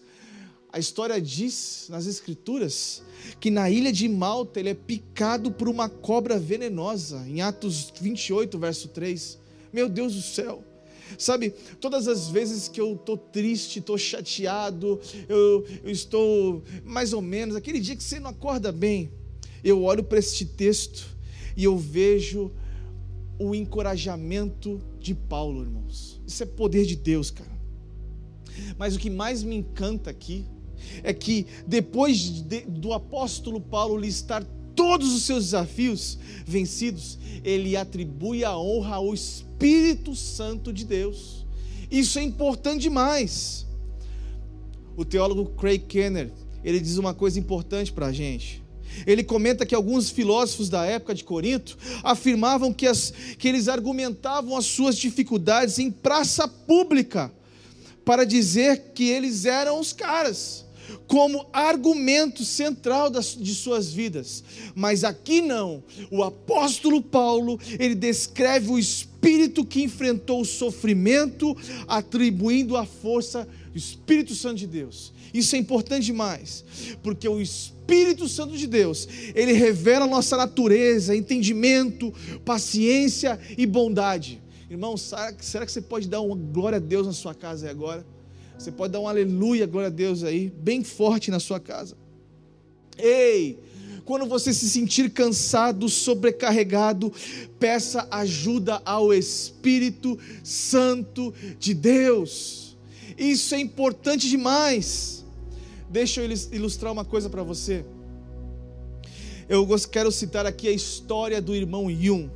A 0.72 0.78
história 0.78 1.20
diz 1.20 1.86
nas 1.88 2.06
Escrituras 2.06 3.02
que 3.40 3.50
na 3.50 3.70
ilha 3.70 3.92
de 3.92 4.08
Malta 4.08 4.60
ele 4.60 4.68
é 4.68 4.74
picado 4.74 5.50
por 5.50 5.68
uma 5.68 5.88
cobra 5.88 6.38
venenosa, 6.38 7.24
em 7.26 7.40
Atos 7.40 7.92
28, 8.00 8.58
verso 8.58 8.88
3. 8.88 9.38
Meu 9.72 9.88
Deus 9.88 10.14
do 10.14 10.22
céu. 10.22 10.62
Sabe, 11.16 11.54
todas 11.80 12.06
as 12.06 12.28
vezes 12.28 12.68
que 12.68 12.80
eu 12.80 12.94
estou 12.94 13.16
triste, 13.16 13.78
estou 13.78 13.96
chateado, 13.96 15.00
eu, 15.26 15.64
eu 15.82 15.90
estou 15.90 16.62
mais 16.84 17.14
ou 17.14 17.22
menos, 17.22 17.56
aquele 17.56 17.80
dia 17.80 17.96
que 17.96 18.02
você 18.02 18.20
não 18.20 18.30
acorda 18.30 18.70
bem, 18.70 19.10
eu 19.70 19.82
olho 19.84 20.02
para 20.02 20.18
este 20.18 20.44
texto 20.44 21.06
e 21.56 21.64
eu 21.64 21.76
vejo 21.76 22.50
o 23.38 23.54
encorajamento 23.54 24.80
de 25.00 25.14
Paulo, 25.14 25.62
irmãos. 25.62 26.20
Isso 26.26 26.42
é 26.42 26.46
poder 26.46 26.84
de 26.84 26.96
Deus, 26.96 27.30
cara. 27.30 27.58
Mas 28.76 28.96
o 28.96 28.98
que 28.98 29.10
mais 29.10 29.42
me 29.42 29.56
encanta 29.56 30.10
aqui 30.10 30.44
é 31.02 31.12
que 31.12 31.46
depois 31.66 32.18
de, 32.42 32.60
do 32.62 32.92
apóstolo 32.92 33.60
Paulo 33.60 33.96
listar 33.96 34.44
todos 34.74 35.12
os 35.12 35.22
seus 35.22 35.44
desafios 35.44 36.18
vencidos, 36.46 37.18
ele 37.42 37.76
atribui 37.76 38.44
a 38.44 38.56
honra 38.56 38.96
ao 38.96 39.12
Espírito 39.12 40.14
Santo 40.14 40.72
de 40.72 40.84
Deus. 40.84 41.46
Isso 41.90 42.18
é 42.18 42.22
importante 42.22 42.82
demais. 42.82 43.66
O 44.96 45.04
teólogo 45.04 45.46
Craig 45.56 45.80
Kenner, 45.80 46.32
ele 46.62 46.80
diz 46.80 46.96
uma 46.96 47.14
coisa 47.14 47.38
importante 47.38 47.92
para 47.92 48.06
a 48.06 48.12
gente. 48.12 48.62
Ele 49.06 49.22
comenta 49.22 49.66
que 49.66 49.74
alguns 49.74 50.10
filósofos 50.10 50.68
da 50.68 50.84
época 50.84 51.14
de 51.14 51.24
Corinto 51.24 51.76
afirmavam 52.02 52.72
que, 52.72 52.86
as, 52.86 53.12
que 53.38 53.48
eles 53.48 53.68
argumentavam 53.68 54.56
as 54.56 54.66
suas 54.66 54.96
dificuldades 54.96 55.78
em 55.78 55.90
praça 55.90 56.46
pública 56.46 57.32
para 58.04 58.24
dizer 58.24 58.92
que 58.94 59.10
eles 59.10 59.44
eram 59.44 59.78
os 59.78 59.92
caras, 59.92 60.64
como 61.06 61.46
argumento 61.52 62.42
central 62.42 63.10
das, 63.10 63.36
de 63.38 63.54
suas 63.54 63.92
vidas. 63.92 64.42
Mas 64.74 65.04
aqui 65.04 65.42
não. 65.42 65.82
O 66.10 66.22
apóstolo 66.22 67.02
Paulo, 67.02 67.60
ele 67.78 67.94
descreve 67.94 68.70
o 68.70 68.78
espírito 68.78 69.62
que 69.62 69.82
enfrentou 69.82 70.40
o 70.40 70.46
sofrimento, 70.46 71.54
atribuindo 71.86 72.78
a 72.78 72.86
força 72.86 73.46
do 73.72 73.78
Espírito 73.78 74.34
Santo 74.34 74.56
de 74.56 74.66
Deus. 74.66 75.12
Isso 75.32 75.54
é 75.54 75.58
importante 75.58 76.06
demais, 76.06 76.64
porque 77.02 77.28
o 77.28 77.40
Espírito 77.40 77.77
Santo 78.28 78.56
de 78.56 78.66
Deus, 78.66 79.08
ele 79.34 79.52
revela 79.52 80.06
nossa 80.06 80.36
natureza, 80.36 81.16
entendimento, 81.16 82.12
paciência 82.44 83.38
e 83.56 83.66
bondade. 83.66 84.40
Irmão, 84.70 84.96
será 84.96 85.32
que 85.64 85.72
você 85.72 85.80
pode 85.80 86.08
dar 86.08 86.20
uma 86.20 86.36
glória 86.36 86.76
a 86.76 86.80
Deus 86.80 87.06
na 87.06 87.12
sua 87.12 87.34
casa 87.34 87.66
aí 87.66 87.70
agora? 87.70 88.06
Você 88.58 88.70
pode 88.70 88.92
dar 88.92 89.00
um 89.00 89.08
aleluia, 89.08 89.66
glória 89.66 89.86
a 89.86 89.90
Deus 89.90 90.22
aí, 90.22 90.50
bem 90.50 90.84
forte 90.84 91.30
na 91.30 91.40
sua 91.40 91.58
casa. 91.58 91.96
Ei, 92.98 93.58
quando 94.04 94.26
você 94.26 94.52
se 94.52 94.68
sentir 94.68 95.10
cansado, 95.10 95.88
sobrecarregado, 95.88 97.12
peça 97.58 98.06
ajuda 98.10 98.80
ao 98.84 99.12
Espírito 99.12 100.18
Santo 100.42 101.32
de 101.58 101.74
Deus. 101.74 102.76
Isso 103.16 103.54
é 103.54 103.60
importante 103.60 104.28
demais. 104.28 105.17
Deixa 105.90 106.20
eu 106.20 106.30
ilustrar 106.52 106.92
uma 106.92 107.04
coisa 107.04 107.30
para 107.30 107.42
você. 107.42 107.84
Eu 109.48 109.66
quero 109.90 110.12
citar 110.12 110.44
aqui 110.44 110.68
a 110.68 110.72
história 110.72 111.40
do 111.40 111.54
irmão 111.54 111.90
Yun. 111.90 112.28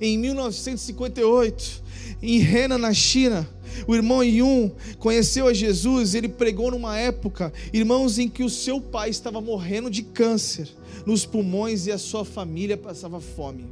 Em 0.00 0.18
1958, 0.18 1.82
em 2.20 2.40
Henan, 2.40 2.78
na 2.78 2.92
China, 2.92 3.48
o 3.86 3.94
irmão 3.94 4.24
Yun 4.24 4.72
conheceu 4.98 5.46
a 5.46 5.52
Jesus, 5.52 6.14
ele 6.14 6.28
pregou 6.28 6.72
numa 6.72 6.98
época, 6.98 7.52
irmãos, 7.72 8.18
em 8.18 8.28
que 8.28 8.42
o 8.42 8.50
seu 8.50 8.80
pai 8.80 9.10
estava 9.10 9.40
morrendo 9.40 9.88
de 9.88 10.02
câncer 10.02 10.68
nos 11.06 11.24
pulmões 11.24 11.86
e 11.86 11.92
a 11.92 11.98
sua 11.98 12.24
família 12.24 12.76
passava 12.76 13.20
fome. 13.20 13.66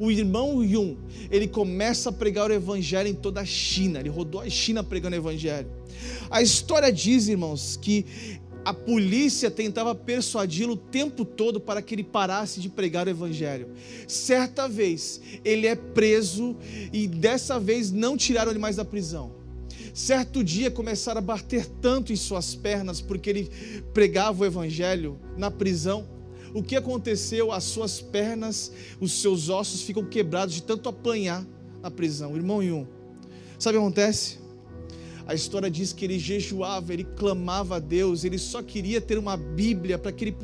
O 0.00 0.10
irmão 0.10 0.64
Yun, 0.64 0.96
ele 1.30 1.46
começa 1.46 2.08
a 2.08 2.12
pregar 2.12 2.50
o 2.50 2.54
evangelho 2.54 3.08
em 3.08 3.14
toda 3.14 3.42
a 3.42 3.44
China, 3.44 4.00
ele 4.00 4.08
rodou 4.08 4.40
a 4.40 4.48
China 4.48 4.82
pregando 4.82 5.14
o 5.14 5.18
evangelho. 5.18 5.68
A 6.30 6.42
história 6.42 6.92
diz, 6.92 7.28
irmãos, 7.28 7.78
que 7.80 8.04
a 8.64 8.72
polícia 8.72 9.50
tentava 9.50 9.94
persuadi-lo 9.94 10.72
o 10.72 10.76
tempo 10.76 11.24
todo 11.24 11.60
para 11.60 11.82
que 11.82 11.94
ele 11.94 12.04
parasse 12.04 12.60
de 12.60 12.68
pregar 12.68 13.06
o 13.06 13.10
evangelho. 13.10 13.68
Certa 14.08 14.68
vez, 14.68 15.20
ele 15.44 15.66
é 15.66 15.74
preso 15.74 16.56
e 16.92 17.06
dessa 17.06 17.60
vez 17.60 17.90
não 17.90 18.16
tiraram 18.16 18.50
ele 18.50 18.58
mais 18.58 18.76
da 18.76 18.84
prisão. 18.84 19.32
Certo 19.92 20.42
dia 20.42 20.70
começaram 20.70 21.18
a 21.18 21.22
bater 21.22 21.66
tanto 21.66 22.12
em 22.12 22.16
suas 22.16 22.54
pernas 22.54 23.00
porque 23.00 23.30
ele 23.30 23.50
pregava 23.92 24.42
o 24.42 24.46
evangelho 24.46 25.20
na 25.36 25.50
prisão. 25.50 26.08
O 26.52 26.62
que 26.62 26.74
aconteceu? 26.74 27.52
As 27.52 27.64
suas 27.64 28.00
pernas, 28.00 28.72
os 29.00 29.20
seus 29.20 29.48
ossos 29.48 29.82
ficam 29.82 30.04
quebrados 30.04 30.54
de 30.54 30.62
tanto 30.62 30.88
apanhar 30.88 31.44
na 31.82 31.90
prisão. 31.90 32.34
Irmão 32.34 32.62
Yun, 32.62 32.86
sabe 33.58 33.76
o 33.76 33.80
que 33.80 33.86
acontece? 33.86 34.43
A 35.26 35.34
história 35.34 35.70
diz 35.70 35.92
que 35.92 36.04
ele 36.04 36.18
jejuava, 36.18 36.92
ele 36.92 37.04
clamava 37.04 37.76
a 37.76 37.78
Deus, 37.78 38.24
ele 38.24 38.38
só 38.38 38.62
queria 38.62 39.00
ter 39.00 39.16
uma 39.16 39.36
Bíblia 39.36 39.98
para 39.98 40.12
que 40.12 40.24
ele 40.24 40.36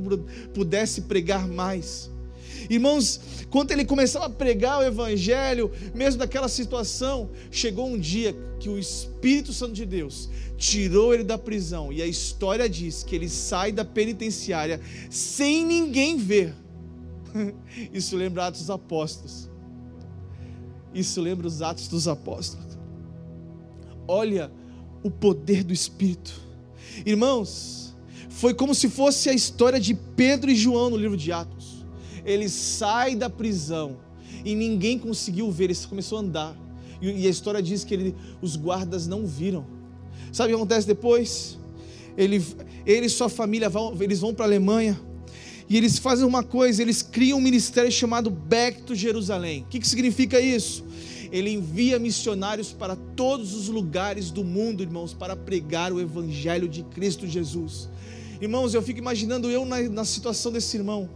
pudesse 0.54 1.02
pregar 1.02 1.46
mais. 1.46 2.10
Irmãos, 2.68 3.20
quando 3.50 3.72
ele 3.72 3.84
começava 3.84 4.26
a 4.26 4.30
pregar 4.30 4.80
o 4.80 4.84
Evangelho, 4.84 5.70
mesmo 5.94 6.18
naquela 6.18 6.48
situação, 6.48 7.30
chegou 7.50 7.86
um 7.88 7.98
dia 7.98 8.34
que 8.58 8.68
o 8.68 8.78
Espírito 8.78 9.52
Santo 9.52 9.72
de 9.72 9.86
Deus 9.86 10.28
tirou 10.56 11.14
ele 11.14 11.24
da 11.24 11.38
prisão, 11.38 11.92
e 11.92 12.02
a 12.02 12.06
história 12.06 12.68
diz 12.68 13.02
que 13.02 13.14
ele 13.14 13.28
sai 13.28 13.72
da 13.72 13.84
penitenciária 13.84 14.80
sem 15.08 15.64
ninguém 15.64 16.16
ver. 16.16 16.54
Isso 17.92 18.16
lembra 18.16 18.46
Atos 18.46 18.60
dos 18.60 18.70
Apóstolos. 18.70 19.50
Isso 20.92 21.20
lembra 21.20 21.46
os 21.46 21.62
Atos 21.62 21.88
dos 21.88 22.08
Apóstolos. 22.08 22.78
Olha 24.06 24.50
o 25.02 25.10
poder 25.10 25.64
do 25.64 25.72
Espírito. 25.72 26.40
Irmãos, 27.04 27.94
foi 28.28 28.54
como 28.54 28.74
se 28.74 28.88
fosse 28.88 29.28
a 29.28 29.32
história 29.32 29.80
de 29.80 29.94
Pedro 29.94 30.50
e 30.50 30.54
João 30.54 30.90
no 30.90 30.96
livro 30.96 31.16
de 31.16 31.32
Atos. 31.32 31.84
Ele 32.24 32.48
sai 32.48 33.14
da 33.14 33.30
prisão 33.30 33.98
e 34.44 34.54
ninguém 34.54 34.98
conseguiu 34.98 35.50
ver, 35.50 35.64
ele 35.64 35.76
começou 35.88 36.18
a 36.18 36.20
andar. 36.22 36.56
E 37.00 37.26
a 37.26 37.30
história 37.30 37.62
diz 37.62 37.82
que 37.82 37.94
ele, 37.94 38.14
os 38.42 38.56
guardas 38.56 39.06
não 39.06 39.26
viram. 39.26 39.66
Sabe 40.32 40.52
o 40.52 40.56
que 40.56 40.62
acontece 40.62 40.86
depois? 40.86 41.58
Ele, 42.16 42.44
ele 42.84 43.06
e 43.06 43.10
sua 43.10 43.28
família 43.28 43.68
vão, 43.68 43.96
eles 44.00 44.20
vão 44.20 44.34
para 44.34 44.44
a 44.44 44.48
Alemanha 44.48 45.00
e 45.68 45.76
eles 45.76 45.98
fazem 45.98 46.26
uma 46.26 46.42
coisa, 46.42 46.82
eles 46.82 47.00
criam 47.00 47.38
um 47.38 47.40
ministério 47.40 47.90
chamado 47.92 48.28
Back 48.28 48.82
to 48.82 48.94
Jerusalém. 48.94 49.62
O 49.62 49.66
que, 49.66 49.78
que 49.78 49.86
significa 49.86 50.40
isso? 50.40 50.84
Ele 51.32 51.50
envia 51.50 51.98
missionários 51.98 52.72
para 52.72 52.96
todos 52.96 53.54
os 53.54 53.68
lugares 53.68 54.30
do 54.30 54.44
mundo, 54.44 54.82
irmãos, 54.82 55.14
para 55.14 55.36
pregar 55.36 55.92
o 55.92 56.00
Evangelho 56.00 56.68
de 56.68 56.82
Cristo 56.82 57.26
Jesus. 57.26 57.88
Irmãos, 58.40 58.74
eu 58.74 58.82
fico 58.82 58.98
imaginando 58.98 59.50
eu 59.50 59.64
na, 59.64 59.80
na 59.82 60.04
situação 60.04 60.50
desse 60.50 60.76
irmão. 60.76 61.08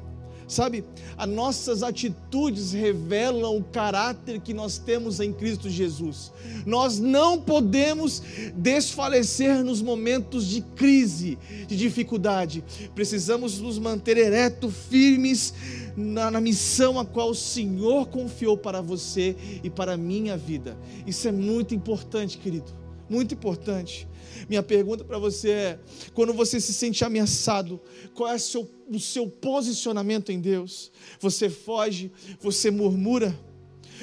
Sabe, 0.47 0.85
as 1.17 1.29
nossas 1.29 1.83
atitudes 1.83 2.73
revelam 2.73 3.57
o 3.57 3.65
caráter 3.65 4.41
que 4.41 4.53
nós 4.53 4.79
temos 4.79 5.21
em 5.21 5.33
Cristo 5.33 5.71
Jesus. 5.71 6.33
Nós 6.67 6.99
não 6.99 7.41
podemos 7.41 8.23
desfalecer 8.55 9.65
nos 9.65 9.81
momentos 9.81 10.47
de 10.47 10.61
crise, 10.61 11.39
de 11.67 11.77
dificuldade. 11.77 12.63
Precisamos 12.95 13.61
nos 13.61 13.79
manter 13.79 14.19
ereto, 14.19 14.71
firmes 14.71 15.55
na, 15.97 16.31
na 16.31 16.41
missão 16.41 16.99
a 16.99 17.05
qual 17.05 17.31
o 17.31 17.35
Senhor 17.35 18.09
confiou 18.09 18.57
para 18.57 18.81
você 18.81 19.37
e 19.63 19.71
para 19.71 19.95
a 19.95 19.97
minha 19.97 20.37
vida. 20.37 20.77
Isso 21.07 21.27
é 21.27 21.33
muito 21.33 21.75
importante, 21.75 22.39
querido. 22.39 22.84
Muito 23.09 23.35
importante. 23.35 24.09
Minha 24.49 24.63
pergunta 24.63 25.05
para 25.05 25.19
você 25.19 25.51
é: 25.51 25.79
quando 26.13 26.33
você 26.33 26.61
se 26.61 26.73
sente 26.73 27.05
ameaçado, 27.05 27.81
qual 28.15 28.31
é 28.31 28.35
o 28.35 28.41
seu, 28.41 28.71
o 28.89 28.99
seu 28.99 29.29
posicionamento 29.29 30.31
em 30.31 30.41
Deus? 30.41 30.91
Você 31.21 31.49
foge? 31.51 32.11
Você 32.41 32.71
murmura? 32.71 33.39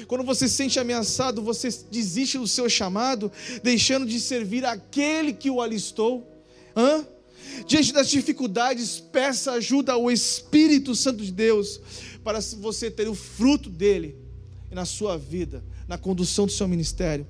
Quando 0.06 0.24
você 0.24 0.48
se 0.48 0.54
sente 0.54 0.80
ameaçado, 0.80 1.42
você 1.42 1.68
desiste 1.90 2.38
do 2.38 2.48
seu 2.48 2.68
chamado, 2.68 3.30
deixando 3.62 4.06
de 4.06 4.18
servir 4.18 4.64
aquele 4.64 5.32
que 5.32 5.50
o 5.50 5.60
alistou? 5.60 6.26
Hã? 6.76 7.06
Diante 7.66 7.92
das 7.92 8.08
dificuldades, 8.08 8.98
peça 8.98 9.52
ajuda 9.52 9.92
ao 9.92 10.10
Espírito 10.10 10.94
Santo 10.94 11.22
de 11.22 11.32
Deus 11.32 11.80
para 12.24 12.40
você 12.40 12.90
ter 12.90 13.08
o 13.08 13.14
fruto 13.14 13.68
dele 13.68 14.16
na 14.70 14.84
sua 14.84 15.18
vida, 15.18 15.62
na 15.86 15.98
condução 15.98 16.46
do 16.46 16.52
seu 16.52 16.66
ministério. 16.66 17.26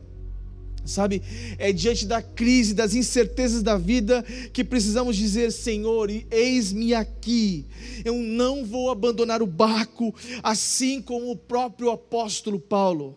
Sabe, 0.85 1.23
é 1.59 1.73
diante 1.73 2.05
da 2.05 2.21
crise, 2.21 2.75
das 2.75 2.95
incertezas 2.95 3.63
da 3.63 3.79
vida 3.79 4.25
que 4.53 4.65
precisamos 4.65 5.17
dizer: 5.17 5.53
Senhor, 5.53 6.11
eis-me 6.29 6.93
aqui, 6.93 7.67
eu 8.05 8.15
não 8.15 8.65
vou 8.65 8.91
abandonar 8.91 9.43
o 9.43 9.47
barco, 9.47 10.13
assim 10.43 11.01
como 11.01 11.31
o 11.31 11.37
próprio 11.37 11.91
apóstolo 11.91 12.59
Paulo. 12.59 13.17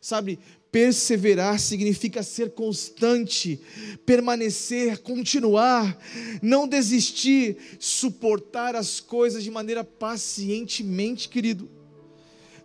Sabe, 0.00 0.40
perseverar 0.72 1.60
significa 1.60 2.20
ser 2.20 2.50
constante, 2.50 3.60
permanecer, 4.04 4.98
continuar, 4.98 5.96
não 6.42 6.66
desistir, 6.66 7.56
suportar 7.78 8.74
as 8.74 8.98
coisas 8.98 9.44
de 9.44 9.52
maneira 9.52 9.84
pacientemente, 9.84 11.28
querido. 11.28 11.70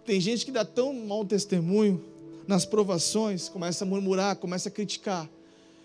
Tem 0.04 0.20
gente 0.20 0.44
que 0.44 0.52
dá 0.52 0.66
tão 0.66 0.92
mau 0.92 1.24
testemunho 1.24 2.04
nas 2.50 2.66
provações, 2.66 3.48
começa 3.48 3.86
a 3.86 3.88
murmurar, 3.88 4.36
começa 4.36 4.70
a 4.70 4.72
criticar. 4.72 5.30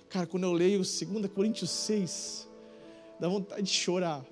Cara, 0.09 0.27
quando 0.27 0.45
eu 0.45 0.53
leio 0.55 0.79
2 0.79 0.99
Coríntios 1.35 1.69
6, 1.69 2.49
dá 3.21 3.29
vontade 3.29 3.65
de 3.65 3.69
chorar. 3.69 4.25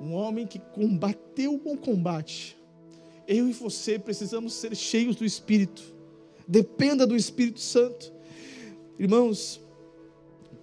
Um 0.00 0.14
homem 0.14 0.48
que 0.48 0.58
combateu 0.58 1.54
o 1.54 1.58
bom 1.58 1.76
combate. 1.76 2.58
Eu 3.28 3.48
e 3.48 3.52
você 3.52 4.00
precisamos 4.00 4.52
ser 4.52 4.74
cheios 4.74 5.14
do 5.14 5.24
Espírito. 5.24 5.80
Dependa 6.44 7.06
do 7.06 7.14
Espírito 7.14 7.60
Santo. 7.60 8.12
Irmãos, 8.98 9.60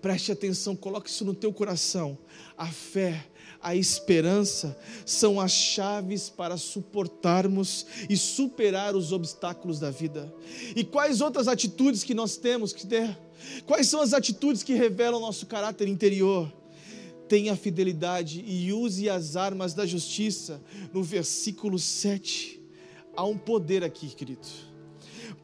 preste 0.01 0.29
atenção, 0.29 0.75
coloque 0.75 1.09
isso 1.09 1.23
no 1.23 1.33
teu 1.33 1.53
coração. 1.53 2.17
A 2.57 2.67
fé 2.67 3.29
a 3.61 3.75
esperança 3.75 4.77
são 5.05 5.39
as 5.39 5.51
chaves 5.51 6.29
para 6.29 6.57
suportarmos 6.57 7.85
e 8.09 8.17
superar 8.17 8.95
os 8.95 9.11
obstáculos 9.11 9.79
da 9.79 9.91
vida. 9.91 10.33
E 10.75 10.83
quais 10.83 11.21
outras 11.21 11.47
atitudes 11.47 12.03
que 12.03 12.13
nós 12.13 12.37
temos 12.37 12.73
que 12.73 12.87
ter? 12.87 13.17
Quais 13.65 13.87
são 13.87 14.01
as 14.01 14.13
atitudes 14.13 14.63
que 14.63 14.73
revelam 14.73 15.19
nosso 15.19 15.45
caráter 15.45 15.87
interior? 15.87 16.51
Tenha 17.27 17.55
fidelidade 17.55 18.43
e 18.45 18.73
use 18.73 19.09
as 19.09 19.35
armas 19.35 19.73
da 19.73 19.85
justiça. 19.85 20.61
No 20.93 21.03
versículo 21.03 21.79
7, 21.79 22.61
há 23.15 23.23
um 23.23 23.37
poder 23.37 23.83
aqui, 23.83 24.07
querido 24.07 24.70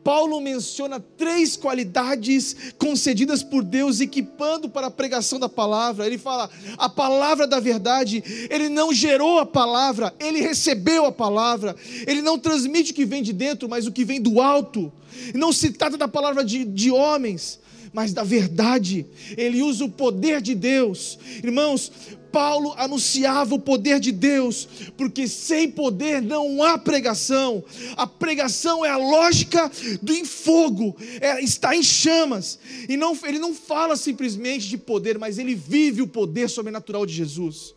Paulo 0.07 0.39
menciona 0.39 1.01
três 1.01 1.57
qualidades 1.57 2.55
concedidas 2.77 3.43
por 3.43 3.61
Deus, 3.61 3.99
equipando 3.99 4.69
para 4.69 4.87
a 4.87 4.91
pregação 4.91 5.37
da 5.37 5.49
palavra. 5.49 6.07
Ele 6.07 6.17
fala: 6.17 6.49
a 6.77 6.87
palavra 6.87 7.45
da 7.45 7.59
verdade, 7.59 8.23
ele 8.49 8.69
não 8.69 8.93
gerou 8.93 9.37
a 9.37 9.45
palavra, 9.45 10.13
ele 10.17 10.39
recebeu 10.39 11.05
a 11.05 11.11
palavra, 11.11 11.75
ele 12.07 12.21
não 12.21 12.39
transmite 12.39 12.93
o 12.93 12.95
que 12.95 13.03
vem 13.03 13.21
de 13.21 13.33
dentro, 13.33 13.67
mas 13.67 13.85
o 13.85 13.91
que 13.91 14.05
vem 14.05 14.21
do 14.21 14.39
alto. 14.39 14.89
Não 15.35 15.51
se 15.51 15.71
trata 15.71 15.97
da 15.97 16.07
palavra 16.07 16.41
de, 16.41 16.63
de 16.63 16.89
homens, 16.89 17.59
mas 17.91 18.13
da 18.13 18.23
verdade. 18.23 19.05
Ele 19.35 19.61
usa 19.61 19.83
o 19.83 19.89
poder 19.89 20.41
de 20.41 20.55
Deus. 20.55 21.19
Irmãos, 21.43 21.91
Paulo 22.31 22.73
anunciava 22.77 23.55
o 23.55 23.59
poder 23.59 23.99
de 23.99 24.11
Deus, 24.11 24.67
porque 24.97 25.27
sem 25.27 25.69
poder 25.69 26.21
não 26.21 26.63
há 26.63 26.77
pregação. 26.77 27.63
A 27.95 28.05
pregação 28.05 28.85
é 28.85 28.89
a 28.89 28.97
lógica 28.97 29.71
do 30.01 30.13
em 30.13 30.25
fogo, 30.25 30.95
é, 31.21 31.41
está 31.43 31.75
em 31.75 31.83
chamas. 31.83 32.59
E 32.87 32.97
não, 32.97 33.17
ele 33.23 33.39
não 33.39 33.53
fala 33.53 33.95
simplesmente 33.95 34.67
de 34.67 34.77
poder, 34.77 35.17
mas 35.17 35.37
ele 35.37 35.55
vive 35.55 36.01
o 36.01 36.07
poder 36.07 36.49
sobrenatural 36.49 37.05
de 37.05 37.13
Jesus. 37.13 37.75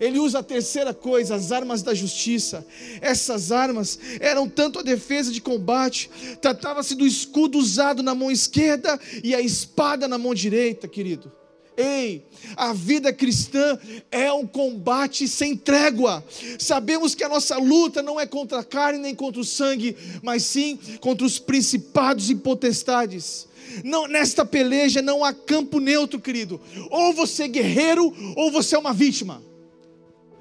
Ele 0.00 0.18
usa 0.18 0.38
a 0.38 0.42
terceira 0.44 0.94
coisa, 0.94 1.34
as 1.34 1.50
armas 1.50 1.82
da 1.82 1.92
justiça. 1.92 2.64
Essas 3.00 3.50
armas 3.50 3.98
eram 4.20 4.48
tanto 4.48 4.78
a 4.78 4.82
defesa 4.82 5.32
de 5.32 5.40
combate, 5.40 6.08
tratava-se 6.40 6.94
do 6.94 7.06
escudo 7.06 7.58
usado 7.58 8.02
na 8.02 8.14
mão 8.14 8.30
esquerda 8.30 8.98
e 9.24 9.34
a 9.34 9.40
espada 9.40 10.06
na 10.06 10.16
mão 10.16 10.34
direita, 10.34 10.86
querido 10.86 11.37
Ei, 11.80 12.26
a 12.56 12.72
vida 12.72 13.12
cristã 13.12 13.78
é 14.10 14.32
um 14.32 14.44
combate 14.44 15.28
sem 15.28 15.56
trégua. 15.56 16.24
Sabemos 16.58 17.14
que 17.14 17.22
a 17.22 17.28
nossa 17.28 17.56
luta 17.56 18.02
não 18.02 18.18
é 18.18 18.26
contra 18.26 18.58
a 18.58 18.64
carne 18.64 18.98
nem 18.98 19.14
contra 19.14 19.40
o 19.40 19.44
sangue, 19.44 19.96
mas 20.20 20.42
sim 20.42 20.76
contra 21.00 21.24
os 21.24 21.38
principados 21.38 22.30
e 22.30 22.34
potestades. 22.34 23.46
Não, 23.84 24.08
nesta 24.08 24.44
peleja 24.44 25.00
não 25.00 25.22
há 25.22 25.32
campo 25.32 25.78
neutro, 25.78 26.18
querido. 26.18 26.60
Ou 26.90 27.12
você 27.12 27.44
é 27.44 27.48
guerreiro 27.48 28.12
ou 28.34 28.50
você 28.50 28.74
é 28.74 28.78
uma 28.78 28.92
vítima. 28.92 29.40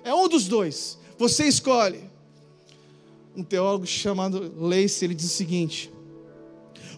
É 0.03 0.11
um 0.11 0.27
dos 0.27 0.47
dois. 0.47 0.97
Você 1.19 1.47
escolhe. 1.47 2.01
Um 3.35 3.43
teólogo 3.43 3.85
chamado 3.85 4.55
Lacey, 4.57 5.05
ele 5.05 5.13
diz 5.13 5.27
o 5.27 5.35
seguinte: 5.35 5.91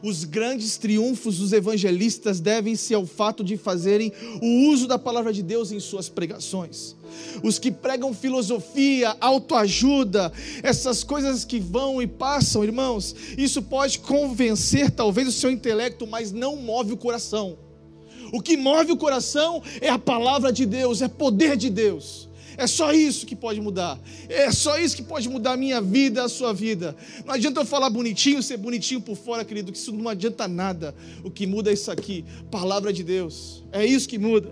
os 0.02 0.24
grandes 0.24 0.78
triunfos 0.78 1.40
dos 1.40 1.54
evangelistas 1.54 2.40
devem-se 2.40 2.94
ao 2.94 3.06
fato 3.06 3.44
de 3.44 3.58
fazerem 3.58 4.12
o 4.42 4.70
uso 4.70 4.88
da 4.88 4.98
palavra 4.98 5.34
de 5.34 5.44
Deus 5.44 5.72
em 5.72 5.80
suas 5.80 6.10
pregações. 6.10 6.96
Os 7.44 7.58
que 7.60 7.72
pregam 7.72 8.14
filosofia, 8.14 9.16
autoajuda, 9.20 10.32
essas 10.64 11.04
coisas 11.04 11.44
que 11.44 11.60
vão 11.60 12.02
e 12.02 12.08
passam, 12.08 12.64
irmãos, 12.64 13.16
isso 13.38 13.62
pode 13.62 14.00
convencer 14.00 14.92
talvez 14.92 15.28
o 15.28 15.32
seu 15.32 15.52
intelecto, 15.52 16.06
mas 16.08 16.32
não 16.32 16.56
move 16.56 16.94
o 16.94 16.98
coração. 16.98 17.58
O 18.32 18.42
que 18.42 18.56
move 18.56 18.92
o 18.92 18.98
coração 18.98 19.62
é 19.82 19.90
a 19.90 19.98
palavra 19.98 20.52
de 20.52 20.66
Deus, 20.66 21.02
é 21.02 21.08
poder 21.08 21.58
de 21.58 21.70
Deus. 21.70 22.29
É 22.60 22.68
só 22.68 22.92
isso 22.92 23.26
que 23.26 23.38
pode 23.38 23.62
mudar. 23.62 23.98
É 24.28 24.52
só 24.52 24.78
isso 24.78 24.94
que 24.94 25.02
pode 25.02 25.30
mudar 25.30 25.54
a 25.54 25.58
minha 25.58 25.80
vida, 25.80 26.26
a 26.26 26.28
sua 26.28 26.54
vida. 26.54 26.94
Não 27.26 27.34
adianta 27.34 27.62
eu 27.62 27.66
falar 27.66 27.90
bonitinho, 27.90 28.44
ser 28.44 28.58
bonitinho 28.58 29.00
por 29.00 29.16
fora, 29.16 29.46
querido, 29.46 29.72
que 29.72 29.78
isso 29.78 29.94
não 29.94 30.10
adianta 30.10 30.46
nada. 30.46 30.94
O 31.24 31.32
que 31.32 31.48
muda 31.48 31.70
é 31.70 31.74
isso 31.74 31.90
aqui, 31.90 32.26
palavra 32.52 32.92
de 32.92 33.02
Deus. 33.02 33.64
É 33.72 33.86
isso 33.86 34.10
que 34.10 34.20
muda. 34.20 34.52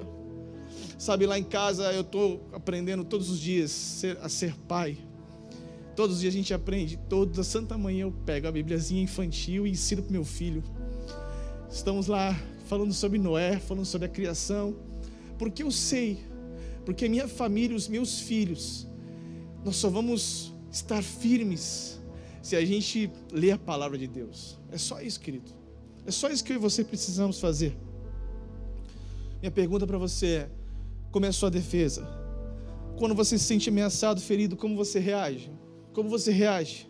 Sabe, 0.97 1.25
lá 1.25 1.37
em 1.37 1.43
casa 1.43 1.91
eu 1.91 1.99
estou 1.99 2.49
aprendendo 2.53 3.03
todos 3.03 3.29
os 3.29 3.41
dias 3.41 4.01
a 4.21 4.29
ser 4.29 4.55
pai. 4.69 4.97
Todos 5.93 6.15
os 6.15 6.21
dias 6.21 6.33
a 6.33 6.37
gente 6.37 6.53
aprende. 6.53 6.97
Toda 7.09 7.43
santa 7.43 7.77
manhã 7.77 8.03
eu 8.03 8.13
pego 8.25 8.47
a 8.47 8.51
Bibliazinha 8.53 9.03
infantil 9.03 9.67
e 9.67 9.71
ensino 9.71 10.01
para 10.01 10.13
meu 10.13 10.23
filho. 10.23 10.63
Estamos 11.69 12.07
lá 12.07 12.39
falando 12.67 12.93
sobre 12.93 13.19
Noé, 13.19 13.59
falando 13.59 13.85
sobre 13.85 14.05
a 14.05 14.09
criação. 14.09 14.77
Porque 15.37 15.61
eu 15.61 15.71
sei 15.71 16.19
porque 16.87 17.09
minha 17.09 17.27
família, 17.27 17.75
os 17.75 17.89
meus 17.89 18.21
filhos, 18.21 18.87
nós 19.65 19.75
só 19.75 19.89
vamos 19.89 20.53
estar 20.71 21.03
firmes 21.03 21.99
se 22.41 22.55
a 22.55 22.63
gente 22.63 23.11
ler 23.29 23.51
a 23.51 23.57
palavra 23.57 23.97
de 23.97 24.07
Deus. 24.07 24.57
É 24.71 24.77
só 24.77 25.01
isso, 25.01 25.19
querido. 25.19 25.51
É 26.05 26.11
só 26.11 26.29
isso 26.29 26.45
que 26.45 26.53
eu 26.53 26.55
e 26.55 26.59
você 26.59 26.85
precisamos 26.85 27.41
fazer. 27.41 27.75
Minha 29.41 29.51
pergunta 29.51 29.85
para 29.85 29.97
você 29.97 30.27
é: 30.27 30.49
como 31.11 31.25
é 31.25 31.27
a 31.27 31.33
sua 31.33 31.51
defesa? 31.51 32.07
Quando 32.97 33.13
você 33.13 33.37
se 33.37 33.43
sente 33.43 33.67
ameaçado, 33.67 34.21
ferido, 34.21 34.55
como 34.55 34.73
você 34.77 34.97
reage? 34.97 35.51
Como 35.91 36.07
você 36.07 36.31
reage? 36.31 36.89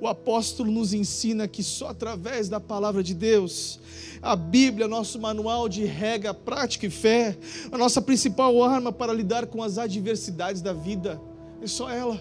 O 0.00 0.06
apóstolo 0.06 0.70
nos 0.70 0.92
ensina 0.92 1.46
que 1.46 1.62
só 1.62 1.88
através 1.88 2.48
da 2.48 2.60
palavra 2.60 3.02
de 3.02 3.14
Deus, 3.14 3.78
a 4.20 4.34
Bíblia, 4.34 4.88
nosso 4.88 5.20
manual 5.20 5.68
de 5.68 5.84
regra, 5.84 6.34
prática 6.34 6.86
e 6.86 6.90
fé, 6.90 7.36
a 7.70 7.78
nossa 7.78 8.00
principal 8.00 8.62
arma 8.62 8.92
para 8.92 9.12
lidar 9.12 9.46
com 9.46 9.62
as 9.62 9.78
adversidades 9.78 10.62
da 10.62 10.72
vida, 10.72 11.20
é 11.62 11.66
só 11.66 11.90
ela. 11.90 12.20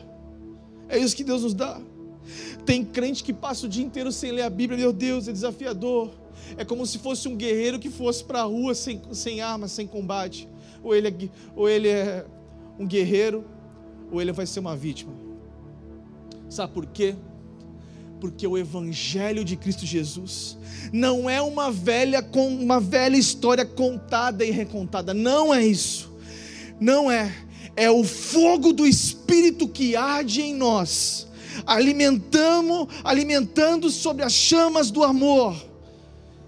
É 0.88 0.98
isso 0.98 1.16
que 1.16 1.24
Deus 1.24 1.44
nos 1.44 1.54
dá. 1.54 1.82
Tem 2.66 2.84
crente 2.84 3.24
que 3.24 3.34
passa 3.34 3.66
o 3.66 3.70
dia 3.70 3.84
inteiro 3.84 4.12
sem 4.12 4.32
ler 4.32 4.44
a 4.44 4.50
Bíblia, 4.50 4.78
meu 4.78 4.94
Deus, 4.94 5.28
é 5.28 5.32
desafiador. 5.32 6.12
É 6.58 6.66
como 6.66 6.86
se 6.86 7.00
fosse 7.00 7.28
um 7.28 7.36
guerreiro 7.36 7.80
que 7.80 7.90
fosse 7.90 8.24
para 8.24 8.42
a 8.42 8.44
rua 8.44 8.74
sem, 8.76 9.02
sem 9.12 9.42
armas, 9.42 9.72
sem 9.72 9.88
combate. 9.88 10.48
Ou 10.84 10.96
ele, 10.96 11.08
é, 11.08 11.30
ou 11.56 11.70
ele 11.70 11.88
é 11.88 12.26
um 12.78 12.86
guerreiro, 12.86 13.46
ou 14.12 14.22
ele 14.22 14.32
vai 14.32 14.46
ser 14.46 14.60
uma 14.60 14.76
vítima. 14.76 15.14
Sabe 16.50 16.74
por 16.74 16.86
quê? 16.86 17.16
Porque 18.20 18.48
o 18.48 18.58
evangelho 18.58 19.44
de 19.44 19.56
Cristo 19.56 19.86
Jesus 19.86 20.58
não 20.92 21.30
é 21.30 21.42
uma 21.42 21.72
velha 21.72 22.26
uma 22.36 22.80
velha 22.80 23.18
história 23.18 23.66
contada 23.66 24.46
e 24.46 24.52
recontada, 24.52 25.14
não 25.14 25.54
é 25.54 25.66
isso. 25.66 26.14
Não 26.80 27.10
é, 27.10 27.34
é 27.76 27.90
o 27.90 28.04
fogo 28.04 28.74
do 28.74 28.86
espírito 28.86 29.68
que 29.68 29.96
arde 29.96 30.42
em 30.42 30.54
nós, 30.54 31.28
alimentamos, 31.66 32.88
alimentando 33.04 33.90
sobre 33.90 34.24
as 34.24 34.34
chamas 34.34 34.92
do 34.92 35.04
amor. 35.04 35.56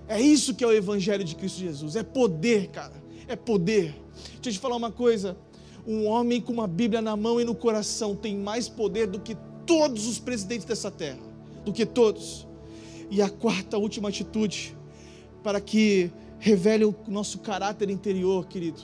É 0.07 0.21
isso 0.21 0.53
que 0.53 0.63
é 0.63 0.67
o 0.67 0.73
evangelho 0.73 1.23
de 1.23 1.35
Cristo 1.35 1.59
Jesus, 1.59 1.95
é 1.95 2.03
poder, 2.03 2.67
cara, 2.67 2.93
é 3.27 3.35
poder. 3.35 3.95
Deixa 4.35 4.49
eu 4.49 4.53
te 4.53 4.59
falar 4.59 4.75
uma 4.75 4.91
coisa, 4.91 5.37
um 5.85 6.05
homem 6.05 6.41
com 6.41 6.51
uma 6.51 6.67
Bíblia 6.67 7.01
na 7.01 7.15
mão 7.15 7.39
e 7.39 7.45
no 7.45 7.55
coração 7.55 8.15
tem 8.15 8.35
mais 8.35 8.67
poder 8.67 9.07
do 9.07 9.19
que 9.19 9.37
todos 9.65 10.07
os 10.07 10.19
presidentes 10.19 10.65
dessa 10.65 10.91
terra 10.91 11.26
do 11.67 11.73
que 11.73 11.85
todos. 11.85 12.47
E 13.09 13.21
a 13.21 13.29
quarta, 13.29 13.77
última 13.77 14.09
atitude, 14.09 14.75
para 15.43 15.61
que 15.61 16.11
revele 16.39 16.85
o 16.85 16.95
nosso 17.07 17.39
caráter 17.39 17.89
interior, 17.89 18.47
querido. 18.47 18.81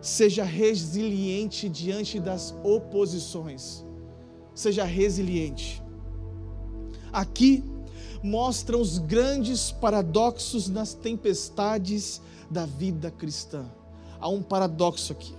Seja 0.00 0.44
resiliente 0.44 1.68
diante 1.68 2.20
das 2.20 2.54
oposições. 2.62 3.84
Seja 4.54 4.84
resiliente. 4.84 5.82
Aqui 7.12 7.64
mostram 8.22 8.80
os 8.80 8.98
grandes 8.98 9.72
paradoxos 9.72 10.68
nas 10.68 10.94
tempestades 10.94 12.20
da 12.50 12.66
vida 12.66 13.10
cristã. 13.10 13.64
Há 14.20 14.28
um 14.28 14.42
paradoxo 14.42 15.12
aqui. 15.12 15.34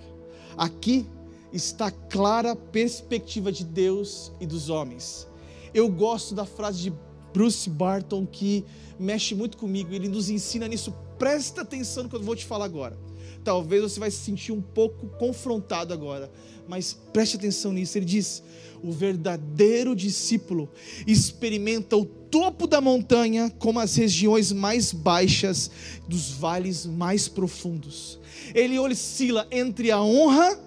Aqui 0.57 1.05
está 1.51 1.87
a 1.87 1.91
clara 1.91 2.55
perspectiva 2.55 3.51
de 3.51 3.63
Deus 3.63 4.31
e 4.39 4.45
dos 4.45 4.69
homens. 4.69 5.27
Eu 5.73 5.89
gosto 5.89 6.33
da 6.33 6.45
frase 6.45 6.83
de 6.83 6.93
Bruce 7.33 7.69
Barton 7.69 8.25
que 8.25 8.65
mexe 8.99 9.35
muito 9.35 9.57
comigo, 9.57 9.93
ele 9.93 10.07
nos 10.07 10.29
ensina 10.29 10.67
nisso. 10.67 10.93
Presta 11.17 11.61
atenção 11.61 12.03
no 12.03 12.09
que 12.09 12.15
eu 12.15 12.23
vou 12.23 12.35
te 12.35 12.45
falar 12.45 12.65
agora. 12.65 12.97
Talvez 13.43 13.81
você 13.81 13.99
vai 13.99 14.11
se 14.11 14.17
sentir 14.17 14.51
um 14.51 14.61
pouco 14.61 15.07
confrontado 15.17 15.93
agora, 15.93 16.31
mas 16.67 16.93
preste 17.13 17.37
atenção 17.37 17.71
nisso. 17.71 17.97
Ele 17.97 18.05
diz: 18.05 18.43
o 18.83 18.91
verdadeiro 18.91 19.95
discípulo 19.95 20.69
experimenta 21.05 21.95
o 21.95 22.05
topo 22.05 22.67
da 22.67 22.79
montanha 22.79 23.49
como 23.59 23.79
as 23.79 23.95
regiões 23.95 24.51
mais 24.51 24.91
baixas 24.91 25.71
dos 26.07 26.31
vales 26.31 26.85
mais 26.85 27.27
profundos. 27.27 28.19
Ele 28.53 28.77
oscila 28.79 29.47
entre 29.51 29.91
a 29.91 30.01
honra 30.01 30.59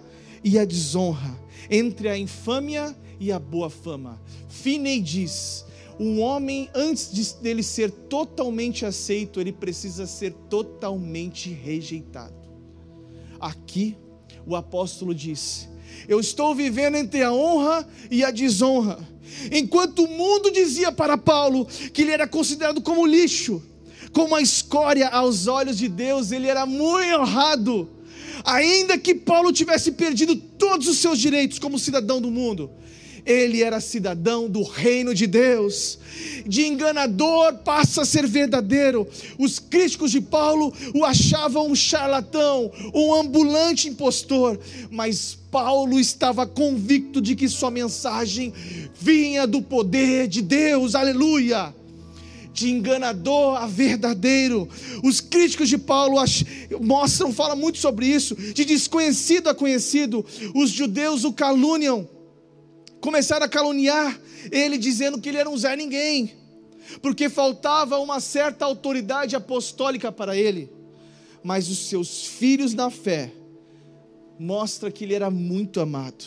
e 0.43 0.59
a 0.59 0.65
desonra, 0.65 1.39
entre 1.71 2.09
a 2.09 2.19
infâmia 2.19 2.97
e 3.23 3.31
a 3.31 3.39
boa 3.39 3.71
fama. 3.71 4.21
Finney 4.49 5.01
diz: 5.01 5.65
um 5.99 6.21
homem, 6.21 6.69
antes 6.75 7.13
de, 7.13 7.35
dele 7.41 7.63
ser 7.63 7.89
totalmente 7.89 8.85
aceito, 8.85 9.41
ele 9.41 9.53
precisa 9.53 10.07
ser 10.07 10.33
totalmente 10.51 11.49
rejeitado. 11.49 12.35
Aqui, 13.39 13.97
o 14.45 14.57
apóstolo 14.57 15.15
disse: 15.15 15.69
Eu 16.09 16.19
estou 16.19 16.53
vivendo 16.53 16.97
entre 16.97 17.23
a 17.23 17.33
honra 17.33 17.89
e 18.11 18.25
a 18.25 18.33
desonra. 18.33 18.99
Enquanto 19.53 20.05
o 20.05 20.09
mundo 20.09 20.51
dizia 20.51 20.91
para 20.91 21.17
Paulo 21.17 21.67
que 21.93 22.03
ele 22.03 22.11
era 22.11 22.27
considerado 22.27 22.83
como 22.83 23.07
lixo, 23.07 23.63
como 24.13 24.35
a 24.35 24.43
escória 24.43 25.09
aos 25.09 25.47
olhos 25.47 25.79
de 25.79 25.89
Deus, 25.89 26.33
ele 26.33 26.49
era 26.49 26.67
muito 26.67 27.21
honrado. 27.21 27.89
Ainda 28.45 28.99
que 28.99 29.15
Paulo 29.15 29.53
tivesse 29.53 29.93
perdido 29.93 30.35
todos 30.35 30.89
os 30.89 30.99
seus 30.99 31.19
direitos 31.21 31.61
como 31.61 31.79
cidadão 31.79 32.21
do 32.21 32.31
mundo, 32.31 32.71
ele 33.25 33.63
era 33.63 33.81
cidadão 33.81 34.49
do 34.49 34.63
reino 34.63 35.15
de 35.15 35.27
Deus. 35.27 35.99
De 36.47 36.67
enganador 36.67 37.55
passa 37.59 38.03
a 38.03 38.05
ser 38.05 38.27
verdadeiro. 38.27 39.07
Os 39.39 39.59
críticos 39.59 40.11
de 40.11 40.21
Paulo 40.21 40.73
o 40.95 41.05
achavam 41.05 41.69
um 41.69 41.75
charlatão, 41.75 42.71
um 42.93 43.15
ambulante 43.15 43.89
impostor, 43.89 44.59
mas 44.91 45.39
Paulo 45.51 46.01
estava 46.01 46.47
convicto 46.47 47.21
de 47.21 47.35
que 47.37 47.49
sua 47.49 47.71
mensagem 47.71 48.53
vinha 48.99 49.47
do 49.47 49.63
poder 49.63 50.27
de 50.27 50.43
Deus. 50.43 50.95
Aleluia! 50.95 51.75
de 52.53 52.71
enganador 52.71 53.57
a 53.57 53.67
verdadeiro. 53.67 54.69
Os 55.03 55.21
críticos 55.21 55.69
de 55.69 55.79
Paulo 55.79 56.17
mostram, 56.81 57.33
falam 57.33 57.57
muito 57.57 57.79
sobre 57.79 58.07
isso, 58.07 58.35
de 58.37 58.65
desconhecido 58.65 59.49
a 59.49 59.55
conhecido. 59.55 60.25
Os 60.55 60.71
judeus 60.71 61.25
o 61.25 61.33
caluniam 61.33 62.07
começaram 63.03 63.45
a 63.45 63.49
caluniar 63.49 64.19
ele, 64.51 64.79
dizendo 64.79 65.21
que 65.21 65.29
ele 65.29 65.39
era 65.39 65.51
um 65.51 65.59
Zé 65.59 65.77
Ninguém, 65.77 66.33
porque 67.03 67.29
faltava 67.29 67.99
uma 67.99 68.21
certa 68.21 68.65
autoridade 68.65 69.35
apostólica 69.35 70.11
para 70.13 70.37
ele. 70.37 70.71
Mas 71.43 71.69
os 71.69 71.89
seus 71.89 72.25
filhos 72.25 72.73
na 72.73 72.91
fé 72.91 73.33
mostra 74.39 74.91
que 74.91 75.03
ele 75.03 75.15
era 75.15 75.31
muito 75.31 75.81
amado. 75.81 76.25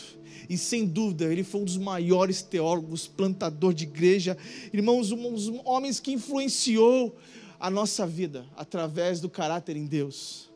E 0.48 0.58
sem 0.58 0.84
dúvida, 0.84 1.24
ele 1.24 1.42
foi 1.42 1.62
um 1.62 1.64
dos 1.64 1.78
maiores 1.78 2.42
teólogos, 2.42 3.06
plantador 3.06 3.72
de 3.72 3.84
igreja, 3.84 4.36
irmãos, 4.72 5.10
um 5.10 5.32
dos 5.32 5.48
homens 5.64 5.98
que 5.98 6.12
influenciou 6.12 7.16
a 7.58 7.70
nossa 7.70 8.06
vida 8.06 8.46
através 8.54 9.18
do 9.18 9.30
caráter 9.30 9.76
em 9.76 9.86
Deus. 9.86 10.50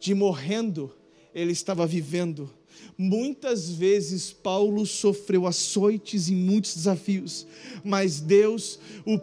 de 0.00 0.12
morrendo, 0.12 0.92
ele 1.32 1.52
estava 1.52 1.86
vivendo. 1.86 2.50
Muitas 2.96 3.70
vezes 3.70 4.32
Paulo 4.32 4.86
sofreu 4.86 5.46
açoites 5.46 6.28
e 6.28 6.32
muitos 6.32 6.74
desafios, 6.74 7.46
mas 7.84 8.20
Deus 8.20 8.78
o 9.06 9.18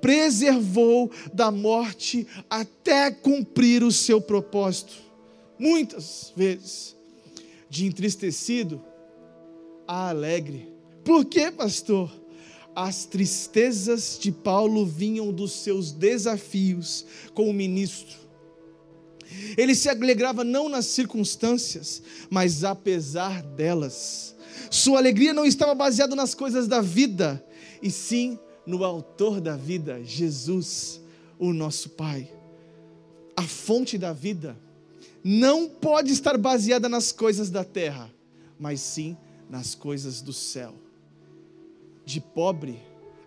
preservou 0.00 1.10
da 1.32 1.50
morte 1.50 2.26
até 2.48 3.10
cumprir 3.10 3.82
o 3.82 3.92
seu 3.92 4.20
propósito. 4.20 4.94
Muitas 5.58 6.32
vezes, 6.34 6.96
de 7.68 7.86
entristecido 7.86 8.82
a 9.86 10.08
alegre. 10.08 10.72
Por 11.04 11.24
quê, 11.24 11.50
pastor? 11.50 12.10
As 12.74 13.04
tristezas 13.04 14.18
de 14.18 14.32
Paulo 14.32 14.86
vinham 14.86 15.32
dos 15.32 15.52
seus 15.52 15.92
desafios 15.92 17.04
como 17.34 17.52
ministro. 17.52 18.29
Ele 19.56 19.74
se 19.74 19.88
alegrava 19.88 20.44
não 20.44 20.68
nas 20.68 20.86
circunstâncias, 20.86 22.02
mas 22.28 22.64
apesar 22.64 23.42
delas. 23.42 24.34
Sua 24.70 24.98
alegria 24.98 25.32
não 25.32 25.44
estava 25.44 25.74
baseada 25.74 26.14
nas 26.14 26.34
coisas 26.34 26.68
da 26.68 26.80
vida, 26.80 27.44
e 27.82 27.90
sim 27.90 28.38
no 28.66 28.84
Autor 28.84 29.40
da 29.40 29.56
vida, 29.56 30.02
Jesus, 30.04 31.00
o 31.38 31.52
nosso 31.52 31.90
Pai. 31.90 32.30
A 33.36 33.42
fonte 33.42 33.96
da 33.98 34.12
vida 34.12 34.56
não 35.24 35.68
pode 35.68 36.12
estar 36.12 36.36
baseada 36.38 36.88
nas 36.88 37.12
coisas 37.12 37.50
da 37.50 37.64
terra, 37.64 38.10
mas 38.58 38.80
sim 38.80 39.16
nas 39.48 39.74
coisas 39.74 40.20
do 40.20 40.32
céu. 40.32 40.74
De 42.04 42.20
pobre 42.20 42.80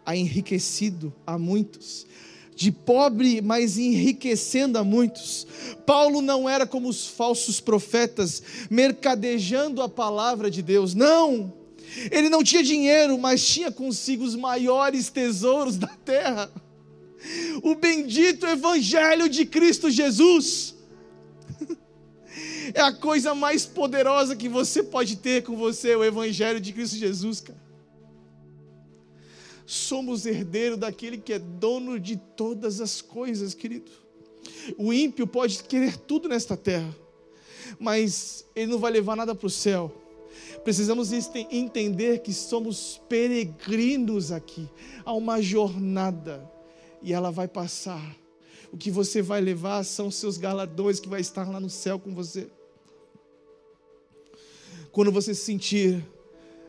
a 0.05 0.15
enriquecido 0.15 1.13
a 1.25 1.37
muitos, 1.37 2.05
de 2.55 2.71
pobre, 2.71 3.41
mas 3.41 3.77
enriquecendo 3.77 4.77
a 4.77 4.83
muitos. 4.83 5.47
Paulo 5.85 6.21
não 6.21 6.47
era 6.47 6.65
como 6.65 6.87
os 6.87 7.07
falsos 7.07 7.59
profetas, 7.59 8.41
mercadejando 8.69 9.81
a 9.81 9.89
palavra 9.89 10.49
de 10.49 10.61
Deus, 10.61 10.93
não. 10.93 11.53
Ele 12.11 12.29
não 12.29 12.43
tinha 12.43 12.63
dinheiro, 12.63 13.17
mas 13.17 13.45
tinha 13.45 13.71
consigo 13.71 14.23
os 14.23 14.35
maiores 14.35 15.09
tesouros 15.09 15.77
da 15.77 15.87
terra. 15.87 16.51
O 17.61 17.75
bendito 17.75 18.45
Evangelho 18.45 19.29
de 19.29 19.45
Cristo 19.45 19.89
Jesus. 19.89 20.75
É 22.73 22.81
a 22.81 22.91
coisa 22.91 23.35
mais 23.35 23.65
poderosa 23.65 24.35
que 24.35 24.49
você 24.49 24.81
pode 24.81 25.17
ter 25.17 25.43
com 25.43 25.55
você, 25.55 25.95
o 25.95 26.03
Evangelho 26.03 26.59
de 26.59 26.73
Cristo 26.73 26.97
Jesus, 26.97 27.39
cara. 27.39 27.62
Somos 29.65 30.25
herdeiro 30.25 30.75
daquele 30.75 31.17
que 31.17 31.33
é 31.33 31.39
dono 31.39 31.99
de 31.99 32.17
todas 32.17 32.81
as 32.81 33.01
coisas, 33.01 33.53
querido. 33.53 33.91
O 34.77 34.93
ímpio 34.93 35.25
pode 35.25 35.63
querer 35.63 35.97
tudo 35.97 36.27
nesta 36.27 36.57
terra, 36.57 36.93
mas 37.79 38.45
ele 38.55 38.71
não 38.71 38.79
vai 38.79 38.91
levar 38.91 39.15
nada 39.15 39.33
para 39.33 39.47
o 39.47 39.49
céu. 39.49 39.91
Precisamos 40.63 41.11
entender 41.13 42.19
que 42.19 42.33
somos 42.33 43.01
peregrinos 43.09 44.31
aqui. 44.31 44.69
Há 45.05 45.13
uma 45.13 45.41
jornada 45.41 46.49
e 47.01 47.13
ela 47.13 47.31
vai 47.31 47.47
passar. 47.47 48.15
O 48.71 48.77
que 48.77 48.89
você 48.89 49.21
vai 49.21 49.39
levar 49.39 49.83
são 49.83 50.09
seus 50.09 50.37
galardões 50.37 50.99
que 50.99 51.09
vai 51.09 51.21
estar 51.21 51.49
lá 51.49 51.59
no 51.59 51.69
céu 51.69 51.99
com 51.99 52.13
você. 52.13 52.47
Quando 54.91 55.11
você 55.11 55.33
se 55.35 55.41
sentir 55.41 56.03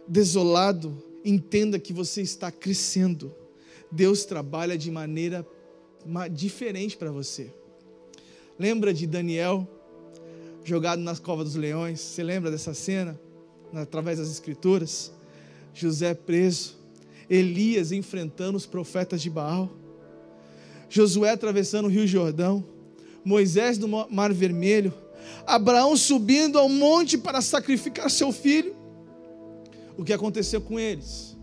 desolado, 0.06 1.02
entenda 1.24 1.78
que 1.78 1.92
você 1.92 2.20
está 2.20 2.50
crescendo. 2.50 3.34
Deus 3.90 4.24
trabalha 4.24 4.76
de 4.76 4.90
maneira 4.90 5.46
diferente 6.32 6.96
para 6.96 7.10
você. 7.10 7.50
Lembra 8.58 8.92
de 8.92 9.06
Daniel 9.06 9.66
jogado 10.64 11.00
nas 11.00 11.18
covas 11.18 11.46
dos 11.46 11.54
leões? 11.54 12.00
Você 12.00 12.22
lembra 12.22 12.50
dessa 12.50 12.74
cena? 12.74 13.18
Através 13.72 14.18
das 14.18 14.30
escrituras. 14.30 15.12
José 15.72 16.14
preso, 16.14 16.76
Elias 17.28 17.90
enfrentando 17.90 18.56
os 18.56 18.64
profetas 18.64 19.20
de 19.20 19.28
Baal, 19.28 19.68
Josué 20.88 21.30
atravessando 21.30 21.86
o 21.86 21.88
Rio 21.88 22.06
Jordão, 22.06 22.64
Moisés 23.24 23.76
no 23.76 23.88
Mar 24.08 24.32
Vermelho, 24.32 24.94
Abraão 25.44 25.96
subindo 25.96 26.58
ao 26.58 26.68
monte 26.68 27.18
para 27.18 27.40
sacrificar 27.40 28.08
seu 28.08 28.30
filho 28.30 28.83
o 29.96 30.04
que 30.04 30.12
aconteceu 30.12 30.60
com 30.60 30.78
eles? 30.78 31.36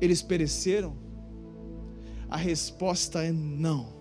Eles 0.00 0.22
pereceram? 0.22 0.96
A 2.28 2.36
resposta 2.36 3.22
é 3.22 3.30
não. 3.30 3.92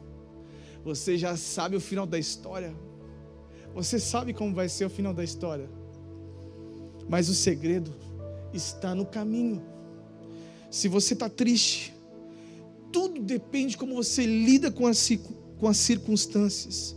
Você 0.84 1.18
já 1.18 1.36
sabe 1.36 1.76
o 1.76 1.82
final 1.82 2.08
da 2.08 2.18
história. 2.18 2.74
Você 3.76 4.00
sabe 4.00 4.34
como 4.34 4.56
vai 4.56 4.70
ser 4.70 4.86
o 4.86 4.90
final 4.90 5.14
da 5.14 5.24
história. 5.24 5.70
Mas 7.10 7.30
o 7.30 7.36
segredo 7.36 7.94
está 8.54 8.96
no 8.96 9.06
caminho. 9.06 9.62
Se 10.70 10.88
você 10.88 11.14
está 11.14 11.30
triste, 11.30 11.94
tudo 12.92 13.22
depende 13.22 13.72
de 13.72 13.78
como 13.78 13.96
você 13.96 14.26
lida 14.26 14.72
com 14.72 14.88
as, 14.88 15.12
com 15.60 15.68
as 15.68 15.78
circunstâncias. 15.78 16.96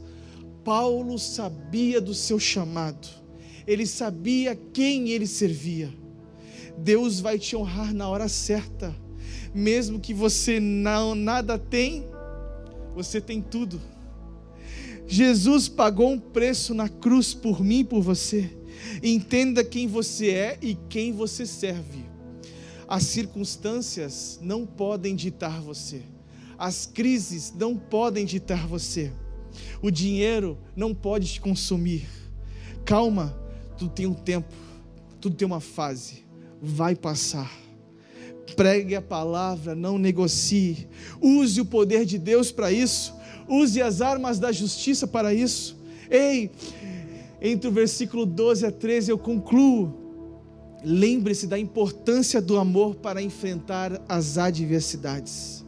Paulo 0.65 1.19
sabia 1.19 2.01
do 2.01 2.15
seu 2.15 2.39
chamado 2.39 3.24
ele 3.67 3.87
sabia 3.87 4.59
quem 4.73 5.11
ele 5.11 5.27
servia. 5.27 5.93
Deus 6.77 7.21
vai 7.21 7.39
te 7.39 7.57
honrar 7.57 7.95
na 7.95 8.09
hora 8.09 8.29
certa, 8.29 8.95
mesmo 9.55 10.01
que 10.01 10.13
você 10.13 10.59
não 10.59 11.15
nada 11.15 11.59
tem, 11.59 12.05
você 12.95 13.21
tem 13.21 13.41
tudo. 13.41 13.81
Jesus 15.07 15.69
pagou 15.69 16.11
um 16.11 16.19
preço 16.19 16.75
na 16.75 16.89
cruz 16.89 17.35
por 17.35 17.63
mim 17.63 17.81
e 17.81 17.85
por 17.85 18.03
você. 18.03 18.51
Entenda 19.03 19.65
quem 19.65 19.87
você 19.87 20.31
é 20.31 20.59
e 20.61 20.77
quem 20.89 21.13
você 21.13 21.47
serve. 21.47 22.05
As 22.89 23.05
circunstâncias 23.05 24.39
não 24.43 24.67
podem 24.67 25.15
ditar 25.15 25.61
você. 25.61 26.03
As 26.59 26.87
crises 26.87 27.53
não 27.57 27.77
podem 27.77 28.25
ditar 28.25 28.67
você. 28.67 29.13
O 29.83 29.91
dinheiro 29.91 30.59
não 30.75 30.95
pode 30.95 31.27
te 31.27 31.41
consumir. 31.41 32.07
Calma, 32.85 33.37
tudo 33.77 33.91
tem 33.91 34.07
um 34.07 34.15
tempo, 34.15 34.53
tudo 35.21 35.37
tem 35.37 35.47
uma 35.47 35.61
fase, 35.61 36.25
vai 36.61 36.95
passar. 36.95 37.51
Pregue 38.57 38.95
a 38.95 39.03
palavra, 39.03 39.75
não 39.75 39.99
negocie. 39.99 40.87
Use 41.21 41.61
o 41.61 41.65
poder 41.65 42.05
de 42.05 42.19
Deus 42.19 42.53
para 42.53 42.71
isso. 42.71 43.15
Use 43.49 43.81
as 43.81 44.01
armas 44.01 44.39
da 44.39 44.53
justiça 44.53 45.07
para 45.07 45.35
isso. 45.35 45.77
Ei, 46.11 46.51
entre 47.41 47.69
o 47.69 47.73
versículo 47.73 48.25
12 48.25 48.67
a 48.67 48.71
13 48.71 49.11
eu 49.11 49.19
concluo. 49.19 50.03
Lembre-se 50.85 51.47
da 51.47 51.59
importância 51.59 52.41
do 52.41 52.59
amor 52.59 52.97
para 52.97 53.23
enfrentar 53.23 54.03
as 54.09 54.37
adversidades. 54.37 55.65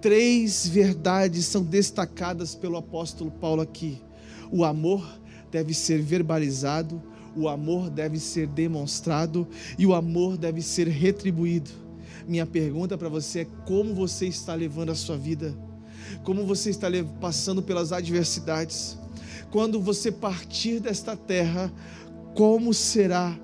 Três 0.00 0.66
verdades 0.66 1.46
são 1.46 1.62
destacadas 1.62 2.54
pelo 2.56 2.76
apóstolo 2.76 3.30
Paulo 3.30 3.62
aqui. 3.62 4.02
O 4.50 4.64
amor 4.64 5.06
deve 5.50 5.72
ser 5.72 6.02
verbalizado, 6.02 7.00
o 7.36 7.48
amor 7.48 7.90
deve 7.90 8.18
ser 8.18 8.46
demonstrado 8.46 9.46
e 9.78 9.86
o 9.86 9.94
amor 9.94 10.36
deve 10.36 10.62
ser 10.62 10.88
retribuído. 10.88 11.70
Minha 12.26 12.46
pergunta 12.46 12.96
para 12.96 13.08
você 13.08 13.40
é: 13.40 13.46
como 13.66 13.94
você 13.94 14.26
está 14.26 14.54
levando 14.54 14.90
a 14.90 14.94
sua 14.94 15.16
vida? 15.16 15.54
Como 16.22 16.44
você 16.44 16.70
está 16.70 16.88
passando 17.20 17.62
pelas 17.62 17.92
adversidades? 17.92 18.98
Quando 19.50 19.80
você 19.80 20.10
partir 20.10 20.80
desta 20.80 21.16
terra, 21.16 21.72
como 22.34 22.72
será? 22.72 23.38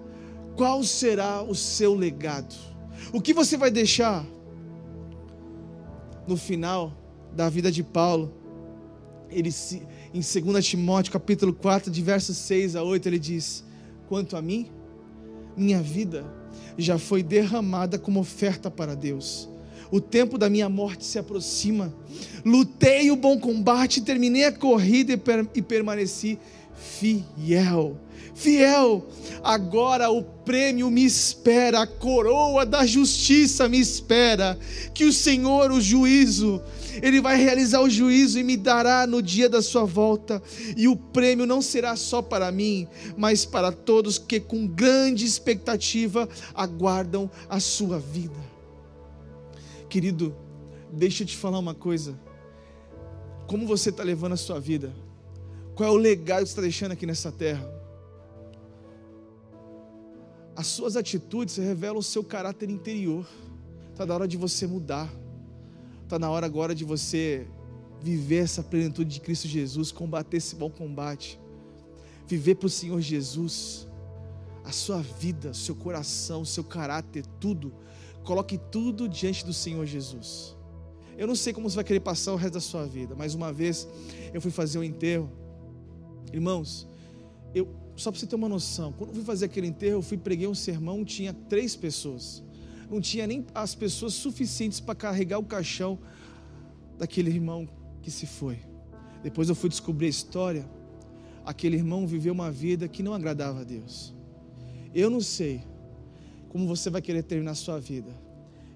Qual 0.57 0.82
será 0.82 1.43
o 1.43 1.55
seu 1.55 1.95
legado? 1.95 2.55
O 3.12 3.20
que 3.20 3.32
você 3.32 3.57
vai 3.57 3.70
deixar? 3.70 4.24
No 6.26 6.36
final 6.36 6.93
da 7.34 7.49
vida 7.49 7.70
de 7.70 7.82
Paulo, 7.82 8.34
ele 9.30 9.53
se, 9.53 9.82
em 10.12 10.20
2 10.20 10.66
Timóteo 10.66 11.12
capítulo 11.12 11.53
4, 11.53 11.91
de 11.91 12.03
versos 12.03 12.36
6 12.39 12.76
a 12.76 12.82
8, 12.82 13.07
ele 13.07 13.18
diz: 13.18 13.64
Quanto 14.09 14.36
a 14.36 14.42
mim, 14.42 14.70
minha 15.56 15.82
vida 15.82 16.24
já 16.76 16.98
foi 16.98 17.22
derramada 17.22 17.98
como 17.98 18.20
oferta 18.20 18.70
para 18.70 18.94
Deus. 18.94 19.48
O 19.90 20.00
tempo 20.00 20.36
da 20.36 20.50
minha 20.50 20.68
morte 20.68 21.04
se 21.04 21.18
aproxima. 21.18 21.94
Lutei 22.44 23.11
o 23.11 23.16
bom 23.16 23.38
combate, 23.38 24.02
terminei 24.02 24.44
a 24.44 24.52
corrida 24.52 25.12
e, 25.54 25.62
permaneci 25.62 26.38
fiel 26.78 27.96
fiel. 28.38 29.04
Agora 29.42 30.10
o 30.10 30.22
prêmio 30.22 30.90
me 30.90 31.04
espera, 31.04 31.82
a 31.82 31.86
coroa 31.86 32.64
da 32.64 32.86
justiça 32.86 33.68
me 33.68 33.78
espera. 33.78 34.58
Que 34.94 35.04
o 35.04 35.12
Senhor, 35.12 35.70
o 35.72 35.80
juízo, 35.80 36.62
Ele 37.02 37.20
vai 37.20 37.36
realizar 37.36 37.80
o 37.80 37.90
juízo 37.90 38.38
e 38.38 38.44
me 38.44 38.56
dará 38.56 39.06
no 39.06 39.20
dia 39.20 39.48
da 39.48 39.60
sua 39.60 39.84
volta. 39.84 40.40
E 40.76 40.88
o 40.88 40.96
prêmio 40.96 41.46
não 41.46 41.60
será 41.60 41.96
só 41.96 42.22
para 42.22 42.50
mim, 42.52 42.86
mas 43.16 43.44
para 43.44 43.72
todos 43.72 44.18
que 44.18 44.38
com 44.40 44.66
grande 44.66 45.24
expectativa 45.24 46.28
aguardam 46.54 47.30
a 47.48 47.58
sua 47.58 47.98
vida. 47.98 48.38
Querido, 49.88 50.34
deixa 50.92 51.24
eu 51.24 51.26
te 51.26 51.36
falar 51.36 51.58
uma 51.58 51.74
coisa. 51.74 52.18
Como 53.46 53.66
você 53.66 53.88
está 53.88 54.02
levando 54.02 54.34
a 54.34 54.36
sua 54.36 54.60
vida? 54.60 54.92
Qual 55.78 55.88
é 55.88 55.92
o 55.92 55.96
legado 55.96 56.40
que 56.40 56.46
você 56.46 56.50
está 56.54 56.62
deixando 56.62 56.90
aqui 56.90 57.06
nessa 57.06 57.30
terra? 57.30 57.64
As 60.56 60.66
suas 60.66 60.96
atitudes 60.96 61.56
revelam 61.56 61.98
o 61.98 62.02
seu 62.02 62.24
caráter 62.24 62.68
interior. 62.68 63.24
Está 63.92 64.04
na 64.04 64.12
hora 64.12 64.26
de 64.26 64.36
você 64.36 64.66
mudar. 64.66 65.08
Está 66.02 66.18
na 66.18 66.28
hora 66.28 66.44
agora 66.44 66.74
de 66.74 66.84
você 66.84 67.46
viver 68.02 68.38
essa 68.38 68.60
plenitude 68.60 69.08
de 69.08 69.20
Cristo 69.20 69.46
Jesus, 69.46 69.92
combater 69.92 70.38
esse 70.38 70.56
bom 70.56 70.68
combate, 70.68 71.38
viver 72.26 72.56
para 72.56 72.66
o 72.66 72.70
Senhor 72.70 73.00
Jesus, 73.00 73.86
a 74.64 74.72
sua 74.72 75.00
vida, 75.00 75.54
seu 75.54 75.76
coração, 75.76 76.44
seu 76.44 76.64
caráter, 76.64 77.24
tudo, 77.38 77.72
coloque 78.24 78.58
tudo 78.58 79.08
diante 79.08 79.46
do 79.46 79.52
Senhor 79.52 79.86
Jesus. 79.86 80.56
Eu 81.16 81.28
não 81.28 81.36
sei 81.36 81.52
como 81.52 81.70
você 81.70 81.76
vai 81.76 81.84
querer 81.84 82.00
passar 82.00 82.32
o 82.32 82.36
resto 82.36 82.54
da 82.54 82.60
sua 82.60 82.84
vida, 82.84 83.14
mas 83.16 83.32
uma 83.32 83.52
vez 83.52 83.86
eu 84.34 84.40
fui 84.40 84.50
fazer 84.50 84.80
um 84.80 84.82
enterro, 84.82 85.38
irmãos, 86.32 86.86
eu 87.54 87.68
só 87.96 88.12
para 88.12 88.20
você 88.20 88.26
ter 88.26 88.36
uma 88.36 88.48
noção, 88.48 88.92
quando 88.92 89.10
eu 89.10 89.14
fui 89.16 89.24
fazer 89.24 89.46
aquele 89.46 89.66
enterro, 89.66 89.94
eu 89.94 90.02
fui 90.02 90.16
preguei 90.16 90.46
um 90.46 90.54
sermão, 90.54 91.04
tinha 91.04 91.32
três 91.32 91.74
pessoas, 91.74 92.42
não 92.88 93.00
tinha 93.00 93.26
nem 93.26 93.44
as 93.54 93.74
pessoas 93.74 94.14
suficientes 94.14 94.78
para 94.78 94.94
carregar 94.94 95.38
o 95.38 95.44
caixão 95.44 95.98
daquele 96.96 97.30
irmão 97.30 97.68
que 98.00 98.10
se 98.10 98.26
foi. 98.26 98.58
Depois 99.22 99.48
eu 99.48 99.54
fui 99.54 99.68
descobrir 99.68 100.06
a 100.06 100.10
história. 100.10 100.68
Aquele 101.44 101.76
irmão 101.76 102.06
viveu 102.06 102.32
uma 102.32 102.50
vida 102.50 102.86
que 102.88 103.02
não 103.02 103.14
agradava 103.14 103.60
a 103.60 103.64
Deus. 103.64 104.14
Eu 104.94 105.10
não 105.10 105.20
sei 105.20 105.62
como 106.48 106.66
você 106.66 106.88
vai 106.88 107.02
querer 107.02 107.22
terminar 107.22 107.52
a 107.52 107.54
sua 107.54 107.78
vida. 107.78 108.10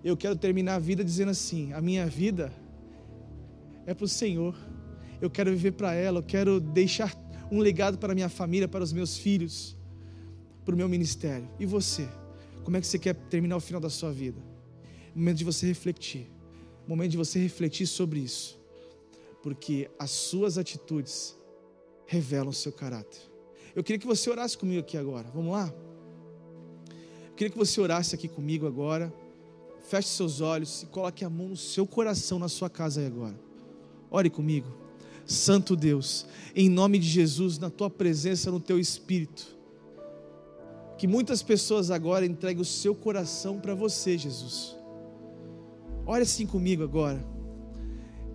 Eu 0.05 0.17
quero 0.17 0.37
terminar 0.37 0.75
a 0.75 0.79
vida 0.79 1.05
dizendo 1.05 1.31
assim: 1.31 1.73
a 1.73 1.81
minha 1.81 2.07
vida 2.07 2.53
é 3.87 3.95
para 3.95 4.05
o 4.05 4.09
Senhor. 4.09 4.55
Eu 5.21 5.31
quero 5.31 5.51
viver 5.51 5.73
para 5.73 5.95
ela. 5.95 6.19
Eu 6.19 6.25
quero 6.25 6.61
deixar 6.61 7.15
um 7.53 7.61
legado 7.61 7.99
para 7.99 8.15
minha 8.15 8.29
família, 8.29 8.67
para 8.67 8.83
os 8.83 8.93
meus 8.93 9.17
filhos, 9.17 9.77
para 10.65 10.75
o 10.75 10.77
meu 10.77 10.89
ministério. 10.89 11.49
E 11.61 11.67
você? 11.67 12.09
Como 12.65 12.77
é 12.77 12.81
que 12.81 12.87
você 12.87 12.99
quer 12.99 13.15
terminar 13.15 13.57
o 13.57 13.61
final 13.61 13.81
da 13.81 13.91
sua 13.91 14.11
vida? 14.11 14.41
Momento 15.15 15.37
de 15.39 15.45
você 15.45 15.67
refletir. 15.67 16.31
Momento 16.89 17.11
de 17.13 17.17
você 17.17 17.39
refletir 17.39 17.87
sobre 17.87 18.21
isso 18.21 18.63
porque 19.43 19.91
as 19.99 20.11
suas 20.11 20.57
atitudes 20.57 21.37
revelam 22.07 22.51
o 22.51 22.55
seu 22.55 22.73
caráter. 22.73 23.21
Eu 23.75 23.83
queria 23.83 23.99
que 23.99 24.07
você 24.07 24.31
orasse 24.31 24.57
comigo 24.57 24.81
aqui 24.81 24.97
agora. 24.97 25.29
Vamos 25.35 25.53
lá? 25.53 25.73
Eu 27.29 27.35
queria 27.35 27.51
que 27.51 27.59
você 27.59 27.81
orasse 27.81 28.15
aqui 28.15 28.29
comigo 28.29 28.67
agora. 28.67 29.13
Feche 29.89 30.09
seus 30.09 30.41
olhos 30.41 30.85
e 30.85 30.87
coloque 30.87 31.25
a 31.25 31.31
mão 31.31 31.49
no 31.49 31.57
seu 31.57 31.87
coração, 31.87 32.39
na 32.39 32.49
sua 32.49 32.71
casa 32.71 33.01
aí 33.01 33.07
agora. 33.07 33.39
Ore 34.11 34.31
comigo. 34.31 34.82
Santo 35.27 35.77
Deus, 35.77 36.27
em 36.55 36.69
nome 36.69 36.99
de 36.99 37.09
Jesus, 37.09 37.59
na 37.59 37.71
tua 37.71 37.89
presença, 37.89 38.51
no 38.51 38.61
teu 38.61 38.79
espírito. 38.79 39.57
Que 40.99 41.07
muitas 41.07 41.43
pessoas 41.43 41.91
agora 41.91 42.27
entreguem 42.27 42.63
o 42.63 42.65
seu 42.65 42.95
coração 42.95 43.59
para 43.59 43.75
você, 43.75 44.17
Jesus. 44.17 44.77
Ore 46.07 46.23
assim 46.23 46.47
comigo 46.47 46.83
agora. 46.83 47.25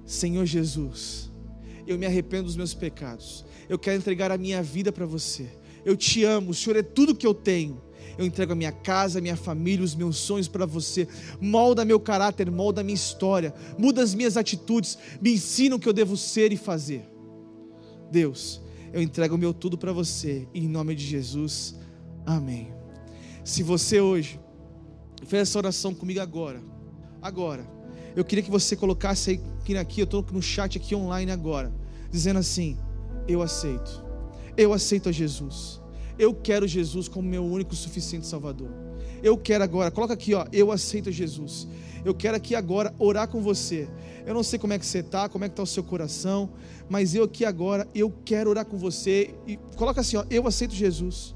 Senhor 0.06 0.46
Jesus, 0.46 1.30
eu 1.86 1.98
me 1.98 2.06
arrependo 2.06 2.44
dos 2.44 2.56
meus 2.56 2.74
pecados. 2.74 3.46
Eu 3.70 3.78
quero 3.78 3.98
entregar 3.98 4.32
a 4.32 4.38
minha 4.38 4.64
vida 4.64 4.92
para 4.92 5.06
você. 5.06 5.50
Eu 5.86 5.96
te 5.96 6.24
amo, 6.24 6.52
o 6.52 6.54
Senhor 6.54 6.78
é 6.78 6.84
tudo 6.84 7.16
que 7.16 7.28
eu 7.28 7.34
tenho. 7.34 7.82
Eu 8.18 8.26
entrego 8.26 8.54
a 8.54 8.56
minha 8.56 8.72
casa, 8.72 9.20
a 9.20 9.22
minha 9.22 9.36
família, 9.36 9.84
os 9.84 9.96
meus 9.96 10.18
sonhos 10.18 10.48
para 10.48 10.66
você. 10.66 11.08
Molda 11.42 11.86
meu 11.86 12.00
caráter, 12.00 12.52
molda 12.52 12.82
a 12.82 12.84
minha 12.84 12.96
história, 12.96 13.54
muda 13.78 14.04
as 14.04 14.14
minhas 14.14 14.38
atitudes, 14.38 14.98
me 15.22 15.34
ensina 15.34 15.76
o 15.76 15.80
que 15.80 15.88
eu 15.88 15.94
devo 15.94 16.16
ser 16.16 16.52
e 16.52 16.58
fazer. 16.58 17.08
Deus, 18.12 18.62
eu 18.94 19.02
entrego 19.02 19.36
o 19.36 19.38
meu 19.38 19.54
tudo 19.54 19.78
para 19.78 19.92
você, 19.92 20.48
em 20.54 20.68
nome 20.68 20.96
de 20.96 21.06
Jesus. 21.06 21.76
Amém. 22.26 22.74
Se 23.44 23.64
você 23.64 24.02
hoje 24.02 24.40
fez 25.26 25.44
essa 25.44 25.58
oração 25.58 25.94
comigo 25.94 26.20
agora, 26.20 26.62
agora, 27.22 27.68
eu 28.16 28.26
queria 28.26 28.44
que 28.44 28.52
você 28.52 28.76
colocasse 28.76 29.30
aí 29.32 29.78
aqui, 29.78 30.00
eu 30.02 30.06
estou 30.06 30.26
no 30.32 30.42
chat 30.42 30.78
aqui 30.78 30.96
online 30.96 31.32
agora, 31.32 31.74
dizendo 32.10 32.40
assim: 32.40 32.78
Eu 33.28 33.42
aceito, 33.42 34.04
eu 34.58 34.74
aceito 34.74 35.10
a 35.10 35.12
Jesus, 35.12 35.82
eu 36.18 36.34
quero 36.34 36.68
Jesus 36.68 37.08
como 37.08 37.28
meu 37.28 37.46
único 37.46 37.76
suficiente 37.76 38.26
Salvador. 38.26 38.70
Eu 39.22 39.38
quero 39.38 39.64
agora, 39.64 39.92
coloca 39.92 40.14
aqui, 40.14 40.34
ó, 40.34 40.46
eu 40.52 40.72
aceito 40.72 41.12
Jesus. 41.12 41.68
Eu 42.06 42.14
quero 42.14 42.38
aqui 42.38 42.56
agora 42.56 42.94
orar 43.00 43.28
com 43.28 43.42
você. 43.42 43.88
Eu 44.26 44.34
não 44.34 44.44
sei 44.44 44.60
como 44.60 44.74
é 44.74 44.80
que 44.80 44.86
você 44.86 45.00
está, 45.00 45.28
como 45.28 45.46
é 45.46 45.48
que 45.48 45.54
está 45.54 45.64
o 45.64 45.68
seu 45.68 45.84
coração, 45.84 46.50
mas 46.90 47.16
eu 47.16 47.24
aqui 47.24 47.46
agora, 47.46 47.88
eu 47.96 48.14
quero 48.24 48.50
orar 48.50 48.66
com 48.66 48.78
você. 48.78 49.34
E 49.48 49.58
coloca 49.76 50.02
assim, 50.02 50.18
ó, 50.18 50.26
eu 50.30 50.46
aceito 50.48 50.76
Jesus. 50.76 51.36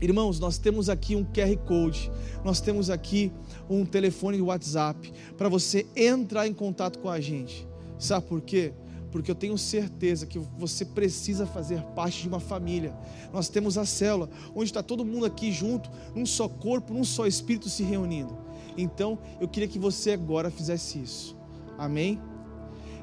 Irmãos, 0.00 0.40
nós 0.40 0.56
temos 0.56 0.88
aqui 0.88 1.14
um 1.14 1.24
QR 1.24 1.54
Code, 1.66 2.10
nós 2.42 2.60
temos 2.60 2.88
aqui 2.88 3.30
um 3.68 3.84
telefone 3.84 4.38
de 4.38 4.42
WhatsApp 4.42 5.12
para 5.36 5.48
você 5.48 5.86
entrar 5.94 6.46
em 6.46 6.54
contato 6.54 6.98
com 6.98 7.08
a 7.08 7.20
gente. 7.20 7.68
Sabe 7.98 8.26
por 8.26 8.40
quê? 8.40 8.72
Porque 9.10 9.30
eu 9.30 9.34
tenho 9.34 9.56
certeza 9.58 10.26
que 10.26 10.38
você 10.38 10.84
precisa 10.84 11.46
fazer 11.46 11.82
parte 11.94 12.22
de 12.22 12.28
uma 12.28 12.40
família. 12.40 12.96
Nós 13.32 13.48
temos 13.48 13.76
a 13.76 13.84
célula, 13.84 14.30
onde 14.54 14.70
está 14.70 14.82
todo 14.82 15.04
mundo 15.04 15.26
aqui 15.26 15.50
junto, 15.50 15.90
num 16.14 16.24
só 16.24 16.48
corpo, 16.48 16.94
num 16.94 17.04
só 17.04 17.26
espírito 17.26 17.68
se 17.68 17.82
reunindo. 17.82 18.38
Então, 18.76 19.18
eu 19.40 19.48
queria 19.48 19.68
que 19.68 19.78
você 19.78 20.12
agora 20.12 20.50
fizesse 20.50 21.00
isso. 21.00 21.36
Amém? 21.76 22.20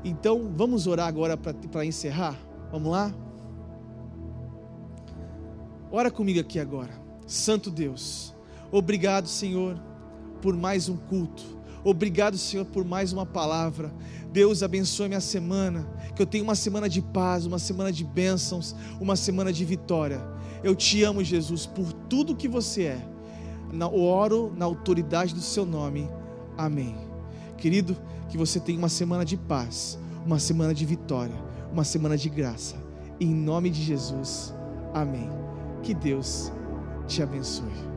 Então, 0.03 0.51
vamos 0.55 0.87
orar 0.87 1.07
agora 1.07 1.35
para 1.35 1.85
encerrar? 1.85 2.37
Vamos 2.71 2.91
lá? 2.91 3.13
Ora 5.91 6.09
comigo 6.09 6.39
aqui 6.39 6.59
agora. 6.59 6.93
Santo 7.25 7.69
Deus, 7.69 8.33
obrigado, 8.71 9.27
Senhor 9.27 9.77
por 10.41 10.55
mais 10.55 10.89
um 10.89 10.97
culto. 10.97 11.56
Obrigado, 11.83 12.37
Senhor, 12.37 12.65
por 12.65 12.83
mais 12.83 13.13
uma 13.13 13.25
palavra. 13.25 13.93
Deus 14.31 14.61
abençoe 14.61 15.07
minha 15.07 15.21
semana. 15.21 15.87
Que 16.15 16.21
eu 16.21 16.25
tenha 16.25 16.43
uma 16.43 16.55
semana 16.55 16.89
de 16.89 17.01
paz, 17.01 17.45
uma 17.45 17.59
semana 17.59 17.91
de 17.91 18.03
bênçãos, 18.03 18.75
uma 18.99 19.15
semana 19.15 19.51
de 19.53 19.63
vitória. 19.63 20.21
Eu 20.63 20.75
te 20.75 21.03
amo, 21.03 21.23
Jesus, 21.23 21.65
por 21.65 21.93
tudo 21.93 22.35
que 22.35 22.47
você 22.47 22.83
é. 22.83 23.07
Eu 23.71 23.99
oro 24.01 24.53
na 24.55 24.65
autoridade 24.65 25.33
do 25.33 25.41
seu 25.41 25.65
nome. 25.65 26.09
Amém. 26.57 26.95
Querido, 27.57 27.95
que 28.29 28.37
você 28.37 28.59
tenha 28.59 28.77
uma 28.77 28.89
semana 28.89 29.23
de 29.23 29.37
paz, 29.37 29.97
uma 30.25 30.39
semana 30.39 30.73
de 30.73 30.85
vitória, 30.85 31.35
uma 31.71 31.83
semana 31.83 32.17
de 32.17 32.29
graça. 32.29 32.75
Em 33.19 33.33
nome 33.33 33.69
de 33.69 33.81
Jesus. 33.81 34.53
Amém. 34.93 35.29
Que 35.83 35.93
Deus 35.93 36.51
te 37.07 37.21
abençoe. 37.21 37.96